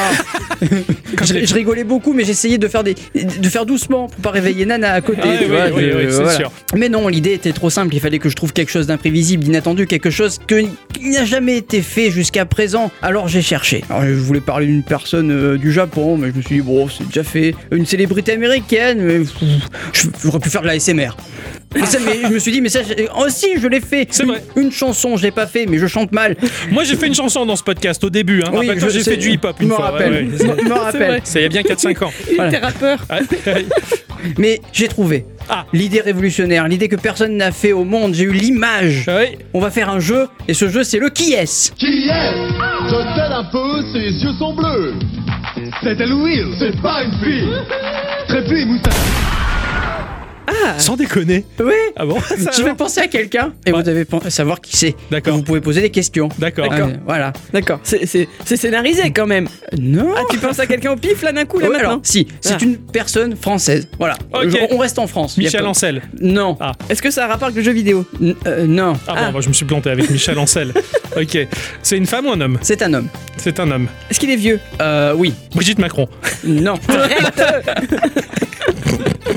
[1.23, 4.65] je, je rigolais beaucoup, mais j'essayais de faire des, de faire doucement pour pas réveiller
[4.65, 5.21] Nana à côté.
[5.23, 6.32] Ah ouais, tu vois, ouais, ouais, je- ouais, c'est voilà.
[6.32, 6.51] sûr.
[6.76, 7.93] Mais non, l'idée était trop simple.
[7.93, 10.61] Il fallait que je trouve quelque chose d'imprévisible, d'inattendu, quelque chose que,
[10.93, 12.91] qui n'a jamais été fait jusqu'à présent.
[13.01, 13.84] Alors j'ai cherché.
[13.89, 16.89] Alors, je voulais parler d'une personne euh, du Japon, mais je me suis dit, bon,
[16.89, 17.53] c'est déjà fait.
[17.72, 19.22] Une célébrité américaine, mais
[20.24, 21.16] j'aurais pu faire de la SMR.
[21.76, 24.07] Mais, ça, mais je me suis dit, mais ça, j'ai- oh si, je l'ai fait.
[24.09, 24.41] C'est vrai.
[24.55, 26.36] Une, une chanson, je l'ai pas fait, mais je chante mal.
[26.72, 28.41] Moi, j'ai fait une chanson dans ce podcast au début.
[28.43, 28.51] Hein.
[28.53, 29.91] Oui, j'ai fait du hip-hop Je une me fois.
[29.91, 30.11] rappelle.
[30.13, 30.57] ouais, ouais.
[30.63, 31.22] Je me rappelle.
[31.36, 32.11] il y a bien 4-5 ans.
[32.30, 32.49] Il Voilà.
[32.51, 33.05] était rappeur.
[34.38, 35.26] Mais j'ai trouvé.
[35.49, 35.65] Ah.
[35.73, 38.13] L'idée révolutionnaire, l'idée que personne n'a fait au monde.
[38.13, 39.05] J'ai eu l'image.
[39.07, 39.38] Ouais.
[39.53, 42.34] On va faire un jeu, et ce jeu, c'est le qui est Qui est
[42.88, 44.93] Je t'aide un peu, ses yeux sont bleus.
[45.84, 47.49] C'est Louise, c'est pas une fille.
[48.28, 49.45] Trépu, moustache.
[50.78, 51.45] Sans déconner.
[51.60, 51.74] Oui.
[51.95, 53.78] Ah bon Ça Je vais penser à quelqu'un et Ouais.
[53.78, 54.95] vous devez savoir qui c'est.
[55.12, 55.36] D'accord.
[55.36, 56.30] Vous pouvez poser des questions.
[56.39, 56.68] D'accord.
[56.72, 57.34] Ah, voilà.
[57.53, 57.80] D'accord.
[57.84, 59.47] C'est- C'est c'est scénarisé quand même.
[59.80, 60.14] Non.
[60.16, 62.53] Ah, tu penses à quelqu'un au pif là d'un coup là maintenant alors, si, c'est
[62.53, 62.58] Ah.
[62.64, 63.88] une personne française.
[63.99, 64.16] Voilà.
[64.34, 64.49] Ok.
[64.49, 65.38] Je- on reste en France.
[65.38, 66.01] Michel Ancel.
[66.22, 66.58] Non.
[66.60, 66.72] Ah.
[66.89, 68.93] Est-ce que ça a rapport avec le jeu vidéo N- euh, non.
[69.08, 69.26] Ah, Ah.
[69.28, 70.72] bon, moi je me suis planté avec Michel Ancel.
[71.18, 71.47] ok.
[71.84, 73.08] C'est une femme ou un homme C'est un homme.
[73.38, 73.88] C'est un homme.
[74.10, 75.34] Est-ce qu'il est vieux Euh, oui.
[75.53, 76.08] Brigitte Macron.
[76.45, 76.76] Non.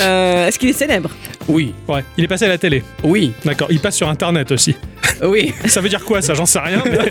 [0.00, 1.10] Euh, Est-ce qu'il est célèbre?
[1.48, 1.74] Oui.
[1.88, 2.04] Ouais.
[2.16, 2.82] Il est passé à la télé.
[3.02, 3.32] Oui.
[3.44, 3.68] D'accord.
[3.70, 4.76] Il passe sur Internet aussi.
[5.22, 5.52] Oui.
[5.66, 6.34] Ça veut dire quoi ça?
[6.34, 6.82] J'en sais rien.
[6.84, 7.10] mais-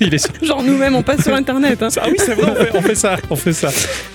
[0.00, 0.18] il est.
[0.18, 1.82] sur- Genre nous-mêmes on passe sur internet.
[1.82, 1.88] hein.
[2.00, 2.50] Ah oui, c'est vrai.
[2.50, 3.16] On fait, on fait ça.
[3.30, 3.68] On fait ça.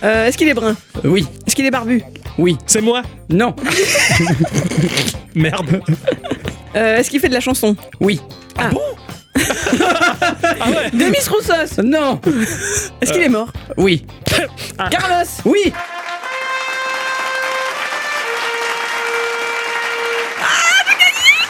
[0.04, 0.76] Euh, Est-ce qu'il est brun?
[1.04, 1.26] Oui.
[1.48, 2.04] Est-ce qu'il est barbu?
[2.38, 2.58] Oui.
[2.68, 3.02] C'est moi?
[3.30, 3.56] Non.
[5.36, 5.82] Merde.
[6.76, 7.76] Euh, Est-ce qu'il fait de la chanson?
[8.00, 8.20] Oui.
[8.58, 8.70] Ah
[9.40, 10.90] ouais.
[10.94, 12.20] Demis Roussos Non.
[13.02, 13.52] Est-ce qu'il est mort?
[13.78, 14.06] Oui.
[14.92, 15.74] Carlos Oui.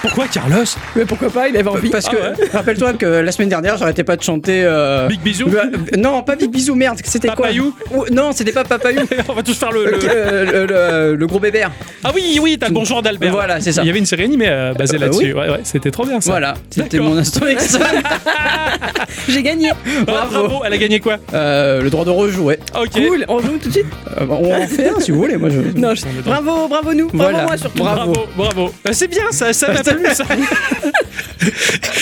[0.06, 0.64] Pourquoi Carlos
[0.95, 1.89] Mais pourquoi pas, il avait envie.
[1.89, 4.62] Parce Ah que rappelle-toi que la semaine dernière, j'arrêtais pas de chanter.
[4.64, 5.47] euh, Big bisou.
[5.49, 5.64] bah,
[5.97, 6.99] non, pas Big Bisou, merde.
[7.03, 9.01] C'était quoi Papayou Ou- Non, c'était pas Papayou.
[9.30, 9.86] On va tous faire le.
[9.86, 10.66] Le- euh, le,
[11.12, 11.72] le- le gros bébert.
[12.03, 13.32] Ah oui, oui, t'as le bonjour d'Albert.
[13.32, 13.82] Voilà, c'est ça.
[13.82, 15.34] Il y avait une série animée euh, basée Euh, là-dessus.
[15.34, 16.30] Ouais, ouais, c'était trop bien ça.
[16.32, 17.45] Voilà, c'était mon instant.
[19.28, 19.72] J'ai gagné.
[20.08, 20.62] Ah, bravo.
[20.66, 22.60] Elle a gagné quoi Euh, le droit de rejouer.
[22.80, 22.91] Ok.
[22.93, 23.86] Cool, on joue tout de suite
[24.20, 25.38] Euh, on en fait un si vous voulez.
[25.38, 25.60] Moi, je...
[25.80, 27.45] Non, je- bravo, bravo nous, bravo Voilà.
[27.47, 27.80] moi surtout.
[27.80, 28.14] Bravo.
[28.14, 28.74] Bravo, bravo.
[28.91, 29.68] C'est bien, ça, ça
[30.14, 30.26] ça.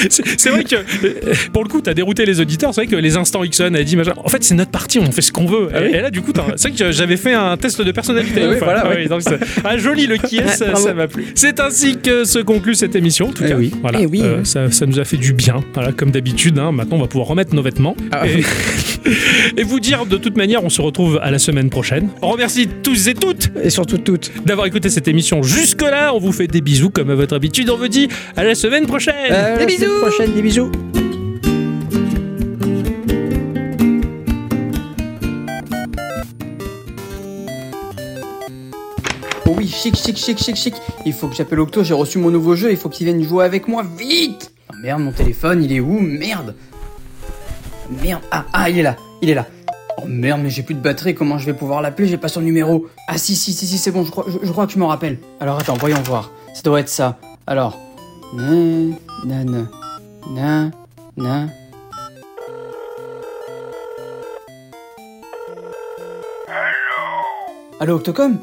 [0.10, 0.76] C'est vrai que,
[1.50, 2.74] pour le coup, t'as dérouté les auditeurs.
[2.74, 5.12] C'est vrai que les instants Ixon a dit, machin, en fait, c'est notre partie, on
[5.12, 5.70] fait ce qu'on veut.
[5.74, 7.92] Ah et, oui et là, du coup, c'est vrai que j'avais fait un test de
[7.92, 8.42] personnalité.
[8.44, 9.22] Ah oui, voilà, Ah oui, donc
[9.64, 11.26] ah, joli le qui est, ça m'a plu.
[11.36, 13.30] C'est ainsi que se conclut cette émission.
[13.30, 13.72] En tout Eh cas, oui.
[13.82, 14.22] voilà, Eh oui.
[14.24, 15.56] Euh, ça, ça nous a fait du bien.
[15.74, 16.60] Voilà, comme d'habitude.
[16.60, 16.72] hein.
[16.72, 17.96] maintenant, on va pouvoir remettre nos vêtements.
[18.12, 18.26] Ah.
[18.28, 18.44] Et,
[19.58, 22.10] et vous dire, de toute manière, on se retrouve à la semaine prochaine.
[22.22, 24.32] On remercie tous et toutes Et surtout toutes.
[24.46, 26.14] d'avoir écouté cette émission jusque-là.
[26.14, 27.70] On vous fait des bisous comme à votre habitude.
[27.70, 28.08] On vous dit
[28.38, 29.14] à la semaine prochaine.
[29.30, 30.00] Euh, Des la semaine bisous.
[30.02, 30.72] prochaine, des bisous.
[39.46, 40.74] Oh oui, chic, chic, chic, chic, chic.
[41.06, 43.44] Il faut que j'appelle Octo, j'ai reçu mon nouveau jeu, il faut qu'il vienne jouer
[43.46, 46.00] avec moi, vite Ah, Merde, mon téléphone, il est où?
[46.00, 46.56] Merde
[48.02, 49.46] Merde, ah, ah, il est là, il est là.
[49.98, 52.08] Oh merde, mais j'ai plus de batterie, comment je vais pouvoir l'appeler?
[52.08, 52.88] J'ai pas son numéro.
[53.08, 54.88] Ah si, si, si, si, c'est bon, je crois, je, je crois que je m'en
[54.88, 55.20] rappelle.
[55.40, 56.32] Alors attends, voyons voir.
[56.54, 57.20] Ça doit être ça.
[57.48, 57.78] Alors...
[58.34, 59.68] Nan, nan,
[60.36, 60.72] nan,
[61.16, 61.50] nan.
[67.80, 68.38] Allô Octocom?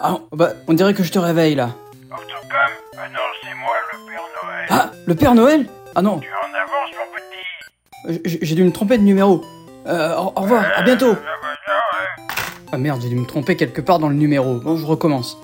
[0.00, 1.70] Ah, bah, on dirait que je te réveille là.
[2.10, 4.66] Octocom Ah non, c'est moi, le Père Noël.
[4.70, 5.66] Ah, le Père Noël?
[5.94, 9.42] Ah non, Tu en avances, mon petit j- j'ai dû me tromper de numéro.
[9.86, 11.16] Euh, au, au revoir, à bientôt.
[11.16, 11.24] Ah
[11.66, 12.26] non, hein.
[12.72, 14.54] Ah merde, j'ai dû me tromper quelque part dans le numéro.
[14.60, 15.36] Bon, je recommence.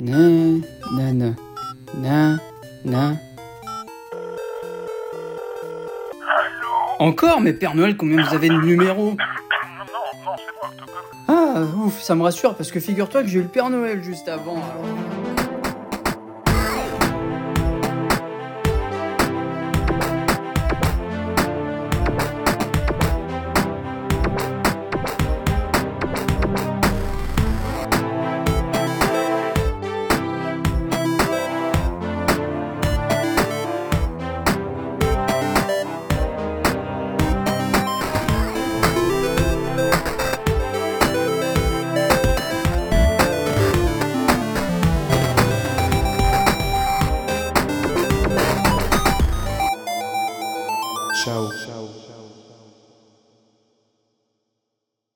[0.00, 1.34] Nan, nan,
[1.94, 2.40] nan,
[2.84, 3.18] nan.
[6.98, 9.84] Encore Mais Père Noël, combien vous avez de numéros Non, non,
[10.26, 11.02] non, c'est moi, Octocom.
[11.28, 14.28] Ah, ouf, ça me rassure parce que figure-toi que j'ai eu le Père Noël juste
[14.28, 14.56] avant.
[14.56, 15.37] alors.